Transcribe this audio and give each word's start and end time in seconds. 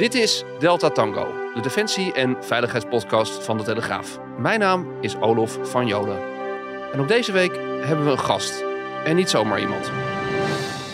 Dit 0.00 0.14
is 0.14 0.44
Delta 0.58 0.90
Tango, 0.90 1.34
de 1.54 1.60
defensie- 1.60 2.12
en 2.12 2.36
veiligheidspodcast 2.40 3.44
van 3.44 3.56
de 3.58 3.64
Telegraaf. 3.64 4.18
Mijn 4.38 4.60
naam 4.60 4.86
is 5.00 5.16
Olof 5.16 5.58
van 5.62 5.86
Jolen. 5.86 6.18
En 6.92 7.00
op 7.00 7.08
deze 7.08 7.32
week 7.32 7.54
hebben 7.80 8.04
we 8.04 8.10
een 8.10 8.18
gast. 8.18 8.64
En 9.04 9.16
niet 9.16 9.30
zomaar 9.30 9.60
iemand. 9.60 9.90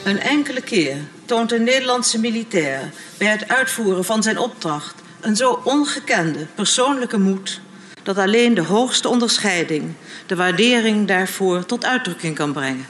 Een 0.05 0.19
enkele 0.19 0.61
keer 0.61 0.97
toont 1.25 1.53
een 1.53 1.63
Nederlandse 1.63 2.21
militair 2.21 2.91
bij 3.19 3.29
het 3.29 3.49
uitvoeren 3.49 4.05
van 4.05 4.23
zijn 4.23 4.39
opdracht 4.39 4.95
een 5.21 5.37
zo 5.37 5.61
ongekende 5.65 6.47
persoonlijke 6.55 7.19
moed 7.19 7.61
dat 8.03 8.19
alleen 8.19 8.55
de 8.55 8.63
hoogste 8.63 9.09
onderscheiding 9.09 9.93
de 10.27 10.37
waardering 10.37 11.07
daarvoor 11.07 11.67
tot 11.67 11.85
uitdrukking 11.85 12.35
kan 12.35 12.53
brengen. 12.53 12.87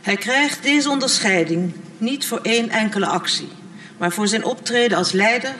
Hij 0.00 0.16
krijgt 0.16 0.62
deze 0.62 0.88
onderscheiding 0.88 1.74
niet 1.98 2.26
voor 2.26 2.40
één 2.42 2.68
enkele 2.70 3.06
actie, 3.06 3.48
maar 3.98 4.12
voor 4.12 4.28
zijn 4.28 4.44
optreden 4.44 4.98
als 4.98 5.12
leider, 5.12 5.54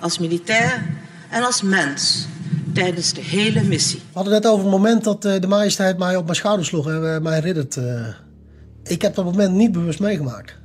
als 0.00 0.18
militair 0.18 0.82
en 1.30 1.42
als 1.42 1.62
mens 1.62 2.26
tijdens 2.72 3.12
de 3.12 3.20
hele 3.20 3.62
missie. 3.62 3.98
We 3.98 4.04
hadden 4.12 4.32
net 4.32 4.46
over 4.46 4.62
het 4.64 4.70
moment 4.74 5.04
dat 5.04 5.24
eh, 5.24 5.40
de 5.40 5.46
majesteit 5.46 5.98
mij 5.98 6.16
op 6.16 6.24
mijn 6.24 6.36
schouder 6.36 6.66
sloeg 6.66 6.88
en 6.88 7.14
eh, 7.14 7.20
mij 7.20 7.38
riddert. 7.40 7.76
eh. 7.76 8.06
ik 8.82 9.02
heb 9.02 9.14
dat 9.14 9.24
moment 9.24 9.54
niet 9.54 9.72
bewust 9.72 10.00
meegemaakt. 10.00 10.56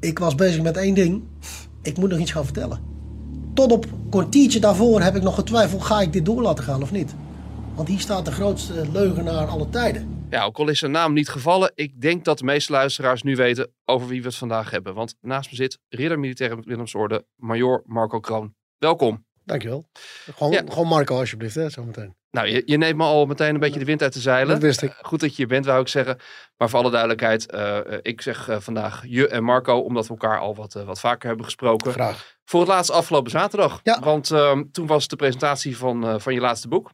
Ik 0.00 0.18
was 0.18 0.34
bezig 0.34 0.62
met 0.62 0.76
één 0.76 0.94
ding. 0.94 1.22
Ik 1.82 1.96
moet 1.98 2.10
nog 2.10 2.18
iets 2.18 2.32
gaan 2.32 2.44
vertellen. 2.44 2.80
Tot 3.54 3.72
op 3.72 3.84
een 3.84 4.08
kwartiertje 4.10 4.60
daarvoor 4.60 5.00
heb 5.02 5.16
ik 5.16 5.22
nog 5.22 5.34
getwijfeld, 5.34 5.82
ga 5.82 6.00
ik 6.00 6.12
dit 6.12 6.24
door 6.24 6.42
laten 6.42 6.64
gaan 6.64 6.82
of 6.82 6.92
niet? 6.92 7.14
Want 7.74 7.88
hier 7.88 8.00
staat 8.00 8.24
de 8.24 8.32
grootste 8.32 8.72
leugenaar 8.92 9.46
aller 9.46 9.70
tijden. 9.70 10.15
Ja, 10.30 10.44
ook 10.44 10.58
al 10.58 10.68
is 10.68 10.78
zijn 10.78 10.90
naam 10.90 11.12
niet 11.12 11.28
gevallen, 11.28 11.72
ik 11.74 12.00
denk 12.00 12.24
dat 12.24 12.38
de 12.38 12.44
meeste 12.44 12.72
luisteraars 12.72 13.22
nu 13.22 13.36
weten 13.36 13.72
over 13.84 14.08
wie 14.08 14.20
we 14.20 14.26
het 14.26 14.36
vandaag 14.36 14.70
hebben. 14.70 14.94
Want 14.94 15.14
naast 15.20 15.50
me 15.50 15.56
zit 15.56 15.78
ridder 15.88 16.18
militaire 16.18 16.60
Willemsorde, 16.60 17.26
major 17.36 17.82
Marco 17.84 18.20
Kroon. 18.20 18.54
Welkom. 18.78 19.24
Dankjewel. 19.44 19.88
Gewoon, 20.34 20.52
Ja. 20.52 20.62
gewoon 20.68 20.88
Marco 20.88 21.18
alsjeblieft, 21.18 21.54
hè, 21.54 21.70
zometeen. 21.70 22.16
Nou, 22.30 22.48
je, 22.48 22.62
je 22.64 22.76
neemt 22.76 22.96
me 22.96 23.02
al 23.04 23.26
meteen 23.26 23.54
een 23.54 23.60
beetje 23.60 23.78
de 23.78 23.84
wind 23.84 24.02
uit 24.02 24.12
de 24.12 24.20
zeilen. 24.20 24.52
Dat 24.52 24.62
wist 24.62 24.82
ik. 24.82 24.90
Eh, 24.90 24.96
goed 25.04 25.20
dat 25.20 25.30
je 25.30 25.36
hier 25.36 25.46
bent, 25.46 25.64
wou 25.66 25.80
ik 25.80 25.88
zeggen. 25.88 26.18
Maar 26.56 26.68
voor 26.70 26.78
alle 26.78 26.90
duidelijkheid, 26.90 27.50
eh, 27.50 27.78
eh, 27.78 27.98
ik 28.02 28.20
zeg 28.20 28.48
vandaag 28.58 29.02
je 29.06 29.28
en 29.28 29.44
Marco, 29.44 29.78
omdat 29.78 30.04
we 30.06 30.10
elkaar 30.10 30.38
al 30.38 30.54
wat, 30.54 30.72
wat 30.72 31.00
vaker 31.00 31.26
hebben 31.28 31.44
gesproken. 31.44 31.92
Graag. 31.92 32.36
Voor 32.44 32.60
het 32.60 32.68
laatst 32.68 32.90
afgelopen 32.90 33.30
zaterdag. 33.30 33.80
Ja. 33.82 34.00
Want 34.00 34.30
ehm, 34.30 34.64
toen 34.72 34.86
was 34.86 35.08
de 35.08 35.16
presentatie 35.16 35.76
van, 35.76 36.20
van 36.20 36.34
je 36.34 36.40
laatste 36.40 36.68
boek. 36.68 36.90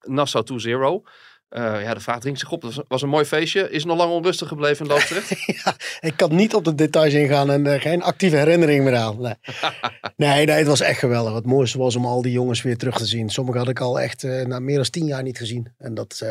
Nassau 0.00 0.44
to 0.44 0.58
Zero. 0.58 1.02
Eh, 1.48 1.82
ja, 1.82 1.94
de 1.94 2.00
vraag 2.00 2.20
dringt 2.20 2.38
zich 2.40 2.52
op. 2.52 2.62
Het 2.62 2.74
was, 2.74 2.84
was 2.88 3.02
een 3.02 3.08
mooi 3.08 3.24
feestje. 3.24 3.70
Is 3.70 3.84
nog 3.84 3.96
lang 3.96 4.12
onrustig 4.12 4.48
gebleven 4.48 4.84
in 4.86 4.90
Loosdrecht? 4.92 5.28
Ja, 5.46 5.76
ik 6.00 6.12
kan 6.16 6.34
niet 6.34 6.54
op 6.54 6.64
de 6.64 6.74
details 6.74 7.12
ingaan 7.14 7.50
en 7.50 7.66
eh, 7.66 7.80
geen 7.80 8.02
actieve 8.02 8.36
herinnering 8.36 8.84
meer 8.84 8.96
aan. 8.96 9.20
Nee. 9.20 9.34
nee, 10.16 10.46
nee, 10.46 10.56
het 10.56 10.66
was 10.66 10.80
echt 10.80 10.98
geweldig. 10.98 11.34
Het 11.34 11.46
mooiste 11.46 11.78
was 11.78 11.96
om 11.96 12.06
al 12.06 12.22
die 12.22 12.32
jongens 12.32 12.62
weer 12.62 12.76
terug 12.76 12.96
te 12.96 13.06
zien. 13.06 13.28
Sommige 13.30 13.58
had 13.58 13.68
ik 13.68 13.80
al 13.80 14.00
echt 14.00 14.24
eh, 14.24 14.46
na 14.46 14.58
meer 14.60 14.76
dan 14.76 14.90
tien 14.90 15.06
jaar 15.06 15.22
niet 15.22 15.38
gezien. 15.38 15.72
En 15.78 15.94
dat, 15.94 16.22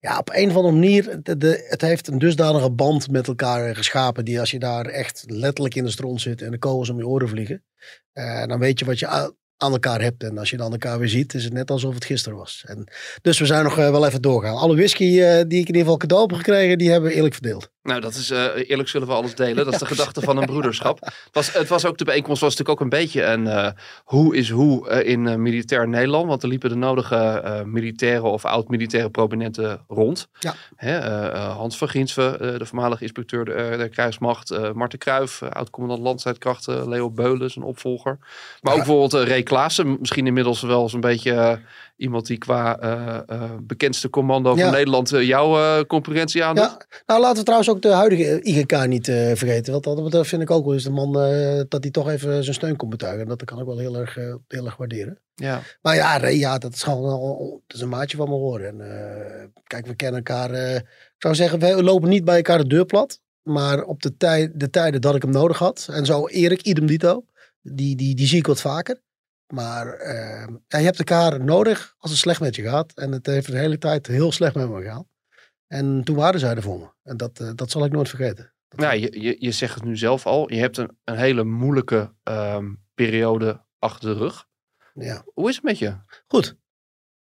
ja, 0.00 0.18
op 0.18 0.30
een 0.32 0.50
of 0.50 0.56
andere 0.56 0.74
manier, 0.74 1.18
de, 1.22 1.36
de- 1.36 1.66
het 1.68 1.80
heeft 1.80 2.08
een 2.08 2.18
dusdanige 2.18 2.70
band 2.70 3.10
met 3.10 3.28
elkaar 3.28 3.76
geschapen. 3.76 4.24
Die 4.24 4.40
als 4.40 4.50
je 4.50 4.58
daar 4.58 4.86
echt 4.86 5.24
letterlijk 5.26 5.74
in 5.74 5.84
de 5.84 5.90
stront 5.90 6.20
zit 6.20 6.42
en 6.42 6.50
de 6.50 6.58
kogels 6.58 6.90
om 6.90 6.98
je 6.98 7.06
oren 7.06 7.28
vliegen. 7.28 7.64
dan 8.46 8.58
weet 8.58 8.78
je 8.78 8.84
wat 8.84 8.98
je 8.98 9.32
aan 9.60 9.72
elkaar 9.72 10.00
hebt. 10.00 10.22
En 10.22 10.38
als 10.38 10.50
je 10.50 10.56
dan 10.56 10.72
elkaar 10.72 10.98
weer 10.98 11.08
ziet, 11.08 11.34
is 11.34 11.44
het 11.44 11.52
net 11.52 11.70
alsof 11.70 11.94
het 11.94 12.04
gisteren 12.04 12.38
was. 12.38 12.64
En, 12.66 12.88
dus 13.22 13.38
we 13.38 13.46
zijn 13.46 13.64
nog 13.64 13.78
eh, 13.78 13.90
wel 13.90 14.06
even 14.06 14.22
doorgaan. 14.22 14.56
Alle 14.56 14.74
whisky 14.74 15.20
eh, 15.20 15.34
die 15.34 15.60
ik 15.60 15.68
in 15.68 15.74
ieder 15.74 15.82
geval 15.82 15.96
cadeau 15.96 16.26
heb 16.26 16.36
gekregen, 16.36 16.78
die 16.78 16.90
hebben 16.90 17.10
we 17.10 17.16
eerlijk 17.16 17.34
verdeeld. 17.34 17.70
Nou, 17.82 18.00
dat 18.00 18.14
is 18.14 18.30
eh, 18.30 18.70
eerlijk 18.70 18.88
zullen 18.88 19.06
we 19.06 19.14
alles 19.14 19.34
delen. 19.34 19.64
Dat 19.64 19.72
is 19.72 19.78
de 19.78 19.86
gedachte 19.96 20.20
van 20.20 20.36
een 20.36 20.46
broederschap. 20.46 21.00
Het 21.00 21.28
was, 21.32 21.52
het 21.52 21.68
was 21.68 21.84
ook 21.84 21.98
de 21.98 22.04
bijeenkomst 22.04 22.40
was 22.40 22.56
natuurlijk 22.56 22.80
ook 22.80 22.84
een 22.84 22.98
beetje 22.98 23.24
een 23.24 23.46
eh, 23.46 23.70
hoe 24.04 24.36
is 24.36 24.50
hoe 24.50 24.88
eh, 24.88 25.08
in 25.08 25.42
militair 25.42 25.88
Nederland. 25.88 26.26
Want 26.26 26.42
er 26.42 26.48
liepen 26.48 26.68
de 26.68 26.76
nodige 26.76 27.62
militaire 27.66 28.26
of 28.26 28.44
oud-militaire 28.44 29.10
prominenten 29.10 29.84
rond. 29.88 30.28
Ja. 30.38 30.54
Hè, 30.76 30.98
Hans 31.38 31.78
van 31.78 31.88
Ginsven, 31.88 32.58
de 32.58 32.66
voormalige 32.66 33.02
inspecteur 33.02 33.44
der, 33.44 33.78
der 33.78 33.88
krijgsmacht. 33.88 34.74
Marten 34.74 34.98
Kruijf, 34.98 35.42
oud-commandant 35.42 36.02
landstrijdkrachten. 36.02 36.88
Leo 36.88 37.10
Beulen, 37.10 37.50
zijn 37.50 37.64
opvolger. 37.64 38.18
Maar 38.60 38.72
ook 38.72 38.78
bijvoorbeeld 38.78 39.28
Ray 39.28 39.42
Klaassen. 39.42 39.96
Misschien 40.00 40.26
inmiddels 40.26 40.60
wel 40.60 40.88
zo'n 40.88 41.00
beetje 41.00 41.32
eh, 41.32 41.56
iemand 42.00 42.26
die 42.26 42.38
qua 42.38 42.78
eh, 42.78 43.20
eh, 43.26 43.50
bekendste 43.62 44.10
commando 44.10 44.56
Ja. 44.56 44.62
van 44.62 44.72
Nederland 44.72 45.12
eh, 45.12 45.22
jouw 45.26 45.84
concurrentie 45.84 46.44
aandoet. 46.44 46.64
Ja, 46.64 46.86
nou 47.06 47.20
laten 47.20 47.36
we 47.36 47.42
trouwens 47.42 47.70
ook 47.70 47.82
de 47.82 47.92
huidige 47.92 48.42
IGK 48.42 48.86
niet 48.86 49.04
vergeten. 49.34 49.72
Want 49.72 50.12
dat, 50.12 50.26
vind 50.26 50.42
ik 50.42 50.50
ook 50.50 50.64
wel 50.64 50.74
eens 50.74 50.84
de 50.84 50.90
man 50.90 51.12
dat 51.68 51.82
hij 51.82 51.90
toch 51.90 52.08
even 52.08 52.42
zijn 52.42 52.54
steun 52.54 52.76
komt 52.76 52.90
betuigen. 52.90 53.28
Dat 53.28 53.44
kan 53.44 53.58
ik 53.58 53.66
wel 53.66 53.78
heel 53.78 53.96
erg, 53.96 54.14
heel 54.48 54.64
erg 54.64 54.76
waarderen. 54.76 55.18
ja. 55.34 55.62
Maar 55.82 55.94
ja, 55.94 56.18
Ray, 56.18 56.38
ja, 56.38 56.58
dat 56.58 56.72
is 56.72 56.82
gewoon 56.82 57.60
dat 57.66 57.76
is 57.76 57.80
een 57.80 57.88
maatje 57.88 58.16
van 58.16 58.28
mijn 58.28 58.40
horen. 58.40 58.80
En 58.80 59.52
kijk, 59.66 59.86
we 59.86 59.94
kennen 59.94 60.22
elkaar. 60.24 60.54
ik 60.74 60.84
zou 61.18 61.34
zeggen, 61.34 61.58
we 61.58 61.82
lopen 61.82 62.08
niet 62.08 62.24
bij 62.24 62.36
elkaar 62.36 62.58
de 62.58 62.66
deur 62.68 62.84
plat. 62.84 63.20
Maar 63.42 63.82
op 63.82 64.02
de, 64.02 64.16
tij, 64.16 64.50
de 64.54 64.70
tijden 64.70 65.00
dat 65.00 65.14
ik 65.14 65.22
hem 65.22 65.30
nodig 65.30 65.58
had. 65.58 65.88
En 65.92 66.06
zo 66.06 66.26
Erik, 66.26 66.62
idem 66.62 66.86
dito. 66.86 67.24
Die, 67.62 67.96
die, 67.96 68.14
die 68.14 68.26
zie 68.26 68.38
ik 68.38 68.46
wat 68.46 68.60
vaker. 68.60 69.00
Maar 69.50 69.86
ja, 70.68 70.78
je 70.78 70.84
hebt 70.84 70.98
elkaar 70.98 71.44
nodig 71.44 71.94
als 71.98 72.10
het 72.10 72.20
slecht 72.20 72.40
met 72.40 72.56
je 72.56 72.62
gaat. 72.62 72.92
En 72.94 73.12
het 73.12 73.26
heeft 73.26 73.46
de 73.46 73.58
hele 73.58 73.78
tijd 73.78 74.06
heel 74.06 74.32
slecht 74.32 74.54
met 74.54 74.68
me 74.68 74.76
gegaan. 74.80 75.08
En 75.66 76.04
toen 76.04 76.16
waren 76.16 76.40
zij 76.40 76.54
er 76.54 76.62
voor 76.62 76.78
me. 76.78 76.88
En 77.02 77.16
dat, 77.16 77.40
eh, 77.40 77.50
dat 77.54 77.70
zal 77.70 77.84
ik 77.84 77.92
nooit 77.92 78.08
vergeten. 78.08 78.52
Dat- 78.68 78.80
Nou, 78.80 78.96
je, 78.96 79.20
je, 79.22 79.36
je 79.38 79.50
zegt 79.50 79.74
het 79.74 79.84
nu 79.84 79.96
zelf 79.96 80.26
al. 80.26 80.52
Je 80.52 80.58
hebt 80.60 80.76
een, 80.76 80.98
een 81.04 81.16
hele 81.16 81.44
moeilijke 81.44 82.14
ehm, 82.22 82.74
periode 82.94 83.64
achter 83.78 84.08
de 84.12 84.18
rug. 84.18 84.46
ja. 84.94 85.24
Hoe 85.34 85.48
is 85.48 85.54
het 85.54 85.64
met 85.64 85.78
je? 85.78 85.96
Goed. 86.26 86.56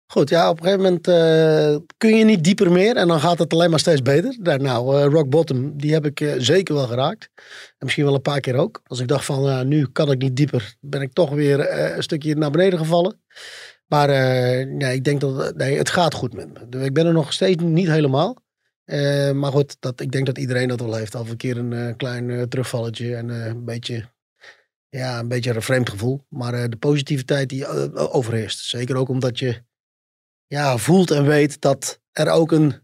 Goed, 0.06 0.28
ja, 0.28 0.50
op 0.50 0.56
een 0.56 0.64
gegeven 0.64 0.84
moment 0.84 1.08
eh, 1.08 1.76
kun 1.96 2.16
je 2.16 2.24
niet 2.24 2.44
dieper 2.44 2.72
meer 2.72 2.96
en 2.96 3.08
dan 3.08 3.20
gaat 3.20 3.38
het 3.38 3.52
alleen 3.52 3.70
maar 3.70 3.78
steeds 3.78 4.02
beter. 4.02 4.36
Daar, 4.40 4.60
nou, 4.60 5.00
eh, 5.00 5.06
rock 5.06 5.28
bottom, 5.28 5.76
die 5.76 5.92
heb 5.92 6.06
ik 6.06 6.20
eh, 6.20 6.32
zeker 6.38 6.74
wel 6.74 6.86
geraakt. 6.86 7.30
En 7.34 7.74
misschien 7.78 8.04
wel 8.04 8.14
een 8.14 8.22
paar 8.22 8.40
keer 8.40 8.56
ook. 8.56 8.80
Als 8.86 9.00
ik 9.00 9.08
dacht 9.08 9.24
van, 9.24 9.48
eh, 9.48 9.60
nu 9.60 9.86
kan 9.86 10.10
ik 10.10 10.18
niet 10.18 10.36
dieper, 10.36 10.74
ben 10.80 11.00
ik 11.02 11.12
toch 11.12 11.30
weer 11.30 11.72
een 11.96 12.02
stukje 12.02 12.34
naar 12.34 12.50
beneden 12.50 12.78
gevallen. 12.78 13.20
Maar 13.86 14.08
nee, 14.66 14.94
ik 14.94 15.04
denk 15.04 15.20
dat 15.20 15.56
nee, 15.56 15.78
het 15.78 15.90
gaat 15.90 16.14
goed 16.14 16.34
met 16.34 16.70
me. 16.70 16.84
Ik 16.84 16.92
ben 16.92 17.06
er 17.06 17.12
nog 17.12 17.32
steeds 17.32 17.62
niet 17.62 17.88
helemaal. 17.88 18.36
Maar 19.34 19.52
goed, 19.52 19.76
dat, 19.80 20.00
ik 20.00 20.12
denk 20.12 20.26
dat 20.26 20.38
iedereen 20.38 20.68
dat 20.68 20.80
wel 20.80 20.94
heeft. 20.94 21.14
Af 21.14 21.30
en 21.30 21.36
keer 21.36 21.56
een 21.56 21.96
klein 21.96 22.48
terugvalletje 22.48 23.16
en 23.16 23.28
een 23.28 23.64
beetje 23.64 24.12
ja, 24.94 25.18
een 25.18 25.28
beetje 25.28 25.54
een 25.54 25.62
vreemd 25.62 25.88
gevoel. 25.88 26.26
Maar 26.28 26.54
eh, 26.54 26.64
de 26.68 26.76
positiviteit 26.76 27.48
die 27.48 27.66
overheerst. 27.96 28.64
Zeker 28.64 28.96
ook 28.96 29.08
omdat 29.08 29.38
je 29.38 29.62
ja, 30.46 30.78
voelt 30.78 31.10
en 31.10 31.26
weet 31.26 31.60
dat 31.60 32.00
er 32.12 32.30
ook 32.30 32.52
een, 32.52 32.74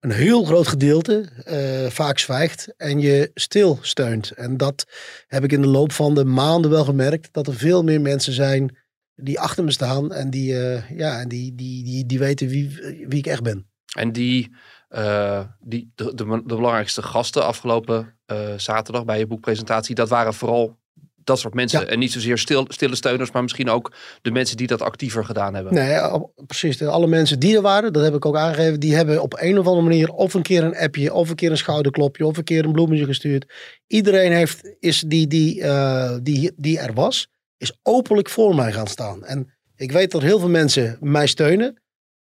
een 0.00 0.10
heel 0.10 0.44
groot 0.44 0.68
gedeelte 0.68 1.28
eh, 1.44 1.90
vaak 1.90 2.18
zwijgt 2.18 2.74
en 2.76 3.00
je 3.00 3.30
stilsteunt. 3.34 4.30
En 4.30 4.56
dat 4.56 4.86
heb 5.26 5.44
ik 5.44 5.52
in 5.52 5.60
de 5.60 5.68
loop 5.68 5.92
van 5.92 6.14
de 6.14 6.24
maanden 6.24 6.70
wel 6.70 6.84
gemerkt. 6.84 7.28
Dat 7.32 7.46
er 7.46 7.54
veel 7.54 7.82
meer 7.82 8.00
mensen 8.00 8.32
zijn 8.32 8.76
die 9.14 9.40
achter 9.40 9.64
me 9.64 9.70
staan 9.70 10.12
en 10.12 10.30
die, 10.30 10.58
eh, 10.58 10.90
ja, 10.90 11.24
die, 11.24 11.54
die, 11.54 11.84
die, 11.84 12.06
die 12.06 12.18
weten 12.18 12.48
wie, 12.48 12.68
wie 13.08 13.18
ik 13.18 13.26
echt 13.26 13.42
ben. 13.42 13.68
En 13.96 14.12
die, 14.12 14.56
eh, 14.88 15.44
die 15.60 15.92
de, 15.94 16.14
de, 16.14 16.42
belangrijkste 16.44 17.02
gasten 17.02 17.44
afgelopen 17.44 18.18
zaterdag 18.56 19.04
bij 19.04 19.18
je 19.18 19.26
boekpresentatie, 19.26 19.94
dat 19.94 20.08
waren 20.08 20.34
vooral 20.34 20.79
dat 21.24 21.38
soort 21.38 21.54
mensen. 21.54 21.80
Ja. 21.80 21.86
En 21.86 21.98
niet 21.98 22.12
zozeer 22.12 22.38
stil, 22.38 22.64
stille 22.68 22.94
steuners, 22.94 23.30
maar 23.30 23.42
misschien 23.42 23.70
ook 23.70 23.92
de 24.22 24.30
mensen 24.30 24.56
die 24.56 24.66
dat 24.66 24.82
actiever 24.82 25.24
gedaan 25.24 25.54
hebben. 25.54 25.74
Nee, 25.74 26.00
precies. 26.46 26.82
Alle 26.82 27.06
mensen 27.06 27.38
die 27.38 27.56
er 27.56 27.62
waren, 27.62 27.92
dat 27.92 28.02
heb 28.02 28.14
ik 28.14 28.24
ook 28.24 28.36
aangegeven, 28.36 28.80
die 28.80 28.94
hebben 28.94 29.22
op 29.22 29.36
een 29.40 29.58
of 29.58 29.66
andere 29.66 29.86
manier 29.86 30.08
of 30.08 30.34
een 30.34 30.42
keer 30.42 30.64
een 30.64 30.76
appje, 30.76 31.12
of 31.12 31.28
een 31.28 31.34
keer 31.34 31.50
een 31.50 31.56
schouderklopje, 31.56 32.26
of 32.26 32.36
een 32.36 32.44
keer 32.44 32.64
een 32.64 32.72
bloemetje 32.72 33.04
gestuurd. 33.04 33.52
Iedereen 33.86 34.32
heeft, 34.32 34.76
is 34.78 35.04
die, 35.06 35.26
die, 35.26 35.62
eh, 35.62 36.16
die, 36.22 36.52
die 36.56 36.78
er 36.78 36.94
was, 36.94 37.28
is 37.56 37.78
openlijk 37.82 38.28
voor 38.28 38.54
mij 38.54 38.72
gaan 38.72 38.86
staan. 38.86 39.24
En 39.24 39.54
ik 39.76 39.92
weet 39.92 40.10
dat 40.10 40.22
heel 40.22 40.38
veel 40.38 40.48
mensen 40.48 40.96
mij 41.00 41.26
steunen, 41.26 41.79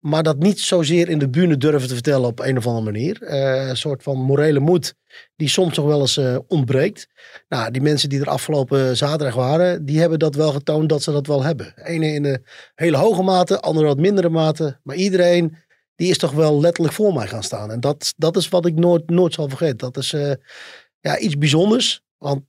maar 0.04 0.22
dat 0.22 0.38
niet 0.38 0.60
zozeer 0.60 1.08
in 1.08 1.18
de 1.18 1.28
bühne 1.28 1.56
durven 1.56 1.88
te 1.88 1.94
vertellen 1.94 2.28
op 2.28 2.40
een 2.40 2.56
of 2.56 2.66
andere 2.66 2.84
manier. 2.84 3.22
Eh, 3.22 3.68
een 3.68 3.76
soort 3.76 4.02
van 4.02 4.18
morele 4.18 4.60
moed 4.60 4.94
die 5.36 5.48
soms 5.48 5.76
nog 5.76 5.86
wel 5.86 6.00
eens 6.00 6.16
eh, 6.16 6.38
ontbreekt. 6.48 7.08
Nou, 7.48 7.70
die 7.70 7.82
mensen 7.82 8.08
die 8.08 8.20
er 8.20 8.28
afgelopen 8.28 8.96
zaterdag 8.96 9.34
waren, 9.34 9.84
die 9.84 10.00
hebben 10.00 10.18
dat 10.18 10.34
wel 10.34 10.52
getoond 10.52 10.88
dat 10.88 11.02
ze 11.02 11.12
dat 11.12 11.26
wel 11.26 11.42
hebben. 11.42 11.74
Ene 11.84 12.06
in 12.06 12.24
een 12.24 12.44
hele 12.74 12.96
hoge 12.96 13.22
mate, 13.22 13.60
andere 13.60 13.86
wat 13.86 13.98
mindere 13.98 14.28
mate. 14.28 14.78
Maar 14.82 14.96
iedereen, 14.96 15.56
die 15.94 16.10
is 16.10 16.18
toch 16.18 16.32
wel 16.32 16.60
letterlijk 16.60 16.94
voor 16.94 17.14
mij 17.14 17.26
gaan 17.26 17.42
staan. 17.42 17.70
En 17.70 17.80
dat, 17.80 18.14
dat 18.16 18.36
is 18.36 18.48
wat 18.48 18.66
ik 18.66 18.74
nooit, 18.74 19.10
nooit 19.10 19.34
zal 19.34 19.48
vergeten. 19.48 19.78
Dat 19.78 19.96
is 19.96 20.12
eh, 20.12 20.32
ja, 21.00 21.18
iets 21.18 21.38
bijzonders. 21.38 22.02
Want 22.18 22.42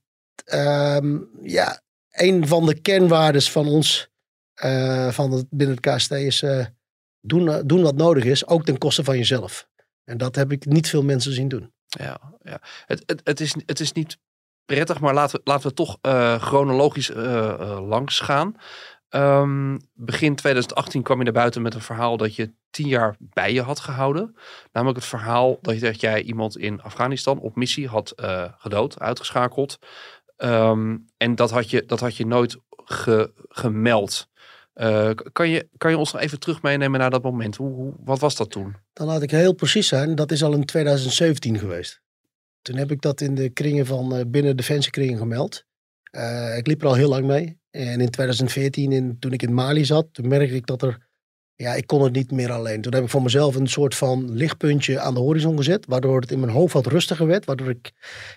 ehm, 0.45 1.17
ja, 1.41 1.81
een 2.11 2.47
van 2.47 2.65
de 2.65 2.81
kernwaardes 2.81 3.51
van 3.51 3.67
ons, 3.67 4.09
van 5.09 5.31
het, 5.31 5.45
binnen 5.49 5.77
het 5.81 5.95
KST, 5.95 6.11
is 6.11 6.43
doen, 7.25 7.49
eh, 7.49 7.59
doen 7.65 7.81
wat 7.81 7.95
nodig 7.95 8.23
is, 8.23 8.47
ook 8.47 8.65
ten 8.65 8.77
koste 8.77 9.03
van 9.03 9.17
jezelf. 9.17 9.67
En 10.03 10.17
dat 10.17 10.35
heb 10.35 10.51
ik 10.51 10.65
niet 10.65 10.89
veel 10.89 11.03
mensen 11.03 11.33
zien 11.33 11.47
doen. 11.47 11.73
Ja, 11.85 12.19
ja. 12.41 12.61
Het, 12.85 13.03
het, 13.05 13.21
het, 13.23 13.39
is, 13.39 13.55
het 13.65 13.79
is 13.79 13.91
niet 13.91 14.17
prettig, 14.65 14.99
maar 14.99 15.13
laten 15.13 15.35
we, 15.35 15.41
laten 15.43 15.67
we 15.67 15.73
toch 15.73 15.97
uh, 16.01 16.41
chronologisch 16.41 17.09
uh, 17.09 17.79
langs 17.87 18.19
gaan. 18.19 18.55
Um, 19.09 19.79
begin 19.93 20.35
2018 20.35 21.01
kwam 21.01 21.17
je 21.17 21.23
naar 21.23 21.33
buiten 21.33 21.61
met 21.61 21.73
een 21.73 21.81
verhaal 21.81 22.17
dat 22.17 22.35
je 22.35 22.53
tien 22.69 22.87
jaar 22.87 23.15
bij 23.19 23.53
je 23.53 23.61
had 23.61 23.79
gehouden. 23.79 24.35
Namelijk 24.71 24.99
het 24.99 25.07
verhaal 25.07 25.57
dat, 25.61 25.73
je, 25.73 25.79
dat 25.79 26.01
jij 26.01 26.21
iemand 26.21 26.57
in 26.57 26.81
Afghanistan 26.81 27.39
op 27.39 27.55
missie 27.55 27.87
had 27.87 28.13
gedood, 28.57 28.99
uitgeschakeld. 28.99 29.79
Um, 30.37 31.05
en 31.17 31.35
dat 31.35 31.51
had 31.51 31.69
je, 31.69 31.85
dat 31.85 31.99
had 31.99 32.17
je 32.17 32.25
nooit 32.25 32.57
ge, 32.69 33.33
gemeld. 33.47 34.27
Uh, 34.75 35.11
kan, 35.31 35.49
je, 35.49 35.69
kan 35.77 35.91
je 35.91 35.97
ons 35.97 36.13
nog 36.13 36.21
even 36.21 36.39
terug 36.39 36.61
meenemen 36.61 36.99
naar 36.99 37.09
dat 37.09 37.23
moment? 37.23 37.55
Hoe, 37.55 37.93
wat 38.03 38.19
was 38.19 38.35
dat 38.35 38.49
toen? 38.49 38.75
Dan 38.93 39.07
laat 39.07 39.21
ik 39.21 39.31
heel 39.31 39.53
precies 39.53 39.87
zijn. 39.87 40.15
Dat 40.15 40.31
is 40.31 40.43
al 40.43 40.53
in 40.53 40.65
2017 40.65 41.59
geweest. 41.59 42.01
Toen 42.61 42.75
heb 42.75 42.91
ik 42.91 43.01
dat 43.01 43.21
in 43.21 43.35
de 43.35 43.49
kringen 43.49 43.85
van 43.85 44.15
uh, 44.15 44.21
binnen 44.27 44.57
Defensiekringen 44.57 45.17
gemeld. 45.17 45.65
Uh, 46.11 46.57
ik 46.57 46.67
liep 46.67 46.81
er 46.81 46.87
al 46.87 46.93
heel 46.93 47.09
lang 47.09 47.25
mee. 47.25 47.59
En 47.71 48.01
in 48.01 48.09
2014, 48.09 48.91
in, 48.91 49.19
toen 49.19 49.31
ik 49.33 49.41
in 49.41 49.53
Mali 49.53 49.85
zat, 49.85 50.07
toen 50.11 50.27
merkte 50.27 50.55
ik 50.55 50.65
dat 50.65 50.81
er... 50.81 51.07
Ja, 51.55 51.73
ik 51.73 51.87
kon 51.87 52.03
het 52.03 52.13
niet 52.13 52.31
meer 52.31 52.51
alleen. 52.51 52.81
Toen 52.81 52.93
heb 52.93 53.03
ik 53.03 53.09
voor 53.09 53.21
mezelf 53.21 53.55
een 53.55 53.67
soort 53.67 53.95
van 53.95 54.31
lichtpuntje 54.31 54.99
aan 54.99 55.13
de 55.13 55.19
horizon 55.19 55.57
gezet. 55.57 55.85
Waardoor 55.85 56.21
het 56.21 56.31
in 56.31 56.39
mijn 56.39 56.51
hoofd 56.51 56.73
wat 56.73 56.85
rustiger 56.85 57.27
werd. 57.27 57.45
Waardoor 57.45 57.69
ik 57.69 57.91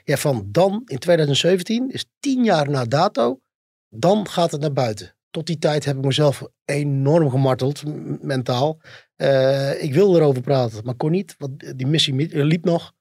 ja, 0.04 0.16
van 0.16 0.48
dan 0.50 0.82
in 0.86 0.98
2017, 0.98 1.90
is 1.90 2.06
tien 2.20 2.44
jaar 2.44 2.70
na 2.70 2.84
dato, 2.84 3.40
dan 3.88 4.28
gaat 4.28 4.50
het 4.50 4.60
naar 4.60 4.72
buiten 4.72 5.16
tot 5.30 5.46
die 5.46 5.58
tijd 5.58 5.84
heb 5.84 5.96
ik 5.96 6.04
mezelf 6.04 6.42
enorm 6.64 7.30
gemarteld, 7.30 7.82
mentaal. 8.22 8.80
Uh, 9.16 9.82
ik 9.82 9.94
wilde 9.94 10.18
erover 10.18 10.42
praten, 10.42 10.84
maar 10.84 10.94
kon 10.94 11.10
niet, 11.10 11.34
want 11.38 11.78
die 11.78 11.86
missie 11.86 12.44
liep 12.44 12.64
nog. 12.64 12.92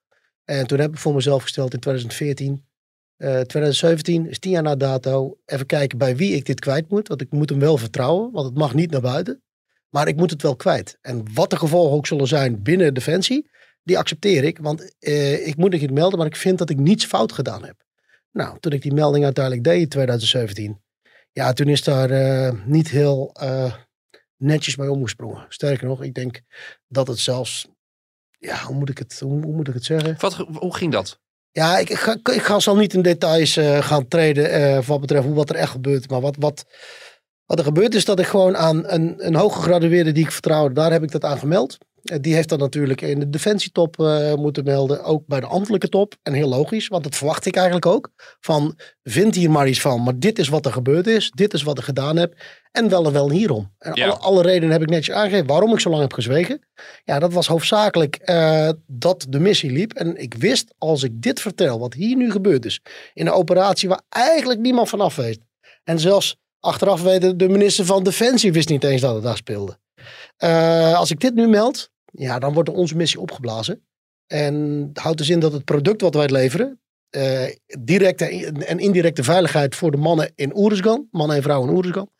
En 0.44 0.68
toen 0.68 0.80
heb 0.80 0.92
ik 0.92 0.98
voor 0.98 1.14
mezelf 1.14 1.42
gesteld 1.42 1.74
in 1.74 1.80
2014, 1.80 2.66
uh, 3.18 3.30
2017, 3.30 4.30
is 4.30 4.40
tien 4.40 4.52
jaar 4.52 4.64
na 4.64 4.76
dato, 4.76 5.38
even 5.46 5.66
kijken 5.66 5.98
bij 5.98 6.16
wie 6.16 6.36
ik 6.36 6.46
dit 6.46 6.60
kwijt 6.60 6.90
moet. 6.90 7.08
Want 7.08 7.22
ik 7.22 7.32
moet 7.32 7.50
hem 7.50 7.60
wel 7.60 7.78
vertrouwen, 7.78 8.32
want 8.32 8.46
het 8.46 8.58
mag 8.58 8.74
niet 8.74 8.92
naar 8.92 9.02
buiten. 9.02 9.42
Maar 9.90 10.08
ik 10.08 10.16
moet 10.16 10.30
het 10.30 10.42
wel 10.42 10.56
kwijt. 10.56 10.98
En 11.02 11.26
wat 11.34 11.50
de 11.50 11.58
gevolgen 11.58 11.96
ook 11.98 12.08
zullen 12.08 12.28
zijn 12.28 12.62
binnen 12.62 12.94
Defensie, 12.94 13.50
die 13.84 13.98
accepteer 13.98 14.44
ik. 14.44 14.58
Want 14.58 14.96
uh, 15.00 15.48
ik 15.48 15.58
moet 15.58 15.72
het 15.72 15.82
niet 15.82 15.92
melden, 15.92 16.18
maar 16.18 16.28
ik 16.28 16.36
vind 16.36 16.58
dat 16.58 16.70
ik 16.70 16.78
niets 16.78 17.06
fout 17.06 17.32
gedaan 17.32 17.66
heb. 17.66 17.84
Nou, 18.32 18.60
toen 18.60 18.72
ik 18.72 18.82
die 18.82 18.94
melding 18.94 19.24
uiteindelijk 19.24 19.64
deed 19.64 19.82
in 19.82 19.90
2017, 19.90 20.82
ja, 21.38 21.54
toen 21.54 21.68
is 21.68 21.84
daar 21.84 22.12
uh, 22.12 22.52
niet 22.66 22.90
heel 22.90 23.36
uh, 23.44 23.74
netjes 24.38 24.76
mee 24.76 24.92
omgesprongen. 24.92 25.46
Sterker 25.50 25.88
nog, 25.88 26.04
ik 26.04 26.14
denk 26.14 26.42
dat 26.88 27.08
het 27.08 27.20
zelfs, 27.20 27.68
ja, 28.40 28.64
hoe 28.64 28.76
moet 28.76 28.90
ik 28.90 28.98
het, 28.98 29.20
hoe, 29.20 29.44
hoe 29.44 29.56
moet 29.56 29.68
ik 29.68 29.74
het 29.74 29.86
zeggen? 29.86 30.16
Wat, 30.20 30.34
hoe 30.36 30.76
ging 30.76 30.92
dat? 30.92 31.20
Ja, 31.52 31.78
ik, 31.78 31.90
ik, 31.90 31.98
ga, 31.98 32.14
ik 32.14 32.42
ga 32.42 32.60
zal 32.60 32.76
niet 32.76 32.94
in 32.94 33.02
details 33.02 33.58
uh, 33.58 33.82
gaan 33.82 34.08
treden 34.08 34.86
wat 34.86 35.02
betreft 35.02 35.26
hoe 35.26 35.36
wat 35.36 35.50
er 35.50 35.56
echt 35.56 35.72
gebeurt. 35.72 36.10
Maar 36.10 36.22
wat, 36.22 36.36
wat, 36.40 36.66
wat 37.46 37.60
er 37.60 37.66
gebeurt 37.66 37.96
is 37.96 38.06
dat 38.06 38.20
ik 38.20 38.26
gewoon 38.26 38.58
aan 38.58 38.88
een, 38.88 39.26
een 39.26 39.36
hooggegradueerde 39.36 40.12
die 40.12 40.24
ik 40.24 40.32
vertrouwde, 40.32 40.74
daar 40.74 40.92
heb 40.92 41.04
ik 41.04 41.12
dat 41.12 41.24
aan 41.24 41.38
gemeld. 41.38 41.78
Eh, 42.10 42.18
die 42.22 42.34
heeft 42.34 42.50
dan 42.50 42.60
natuurlijk 42.60 43.02
in 43.02 43.20
de 43.20 43.30
defensietop 43.30 44.00
uh, 44.00 44.34
moeten 44.34 44.64
melden. 44.64 45.04
Ook 45.04 45.24
bij 45.28 45.40
de 45.40 45.46
ambtelijke 45.46 45.90
top. 45.90 46.16
En 46.24 46.34
heel 46.34 46.50
logisch, 46.50 46.88
want 46.88 47.04
dat 47.04 47.16
verwacht 47.16 47.46
ik 47.46 47.56
eigenlijk 47.56 47.86
ook. 47.86 48.10
Van, 48.40 48.78
vind 49.04 49.36
hier 49.36 49.52
maar 49.52 49.68
iets 49.68 49.82
van. 49.82 50.04
Maar 50.04 50.20
dit 50.20 50.40
is 50.40 50.48
wat 50.48 50.66
er 50.66 50.72
gebeurd 50.72 51.08
is. 51.08 51.32
Dit 51.32 51.54
is 51.54 51.64
wat 51.64 51.78
ik 51.78 51.84
gedaan 51.84 52.18
heb. 52.18 52.34
En 52.72 52.90
wel 52.90 53.06
en 53.06 53.12
wel 53.12 53.32
hierom. 53.32 53.74
En 53.80 53.94
alle, 53.94 54.18
alle, 54.18 54.42
redenen 54.42 54.72
heb 54.72 54.82
ik 54.82 54.90
netjes 54.90 55.16
aangegeven 55.16 55.48
waarom 55.48 55.74
ik 55.74 55.80
zo 55.80 55.90
lang 55.90 56.02
heb 56.02 56.14
gezwegen. 56.14 56.68
Ja, 57.04 57.20
dat 57.20 57.34
was 57.34 57.48
hoofdzakelijk 57.48 58.20
uh, 58.26 58.70
dat 58.88 59.26
de 59.30 59.40
missie 59.40 59.72
liep. 59.72 59.94
En 59.94 60.22
ik 60.22 60.34
wist, 60.34 60.74
als 60.78 61.04
ik 61.04 61.22
dit 61.22 61.40
vertel, 61.40 61.80
wat 61.80 61.94
hier 61.94 62.16
nu 62.16 62.32
gebeurd 62.32 62.66
is. 62.66 62.82
In 63.14 63.28
een 63.28 63.34
operatie 63.34 63.90
waar 63.90 64.02
eigenlijk 64.10 64.60
niemand 64.60 64.90
vanaf 64.90 65.16
weet. 65.16 65.40
En 65.84 66.00
zelfs 66.00 66.36
achteraf 66.60 67.02
weten 67.02 67.38
de 67.38 67.50
minister 67.50 67.86
van 67.86 68.04
Defensie 68.04 68.52
wist 68.52 68.70
niet 68.70 68.84
eens 68.84 69.02
dat 69.02 69.14
het 69.14 69.24
daar 69.24 69.38
speelde. 69.38 69.78
Uh, 70.44 70.98
als 70.98 71.12
ik 71.12 71.20
dit 71.20 71.34
nu 71.34 71.48
meld, 71.48 71.90
ja, 72.12 72.40
dan 72.40 72.54
wordt 72.54 72.70
onze 72.70 72.96
missie 72.96 73.20
opgeblazen. 73.20 73.82
En 74.28 74.90
houdt 74.94 75.18
dus 75.18 75.30
in 75.30 75.40
dat 75.40 75.54
het 75.54 75.66
product 75.66 76.02
wat 76.02 76.14
wij 76.14 76.30
leveren, 76.30 76.80
uh, 77.12 77.44
directe 77.80 78.26
en 78.66 78.80
indirecte 78.80 79.24
veiligheid 79.24 79.76
voor 79.76 79.92
de 79.92 79.98
mannen 79.98 80.32
in 80.36 80.58
Oeruzgan, 80.58 81.08
mannen 81.12 81.36
en 81.36 81.44
vrouwen 81.44 81.70
in 81.70 81.76
Oeruzgan, 81.76 82.12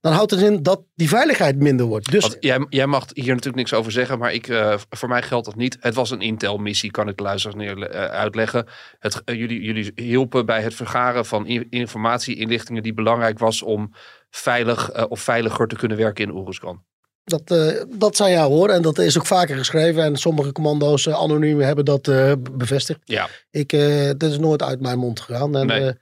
dan 0.00 0.12
houdt 0.12 0.30
het 0.30 0.40
in 0.40 0.62
dat 0.62 0.84
die 0.94 1.08
veiligheid 1.08 1.58
minder 1.58 1.86
wordt. 1.86 2.10
Dus, 2.10 2.36
jij, 2.40 2.66
jij 2.68 2.86
mag 2.86 3.04
hier 3.12 3.26
natuurlijk 3.26 3.56
niks 3.56 3.72
over 3.72 3.92
zeggen, 3.92 4.18
maar 4.18 4.32
ik, 4.32 4.48
uh, 4.48 4.76
voor 4.90 5.08
mij 5.08 5.22
geldt 5.22 5.46
dat 5.46 5.56
niet. 5.56 5.76
Het 5.80 5.94
was 5.94 6.10
een 6.10 6.20
Intel-missie, 6.20 6.90
kan 6.90 7.08
ik 7.08 7.16
de 7.16 7.52
neer, 7.54 7.78
uh, 7.78 7.86
uitleggen. 8.04 8.66
Het, 8.98 9.22
jullie, 9.24 9.62
jullie 9.62 9.92
hielpen 9.94 10.46
bij 10.46 10.62
het 10.62 10.74
vergaren 10.74 11.26
van 11.26 11.46
informatie, 11.70 12.36
inlichtingen 12.36 12.82
die 12.82 12.94
belangrijk 12.94 13.38
was 13.38 13.62
om 13.62 13.92
veilig 14.30 15.08
of 15.08 15.20
veiliger 15.20 15.68
te 15.68 15.76
kunnen 15.76 15.96
werken 15.96 16.24
in 16.24 16.34
Oeruzgan. 16.34 16.84
Dat, 17.24 17.50
uh, 17.50 17.82
dat 17.88 18.16
zijn 18.16 18.32
jou 18.32 18.52
hoor. 18.52 18.68
En 18.68 18.82
dat 18.82 18.98
is 18.98 19.18
ook 19.18 19.26
vaker 19.26 19.56
geschreven. 19.56 20.02
En 20.02 20.16
sommige 20.16 20.52
commando's 20.52 21.06
uh, 21.06 21.14
anoniem 21.14 21.60
hebben 21.60 21.84
dat 21.84 22.08
uh, 22.08 22.32
bevestigd. 22.52 23.00
Ja. 23.04 23.28
Ik, 23.50 23.70
dat 24.18 24.30
is 24.30 24.38
nooit 24.38 24.62
uit 24.62 24.80
mijn 24.80 24.98
mond 24.98 25.20
gegaan. 25.20 25.56
En, 25.56 25.66
nee. 25.66 25.92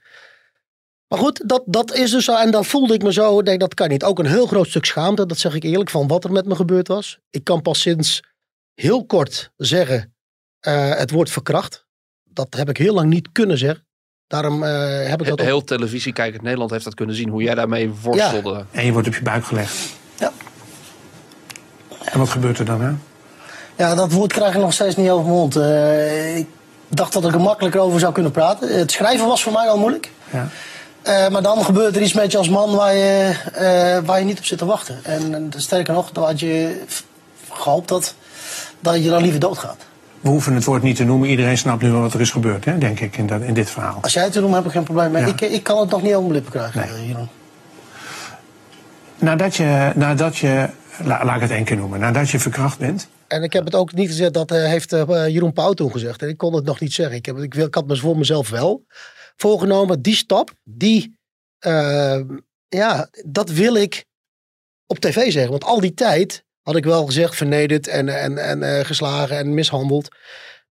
maar 1.07 1.19
goed, 1.19 1.49
dat, 1.49 1.63
dat 1.65 1.93
is 1.93 2.11
dus 2.11 2.25
zo. 2.25 2.35
En 2.35 2.51
dan 2.51 2.65
voelde 2.65 2.93
ik 2.93 3.03
me 3.03 3.13
zo. 3.13 3.41
Denk 3.41 3.59
dat 3.59 3.73
kan 3.73 3.89
niet. 3.89 4.03
Ook 4.03 4.19
een 4.19 4.25
heel 4.25 4.45
groot 4.45 4.67
stuk 4.67 4.85
schaamte. 4.85 5.25
Dat 5.25 5.37
zeg 5.37 5.53
ik 5.53 5.63
eerlijk. 5.63 5.89
Van 5.89 6.07
wat 6.07 6.23
er 6.23 6.31
met 6.31 6.45
me 6.45 6.55
gebeurd 6.55 6.87
was. 6.87 7.19
Ik 7.29 7.43
kan 7.43 7.61
pas 7.61 7.81
sinds 7.81 8.23
heel 8.73 9.05
kort 9.05 9.51
zeggen. 9.57 10.15
het 10.59 11.11
woord 11.11 11.29
verkracht. 11.29 11.85
Dat 12.23 12.55
heb 12.55 12.69
ik 12.69 12.77
heel 12.77 12.93
lang 12.93 13.09
niet 13.09 13.29
kunnen 13.31 13.57
zeggen. 13.57 13.87
Daarom 14.27 14.63
heb 14.63 15.21
ik 15.21 15.27
dat 15.27 15.39
Heel 15.39 15.55
ook... 15.55 15.67
televisie 15.67 16.13
kijkend 16.13 16.41
Nederland 16.41 16.71
heeft 16.71 16.83
dat 16.83 16.95
kunnen 16.95 17.15
zien. 17.15 17.29
Hoe 17.29 17.43
jij 17.43 17.55
daarmee 17.55 17.89
worstelde. 17.89 18.49
Ja. 18.49 18.65
En 18.71 18.85
je 18.85 18.91
wordt 18.91 19.07
op 19.07 19.15
je 19.15 19.21
buik 19.21 19.45
gelegd. 19.45 20.01
En 22.05 22.19
wat 22.19 22.29
gebeurt 22.29 22.59
er 22.59 22.65
dan, 22.65 22.81
hè? 22.81 22.91
Ja, 23.75 23.95
dat 23.95 24.11
woord 24.11 24.33
krijg 24.33 24.55
ik 24.55 24.61
nog 24.61 24.73
steeds 24.73 24.95
niet 24.95 25.09
over 25.09 25.25
mijn 25.25 25.37
mond. 25.37 25.55
Uh, 25.57 26.37
ik 26.37 26.47
dacht 26.87 27.13
dat 27.13 27.25
ik 27.25 27.33
er 27.33 27.39
makkelijker 27.41 27.81
over 27.81 27.99
zou 27.99 28.13
kunnen 28.13 28.31
praten. 28.31 28.77
Het 28.77 28.91
schrijven 28.91 29.27
was 29.27 29.43
voor 29.43 29.53
mij 29.53 29.67
al 29.67 29.77
moeilijk. 29.77 30.11
Ja. 30.29 30.47
Uh, 31.07 31.29
maar 31.29 31.41
dan 31.41 31.65
gebeurt 31.65 31.95
er 31.95 32.01
iets 32.01 32.13
met 32.13 32.31
je 32.31 32.37
als 32.37 32.49
man 32.49 32.75
waar 32.75 32.95
je, 32.95 33.33
uh, 33.53 34.07
waar 34.07 34.19
je 34.19 34.25
niet 34.25 34.37
op 34.37 34.45
zit 34.45 34.57
te 34.57 34.65
wachten. 34.65 34.99
En 35.03 35.53
sterker 35.55 35.93
nog, 35.93 36.11
dan 36.11 36.23
had 36.23 36.39
je 36.39 36.81
gehoopt 37.51 37.87
dat, 37.87 38.15
dat 38.79 39.03
je 39.03 39.09
dan 39.09 39.21
liever 39.21 39.39
doodgaat. 39.39 39.77
We 40.21 40.29
hoeven 40.29 40.55
het 40.55 40.63
woord 40.63 40.83
niet 40.83 40.95
te 40.95 41.03
noemen. 41.03 41.29
Iedereen 41.29 41.57
snapt 41.57 41.81
nu 41.81 41.91
wel 41.91 42.01
wat 42.01 42.13
er 42.13 42.21
is 42.21 42.31
gebeurd, 42.31 42.65
hè, 42.65 42.77
denk 42.77 42.99
ik, 42.99 43.17
in, 43.17 43.27
dat, 43.27 43.41
in 43.41 43.53
dit 43.53 43.69
verhaal. 43.69 43.97
Als 44.01 44.13
jij 44.13 44.23
het 44.23 44.31
te 44.31 44.39
noemen, 44.39 44.57
heb 44.57 44.67
ik 44.67 44.73
geen 44.73 44.83
probleem 44.83 45.11
mee. 45.11 45.21
Ja. 45.21 45.27
Ik, 45.27 45.41
ik 45.41 45.63
kan 45.63 45.79
het 45.79 45.89
nog 45.89 46.01
niet 46.01 46.13
over 46.13 46.29
mijn 46.29 46.33
lippen 46.33 46.51
krijgen, 46.51 46.95
nee. 46.95 47.07
Jeroen. 47.07 47.29
Nadat 49.17 49.55
je, 49.55 49.91
nadat 49.95 50.37
je 50.37 50.69
La, 51.03 51.25
laat 51.25 51.35
ik 51.35 51.41
het 51.41 51.51
één 51.51 51.63
keer 51.63 51.77
noemen. 51.77 51.99
Nadat 51.99 52.29
je 52.29 52.39
verkracht 52.39 52.79
bent. 52.79 53.07
En 53.27 53.43
ik 53.43 53.53
heb 53.53 53.65
het 53.65 53.75
ook 53.75 53.93
niet 53.93 54.07
gezegd, 54.07 54.33
dat 54.33 54.51
uh, 54.51 54.65
heeft 54.65 54.93
uh, 54.93 55.27
Jeroen 55.27 55.53
Pauw 55.53 55.73
toen 55.73 55.91
gezegd. 55.91 56.21
En 56.21 56.29
ik 56.29 56.37
kon 56.37 56.55
het 56.55 56.65
nog 56.65 56.79
niet 56.79 56.93
zeggen. 56.93 57.15
Ik, 57.15 57.25
heb, 57.25 57.37
ik, 57.37 57.55
ik 57.55 57.75
had 57.75 57.87
me 57.87 57.95
voor 57.95 58.17
mezelf 58.17 58.49
wel 58.49 58.85
voorgenomen. 59.35 60.01
Die 60.01 60.15
stap, 60.15 60.51
die, 60.63 61.17
ja, 62.67 63.09
dat 63.25 63.49
wil 63.49 63.75
ik 63.75 64.05
op 64.87 64.99
tv 64.99 65.31
zeggen. 65.31 65.51
Want 65.51 65.63
al 65.63 65.79
die 65.79 65.93
tijd 65.93 66.45
had 66.61 66.75
ik 66.75 66.83
wel 66.83 67.05
gezegd 67.05 67.35
vernederd 67.35 67.87
en, 67.87 68.09
en, 68.09 68.37
en 68.37 68.85
geslagen 68.85 69.37
en 69.37 69.53
mishandeld. 69.53 70.07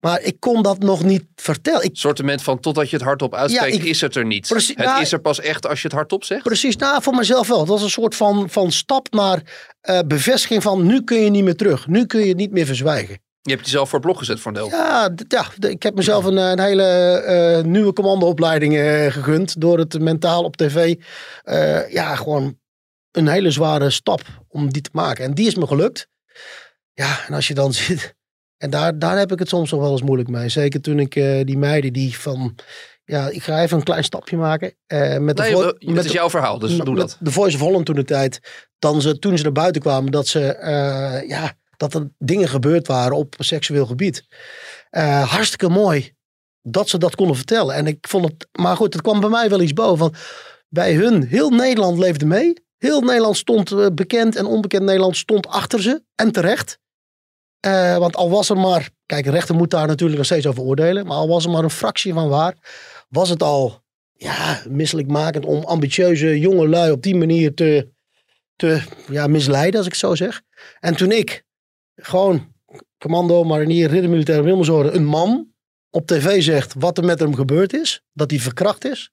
Maar 0.00 0.20
ik 0.22 0.40
kon 0.40 0.62
dat 0.62 0.78
nog 0.78 1.02
niet 1.02 1.24
vertellen. 1.34 1.84
Ik... 1.84 1.90
Sortiment 1.92 2.42
van 2.42 2.60
totdat 2.60 2.90
je 2.90 2.96
het 2.96 3.04
hardop 3.04 3.34
uitspreekt, 3.34 3.74
ja, 3.74 3.80
ik... 3.80 3.88
is 3.88 4.00
het 4.00 4.14
er 4.16 4.26
niet. 4.26 4.48
Precies, 4.48 4.76
het 4.76 4.86
nou, 4.86 5.00
is 5.00 5.12
er 5.12 5.20
pas 5.20 5.40
echt 5.40 5.66
als 5.66 5.82
je 5.82 5.88
het 5.88 5.96
hardop 5.96 6.24
zegt? 6.24 6.42
Precies, 6.42 6.76
nou 6.76 7.02
voor 7.02 7.14
mezelf 7.14 7.48
wel. 7.48 7.58
Het 7.58 7.68
was 7.68 7.82
een 7.82 7.90
soort 7.90 8.14
van, 8.14 8.50
van 8.50 8.72
stap 8.72 9.12
naar 9.12 9.42
uh, 9.82 9.98
bevestiging 10.06 10.62
van 10.62 10.86
nu 10.86 11.02
kun 11.04 11.20
je 11.20 11.30
niet 11.30 11.44
meer 11.44 11.56
terug. 11.56 11.86
Nu 11.86 12.06
kun 12.06 12.20
je 12.20 12.28
het 12.28 12.36
niet 12.36 12.50
meer 12.50 12.66
verzwijgen. 12.66 13.18
Je 13.42 13.50
hebt 13.50 13.64
jezelf 13.64 13.88
voor 13.88 13.98
het 13.98 14.06
blok 14.06 14.18
gezet 14.18 14.40
voor 14.40 14.50
een 14.50 14.56
deel. 14.56 14.68
Ja, 14.68 15.14
ja 15.28 15.46
ik 15.68 15.82
heb 15.82 15.94
mezelf 15.94 16.24
een, 16.24 16.36
een 16.36 16.60
hele 16.60 17.58
uh, 17.58 17.64
nieuwe 17.70 17.92
commandoopleiding 17.92 18.74
uh, 18.74 19.06
gegund. 19.06 19.60
Door 19.60 19.78
het 19.78 20.00
mentaal 20.00 20.44
op 20.44 20.56
tv. 20.56 20.96
ja, 21.88 22.14
gewoon 22.16 22.58
een 23.10 23.28
hele 23.28 23.50
zware 23.50 23.90
stap 23.90 24.20
om 24.48 24.72
die 24.72 24.82
te 24.82 24.90
maken. 24.92 25.24
En 25.24 25.34
die 25.34 25.46
is 25.46 25.54
me 25.54 25.66
gelukt. 25.66 26.08
Ja, 26.92 27.26
en 27.26 27.34
als 27.34 27.48
je 27.48 27.54
dan 27.54 27.72
ziet 27.82 28.14
en 28.60 28.70
daar, 28.70 28.98
daar 28.98 29.18
heb 29.18 29.32
ik 29.32 29.38
het 29.38 29.48
soms 29.48 29.70
nog 29.70 29.80
wel 29.80 29.90
eens 29.90 30.02
moeilijk 30.02 30.28
mee. 30.28 30.48
Zeker 30.48 30.80
toen 30.80 30.98
ik 30.98 31.16
uh, 31.16 31.44
die 31.44 31.58
meiden 31.58 31.92
die 31.92 32.18
van... 32.18 32.54
Ja, 33.04 33.28
ik 33.28 33.42
ga 33.42 33.62
even 33.62 33.76
een 33.76 33.84
klein 33.84 34.04
stapje 34.04 34.36
maken. 34.36 34.74
Uh, 34.86 35.18
met 35.18 35.36
nee, 35.36 35.54
de 35.54 35.76
met 35.78 35.96
het 35.96 36.04
is 36.04 36.12
jouw 36.12 36.30
verhaal, 36.30 36.58
dus 36.58 36.76
doe 36.76 36.96
dat. 36.96 37.16
De 37.20 37.30
Voice 37.30 37.56
of 37.56 37.62
Holland 37.62 37.86
toen 37.86 37.94
de 37.94 38.04
tijd. 38.04 38.40
Dan 38.78 39.02
ze, 39.02 39.18
toen 39.18 39.36
ze 39.36 39.42
naar 39.42 39.52
buiten 39.52 39.82
kwamen, 39.82 40.12
dat, 40.12 40.26
ze, 40.26 40.58
uh, 40.60 41.28
ja, 41.28 41.52
dat 41.76 41.94
er 41.94 42.10
dingen 42.18 42.48
gebeurd 42.48 42.86
waren 42.86 43.16
op 43.16 43.34
seksueel 43.38 43.86
gebied. 43.86 44.24
hartstikke 45.24 45.68
mooi 45.68 46.12
dat 46.62 46.88
ze 46.88 46.98
dat 46.98 47.14
konden 47.14 47.36
vertellen. 47.36 47.74
En 47.74 47.86
ik 47.86 48.06
vond 48.08 48.24
het... 48.24 48.48
Maar 48.52 48.76
goed, 48.76 48.92
het 48.92 49.02
kwam 49.02 49.20
bij 49.20 49.30
mij 49.30 49.48
wel 49.48 49.60
iets 49.60 49.72
boven. 49.72 49.98
Van, 49.98 50.14
bij 50.68 50.94
hun, 50.94 51.26
heel 51.26 51.50
Nederland 51.50 51.98
leefde 51.98 52.26
mee. 52.26 52.54
Heel 52.78 53.00
Nederland 53.00 53.36
stond 53.36 53.94
bekend 53.94 54.36
en 54.36 54.46
onbekend 54.46 54.82
Nederland 54.82 55.16
stond 55.16 55.46
achter 55.46 55.82
ze. 55.82 56.02
En 56.14 56.32
terecht. 56.32 56.78
Uh, 57.66 57.96
want 57.96 58.16
al 58.16 58.30
was 58.30 58.50
er 58.50 58.56
maar, 58.56 58.90
kijk, 59.06 59.24
de 59.24 59.30
rechter 59.30 59.54
moet 59.54 59.70
daar 59.70 59.86
natuurlijk 59.86 60.18
nog 60.18 60.26
steeds 60.26 60.46
over 60.46 60.62
oordelen, 60.62 61.06
maar 61.06 61.16
al 61.16 61.28
was 61.28 61.44
er 61.44 61.50
maar 61.50 61.64
een 61.64 61.70
fractie 61.70 62.12
van 62.12 62.28
waar, 62.28 62.54
was 63.08 63.28
het 63.28 63.42
al 63.42 63.82
ja, 64.12 64.62
misselijkmakend 64.68 65.44
om 65.44 65.64
ambitieuze 65.64 66.38
jonge 66.38 66.68
lui 66.68 66.90
op 66.90 67.02
die 67.02 67.16
manier 67.16 67.54
te, 67.54 67.88
te 68.56 68.82
ja, 69.08 69.26
misleiden, 69.26 69.76
als 69.76 69.86
ik 69.86 69.92
het 69.92 70.00
zo 70.00 70.14
zeg. 70.14 70.42
En 70.80 70.96
toen 70.96 71.12
ik 71.12 71.44
gewoon 71.96 72.52
commando, 72.98 73.44
marinier, 73.44 73.88
ridder 73.88 74.10
militair 74.10 74.44
Wilmsorde, 74.44 74.90
een 74.90 75.04
man 75.04 75.52
op 75.90 76.06
tv 76.06 76.42
zegt 76.42 76.74
wat 76.78 76.98
er 76.98 77.04
met 77.04 77.18
hem 77.18 77.34
gebeurd 77.34 77.72
is, 77.72 78.02
dat 78.12 78.30
hij 78.30 78.40
verkracht 78.40 78.84
is, 78.84 79.10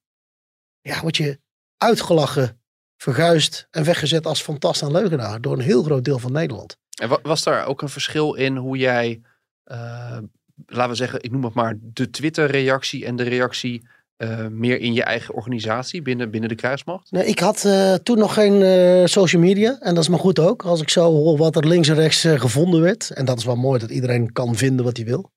ja, 0.80 1.00
word 1.00 1.16
je 1.16 1.40
uitgelachen, 1.76 2.60
verguisd 2.96 3.66
en 3.70 3.84
weggezet 3.84 4.26
als 4.26 4.42
fantast 4.42 4.82
en 4.82 4.92
leugenaar 4.92 5.40
door 5.40 5.52
een 5.52 5.64
heel 5.64 5.82
groot 5.82 6.04
deel 6.04 6.18
van 6.18 6.32
Nederland. 6.32 6.76
Was 7.06 7.42
daar 7.42 7.66
ook 7.66 7.82
een 7.82 7.88
verschil 7.88 8.34
in 8.34 8.56
hoe 8.56 8.76
jij, 8.76 9.20
eh, 9.64 10.18
laten 10.66 10.90
we 10.90 10.94
zeggen, 10.94 11.22
ik 11.22 11.30
noem 11.30 11.44
het 11.44 11.54
maar, 11.54 11.74
de 11.80 12.10
Twitter-reactie 12.10 13.04
en 13.04 13.16
de 13.16 13.22
reactie 13.22 13.88
eh, 14.16 14.46
meer 14.46 14.80
in 14.80 14.92
je 14.92 15.02
eigen 15.02 15.34
organisatie 15.34 16.02
binnen, 16.02 16.30
binnen 16.30 16.48
de 16.48 16.54
kruismacht? 16.54 17.10
Nee, 17.10 17.26
ik 17.26 17.38
had 17.38 17.64
eh, 17.64 17.94
toen 17.94 18.18
nog 18.18 18.34
geen 18.34 19.08
social 19.08 19.42
media. 19.42 19.78
En 19.80 19.94
dat 19.94 20.02
is 20.02 20.08
maar 20.10 20.18
goed 20.18 20.38
ook. 20.38 20.64
Als 20.64 20.80
ik 20.80 20.88
zo 20.88 21.12
hoor 21.12 21.36
wat 21.36 21.56
er 21.56 21.66
links 21.66 21.88
en 21.88 21.94
rechts 21.94 22.20
gevonden 22.20 22.80
werd. 22.80 23.10
En 23.10 23.24
dat 23.24 23.38
is 23.38 23.44
wel 23.44 23.56
mooi 23.56 23.78
dat 23.80 23.90
iedereen 23.90 24.32
kan 24.32 24.56
vinden 24.56 24.84
wat 24.84 24.96
hij 24.96 25.06
wil. 25.06 25.32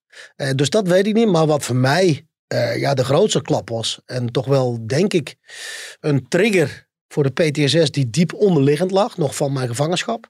Dus 0.55 0.69
dat 0.69 0.87
weet 0.87 1.07
ik 1.07 1.13
niet. 1.13 1.27
Maar 1.27 1.45
wat 1.45 1.63
voor 1.63 1.75
mij 1.75 2.27
ja, 2.75 2.93
de 2.93 3.03
grootste 3.03 3.41
klap 3.41 3.69
was. 3.69 4.01
En 4.05 4.31
toch 4.31 4.45
wel, 4.45 4.87
denk 4.87 5.13
ik, 5.13 5.35
een 5.99 6.27
trigger 6.27 6.87
voor 7.07 7.23
de 7.23 7.49
PTSS 7.51 7.91
die 7.91 8.09
diep 8.09 8.33
onderliggend 8.33 8.91
lag. 8.91 9.17
Nog 9.17 9.35
van 9.35 9.53
mijn 9.53 9.67
gevangenschap. 9.67 10.29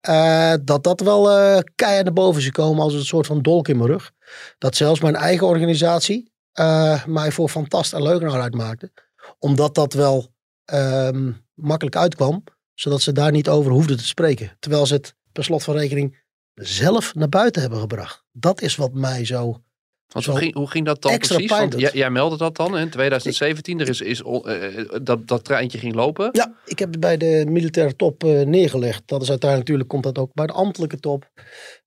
Eh, 0.00 0.54
dat 0.62 0.84
dat 0.84 1.00
wel 1.00 1.30
eh 1.30 1.62
keihard 1.74 2.04
naar 2.04 2.14
boven 2.14 2.40
is 2.40 2.46
gekomen 2.46 2.82
als 2.82 2.94
een 2.94 3.04
soort 3.04 3.26
van 3.26 3.42
dolk 3.42 3.68
in 3.68 3.76
mijn 3.76 3.88
rug. 3.88 4.12
Dat 4.58 4.76
zelfs 4.76 5.00
mijn 5.00 5.16
eigen 5.16 5.46
organisatie 5.46 6.32
eh, 6.52 7.04
mij 7.04 7.32
voor 7.32 7.48
fantast 7.48 7.92
en 7.92 8.02
leugenaar 8.02 8.40
uitmaakte. 8.40 8.92
Omdat 9.38 9.74
dat 9.74 9.92
wel 9.92 10.34
ehm, 10.64 11.32
makkelijk 11.54 11.96
uitkwam. 11.96 12.44
Zodat 12.74 13.00
ze 13.00 13.12
daar 13.12 13.30
niet 13.30 13.48
over 13.48 13.72
hoefden 13.72 13.96
te 13.96 14.06
spreken. 14.06 14.56
Terwijl 14.58 14.86
ze 14.86 14.94
het 14.94 15.14
per 15.32 15.44
slot 15.44 15.62
van 15.62 15.74
rekening 15.74 16.22
zelf 16.54 17.14
naar 17.14 17.28
buiten 17.28 17.60
hebben 17.60 17.80
gebracht. 17.80 18.24
Dat 18.32 18.60
is 18.60 18.76
wat 18.76 18.92
mij 18.92 19.24
zo... 19.24 19.62
Want 20.08 20.24
hoe 20.26 20.36
ging, 20.38 20.54
hoe 20.54 20.70
ging 20.70 20.86
dat 20.86 21.02
dan 21.02 21.12
precies? 21.18 21.50
Want 21.50 21.78
jij, 21.80 21.90
jij 21.92 22.10
meldde 22.10 22.36
dat 22.36 22.56
dan 22.56 22.78
in 22.78 22.90
2017. 22.90 23.80
Er 23.80 23.88
is, 23.88 24.00
is, 24.00 24.22
on- 24.22 24.48
eh, 24.48 24.84
dat, 25.02 25.28
dat 25.28 25.44
treintje 25.44 25.78
ging 25.78 25.94
lopen. 25.94 26.28
Ja, 26.32 26.54
ik 26.64 26.78
heb 26.78 26.90
het 26.90 27.00
bij 27.00 27.16
de 27.16 27.44
militaire 27.48 27.96
top 27.96 28.24
eh, 28.24 28.40
neergelegd. 28.46 29.02
Dat 29.06 29.22
is 29.22 29.28
uiteindelijk 29.30 29.70
natuurlijk 29.70 29.88
komt 29.88 30.14
dat 30.14 30.18
ook 30.24 30.34
bij 30.34 30.46
de 30.46 30.52
ambtelijke 30.52 30.98
top. 31.00 31.30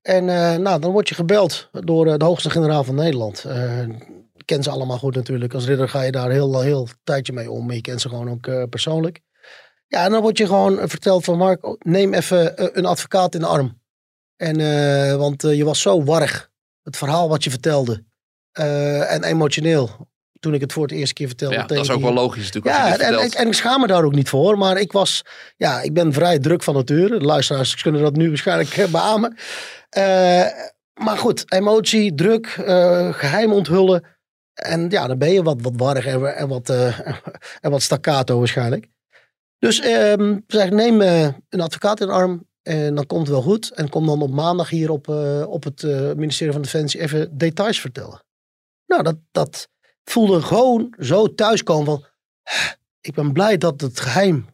En 0.01 0.29
eh, 0.29 0.55
nou, 0.57 0.79
dan 0.81 0.91
word 0.91 1.09
je 1.09 1.15
gebeld 1.15 1.69
door 1.71 2.07
eh, 2.07 2.17
de 2.17 2.25
hoogste 2.25 2.49
generaal 2.49 2.83
van 2.83 2.95
Nederland. 2.95 3.43
Eh, 3.43 3.81
ik 4.35 4.45
ken 4.45 4.63
ze 4.63 4.69
allemaal 4.69 4.97
goed 4.97 5.15
natuurlijk. 5.15 5.53
Als 5.53 5.65
ridder 5.65 5.89
ga 5.89 6.01
je 6.01 6.11
daar 6.11 6.29
heel, 6.31 6.61
heel 6.61 6.87
tijdje 7.03 7.33
mee 7.33 7.51
om. 7.51 7.71
Je 7.71 7.81
kent 7.81 8.01
ze 8.01 8.09
gewoon 8.09 8.29
ook 8.29 8.47
eh, 8.47 8.63
persoonlijk. 8.69 9.19
Ja, 9.87 10.05
en 10.05 10.11
dan 10.11 10.21
word 10.21 10.37
je 10.37 10.45
gewoon 10.45 10.79
eh, 10.79 10.87
verteld 10.87 11.23
van 11.23 11.37
Mark, 11.37 11.65
oh, 11.65 11.75
neem 11.79 12.13
even 12.13 12.57
eh, 12.57 12.67
een 12.71 12.85
advocaat 12.85 13.33
in 13.33 13.39
de 13.39 13.45
arm. 13.47 13.79
En, 14.37 14.59
eh, 14.59 15.15
want 15.15 15.43
eh, 15.43 15.53
je 15.57 15.63
was 15.65 15.81
zo 15.81 16.03
warrig. 16.03 16.49
Het 16.83 16.97
verhaal 16.97 17.29
wat 17.29 17.43
je 17.43 17.49
vertelde. 17.49 18.03
Eh, 18.51 19.13
en 19.13 19.23
emotioneel. 19.23 20.09
Toen 20.39 20.53
ik 20.53 20.61
het 20.61 20.73
voor 20.73 20.83
het 20.83 20.91
eerste 20.91 21.13
keer 21.13 21.27
vertelde. 21.27 21.55
Ja, 21.55 21.65
dat 21.65 21.77
is 21.77 21.89
ook 21.89 21.95
die- 21.97 22.05
wel 22.05 22.13
logisch 22.13 22.51
natuurlijk. 22.51 22.75
als 22.75 22.89
ja, 22.89 22.97
en, 22.97 23.31
en, 23.31 23.47
ik 23.47 23.53
schaam 23.53 23.81
me 23.81 23.87
daar 23.87 24.03
ook 24.03 24.15
niet 24.15 24.29
voor. 24.29 24.57
Maar 24.57 24.79
ik 24.79 24.91
was, 24.91 25.21
ja, 25.57 25.81
ik 25.81 25.93
ben 25.93 26.13
vrij 26.13 26.39
druk 26.39 26.63
van 26.63 26.73
nature. 26.73 27.19
De 27.19 27.25
luisteraars 27.25 27.75
kunnen 27.81 28.01
dat 28.01 28.15
nu 28.15 28.27
waarschijnlijk 28.27 28.87
beamen. 28.91 29.37
Eh, 29.89 30.45
maar 30.93 31.17
goed, 31.17 31.51
emotie, 31.51 32.15
druk, 32.15 32.45
eh, 32.65 33.13
geheim 33.13 33.53
onthullen. 33.53 34.03
En 34.53 34.89
ja, 34.89 35.07
dan 35.07 35.17
ben 35.17 35.31
je 35.31 35.43
wat, 35.43 35.61
wat 35.61 35.73
warrig 35.75 36.05
en, 36.05 36.35
en, 36.35 36.47
wat, 36.47 36.69
en 37.61 37.71
wat 37.71 37.81
staccato 37.81 38.37
waarschijnlijk. 38.37 38.87
Dus 39.59 39.79
ehm 39.79 40.37
zeg, 40.47 40.69
neem 40.69 41.01
een 41.01 41.61
advocaat 41.61 41.99
in 41.99 42.07
de 42.07 42.13
arm. 42.13 42.49
En 42.61 42.95
dan 42.95 43.05
komt 43.05 43.21
het 43.21 43.29
wel 43.29 43.41
goed. 43.41 43.69
En 43.69 43.89
kom 43.89 44.05
dan 44.05 44.21
op 44.21 44.31
maandag 44.31 44.69
hier 44.69 44.91
op, 44.91 45.07
op 45.47 45.63
het 45.63 45.83
ministerie 46.15 46.53
van 46.53 46.61
Defensie 46.61 47.01
even 47.01 47.37
details 47.37 47.79
vertellen. 47.79 48.21
Nou, 48.91 49.03
dat, 49.03 49.17
dat 49.31 49.69
voelde 50.03 50.41
gewoon 50.41 50.93
zo 50.99 51.33
thuiskomen 51.33 51.85
van... 51.85 52.05
Ik 53.01 53.13
ben 53.13 53.33
blij 53.33 53.57
dat 53.57 53.81
het 53.81 53.99
geheim 53.99 54.45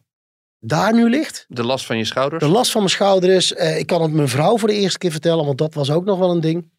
daar 0.58 0.94
nu 0.94 1.10
ligt. 1.10 1.44
De 1.48 1.64
last 1.64 1.86
van 1.86 1.98
je 1.98 2.04
schouders. 2.04 2.42
De 2.42 2.48
last 2.48 2.70
van 2.70 2.80
mijn 2.80 2.92
schouder 2.92 3.30
is... 3.30 3.52
eh, 3.52 3.78
ik 3.78 3.86
kan 3.86 4.02
het 4.02 4.12
mijn 4.12 4.28
vrouw 4.28 4.58
voor 4.58 4.68
de 4.68 4.74
eerste 4.74 4.98
keer 4.98 5.10
vertellen, 5.10 5.44
want 5.44 5.58
dat 5.58 5.74
was 5.74 5.90
ook 5.90 6.04
nog 6.04 6.18
wel 6.18 6.30
een 6.30 6.40
ding. 6.40 6.70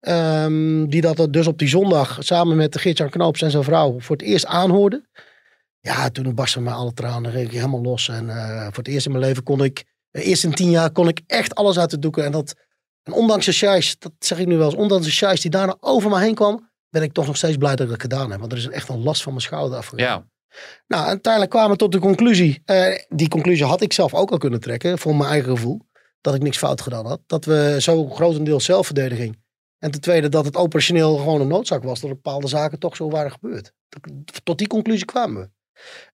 Ehm, 0.00 0.86
die 0.86 1.00
dat 1.00 1.32
dus 1.32 1.46
op 1.46 1.58
die 1.58 1.68
zondag 1.68 2.16
samen 2.20 2.56
met 2.56 2.78
Geert-Jan 2.78 3.10
Knoops 3.10 3.42
en 3.42 3.50
zijn 3.50 3.64
vrouw 3.64 4.00
voor 4.00 4.16
het 4.16 4.24
eerst 4.24 4.46
aanhoorde. 4.46 5.04
Ja, 5.80 6.10
toen 6.10 6.34
barsten 6.34 6.62
mij 6.62 6.72
alle 6.72 6.92
tranen, 6.92 7.32
ging 7.32 7.46
ik 7.46 7.52
helemaal 7.52 7.82
los. 7.82 8.08
En 8.08 8.28
eh, 8.30 8.64
voor 8.64 8.76
het 8.76 8.88
eerst 8.88 9.06
in 9.06 9.12
mijn 9.12 9.24
leven 9.24 9.42
kon 9.42 9.64
ik, 9.64 9.84
eh, 10.10 10.26
eerst 10.26 10.44
in 10.44 10.54
tien 10.54 10.70
jaar 10.70 10.90
kon 10.90 11.08
ik 11.08 11.20
echt 11.26 11.54
alles 11.54 11.78
uit 11.78 11.90
de 11.90 11.98
doeken. 11.98 12.24
En, 12.24 12.32
dat, 12.32 12.54
en 13.02 13.12
ondanks 13.12 13.46
de 13.46 13.52
scheis, 13.52 13.98
dat 13.98 14.12
zeg 14.18 14.38
ik 14.38 14.46
nu 14.46 14.56
wel 14.56 14.66
eens, 14.66 14.74
ondanks 14.74 15.04
de 15.04 15.12
scheis 15.12 15.40
die 15.40 15.50
daarna 15.50 15.76
over 15.80 16.10
me 16.10 16.18
heen 16.20 16.34
kwam, 16.34 16.70
ben 16.92 17.02
ik 17.02 17.12
toch 17.12 17.26
nog 17.26 17.36
steeds 17.36 17.56
blij 17.56 17.76
dat 17.76 17.86
ik 17.86 17.92
het 17.92 18.00
gedaan 18.00 18.30
heb. 18.30 18.40
Want 18.40 18.52
er 18.52 18.58
is 18.58 18.68
echt 18.68 18.88
een 18.88 19.02
last 19.02 19.22
van 19.22 19.32
mijn 19.32 19.44
schouder 19.44 19.78
afgegaan. 19.78 20.06
Ja, 20.06 20.24
Nou, 20.86 21.06
uiteindelijk 21.06 21.52
kwamen 21.52 21.70
we 21.70 21.76
tot 21.76 21.92
de 21.92 21.98
conclusie. 21.98 22.62
eh, 22.64 22.98
die 23.08 23.28
conclusie 23.28 23.64
had 23.64 23.80
ik 23.80 23.92
zelf 23.92 24.14
ook 24.14 24.30
al 24.30 24.38
kunnen 24.38 24.60
trekken, 24.60 24.98
voor 24.98 25.16
mijn 25.16 25.30
eigen 25.30 25.50
gevoel. 25.50 25.80
Dat 26.20 26.34
ik 26.34 26.42
niks 26.42 26.58
fout 26.58 26.80
gedaan 26.80 27.06
had. 27.06 27.20
Dat 27.26 27.44
we 27.44 27.76
zo 27.80 28.08
grotendeels 28.08 28.64
zelfverdediging. 28.64 29.40
En 29.78 29.90
ten 29.90 30.00
tweede 30.00 30.28
dat 30.28 30.44
het 30.44 30.56
operationeel 30.56 31.16
gewoon 31.16 31.40
een 31.40 31.48
noodzaak 31.48 31.82
was. 31.82 32.00
Dat 32.00 32.10
bepaalde 32.10 32.46
zaken 32.48 32.78
toch 32.78 32.96
zo 32.96 33.10
waren 33.10 33.30
gebeurd. 33.30 33.72
Tot 34.42 34.58
die 34.58 34.66
conclusie 34.66 35.04
kwamen 35.04 35.42
we. 35.42 35.50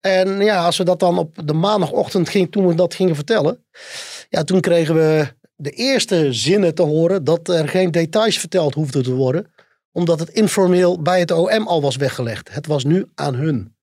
En 0.01 0.41
ja, 0.41 0.65
als 0.65 0.77
we 0.77 0.85
dat 0.85 1.01
dan 1.01 1.19
op 1.19 1.47
de 1.47 1.53
maandagochtend 1.53 2.29
ging, 2.29 2.53
toen 2.53 2.67
we 2.67 2.75
dat 2.75 2.95
gingen 2.95 3.15
vertellen. 3.15 3.65
Ja, 4.29 4.45
toen 4.45 4.61
kregen 4.61 4.95
we 4.95 5.35
de 5.55 5.71
eerste 5.71 6.33
zinnen 6.33 6.75
te 6.75 6.83
horen 6.83 7.25
dat 7.25 7.49
er 7.49 7.69
geen 7.69 7.91
details 7.91 8.39
verteld 8.39 8.75
hoefden 8.75 9.03
te 9.03 9.15
worden. 9.15 9.53
Omdat 9.97 10.19
het 10.19 10.29
informeel 10.29 11.03
bij 11.03 11.21
het 11.21 11.31
OM 11.31 11.67
al 11.67 11.83
was 11.83 11.97
weggelegd. 11.97 12.55
Het 12.55 12.67
was 12.67 12.85
nu 12.85 13.07
aan 13.15 13.35
hun. 13.35 13.77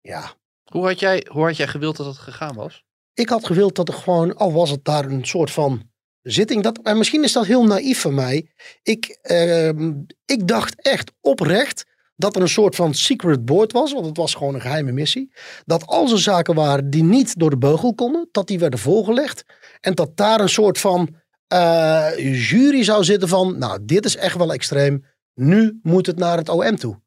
Ja, 0.00 0.34
hoe 0.64 0.86
had, 0.86 0.98
jij, 1.00 1.26
hoe 1.30 1.44
had 1.44 1.56
jij 1.56 1.66
gewild 1.66 1.96
dat 1.96 2.06
het 2.06 2.18
gegaan 2.18 2.54
was? 2.54 2.84
ik 3.14 3.28
had 3.28 3.46
gewild 3.46 3.74
dat 3.74 3.88
er 3.88 3.94
gewoon, 3.94 4.36
al 4.36 4.52
was 4.52 4.70
het 4.70 4.84
daar 4.84 5.04
een 5.04 5.24
soort 5.24 5.50
van 5.50 5.90
zitting. 6.22 6.62
Dat, 6.62 6.78
en 6.82 6.98
misschien 6.98 7.24
is 7.24 7.32
dat 7.32 7.46
heel 7.46 7.64
naïef 7.64 8.00
van 8.00 8.14
mij. 8.14 8.50
Ik, 8.82 9.18
ehm, 9.22 9.92
ik 10.24 10.48
dacht 10.48 10.82
echt 10.82 11.12
oprecht 11.20 11.84
dat 12.16 12.36
er 12.36 12.42
een 12.42 12.48
soort 12.48 12.74
van 12.74 12.94
secret 12.94 13.44
board 13.44 13.72
was. 13.72 13.92
Want 13.92 14.06
het 14.06 14.16
was 14.16 14.34
gewoon 14.34 14.54
een 14.54 14.60
geheime 14.60 14.92
missie. 14.92 15.32
Dat 15.64 15.86
als 15.86 16.12
er 16.12 16.18
zaken 16.18 16.54
waren 16.54 16.90
die 16.90 17.04
niet 17.04 17.38
door 17.38 17.50
de 17.50 17.58
beugel 17.58 17.94
konden, 17.94 18.28
dat 18.32 18.46
die 18.46 18.58
werden 18.58 18.78
voorgelegd. 18.78 19.44
En 19.80 19.94
dat 19.94 20.16
daar 20.16 20.40
een 20.40 20.48
soort 20.48 20.78
van 20.78 21.16
eh, 21.46 22.10
jury 22.50 22.84
zou 22.84 23.04
zitten 23.04 23.28
van, 23.28 23.58
nou 23.58 23.78
dit 23.82 24.04
is 24.04 24.16
echt 24.16 24.36
wel 24.36 24.52
extreem. 24.52 25.04
Nu 25.34 25.78
moet 25.82 26.06
het 26.06 26.18
naar 26.18 26.36
het 26.36 26.48
OM 26.48 26.76
toe. 26.76 27.00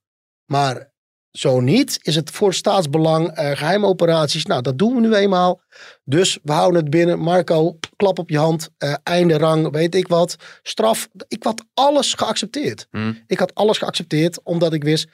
Maar 0.46 0.94
zo 1.32 1.60
niet, 1.60 2.00
is 2.02 2.16
het 2.16 2.32
voor 2.32 2.54
staatsbelang, 2.54 3.28
eh, 3.30 3.58
geheime 3.58 3.88
operaties. 3.88 4.46
Nou, 4.46 4.62
dat 4.62 4.78
doen 4.78 4.96
we 4.96 5.02
nu 5.02 5.14
eenmaal. 5.14 5.62
Dus 6.04 6.40
we 6.44 6.52
houden 6.52 6.82
het 6.82 6.90
binnen. 6.90 7.20
Marco, 7.20 7.80
klap 7.96 8.20
op 8.20 8.30
je 8.30 8.38
hand. 8.38 8.70
eh, 8.78 8.96
einde 9.04 9.38
rang, 9.38 9.72
weet 9.72 9.96
ik 9.96 10.08
wat. 10.08 10.36
Straf. 10.62 11.10
Ik 11.28 11.44
had 11.44 11.66
alles 11.74 12.14
geaccepteerd. 12.14 12.88
Hm. 12.92 13.14
Ik 13.28 13.40
had 13.40 13.54
alles 13.54 13.78
geaccepteerd, 13.78 14.44
omdat 14.44 14.74
ik 14.74 14.84
wist... 14.84 15.10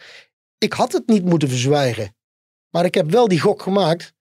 Ik 0.57 0.73
had 0.73 0.91
het 0.91 1.07
niet 1.07 1.25
moeten 1.25 1.49
verzwijgen. 1.49 2.15
Maar 2.69 2.85
ik 2.85 2.93
heb 2.93 3.11
wel 3.11 3.27
die 3.27 3.39
gok 3.39 3.61
gemaakt. 3.61 4.13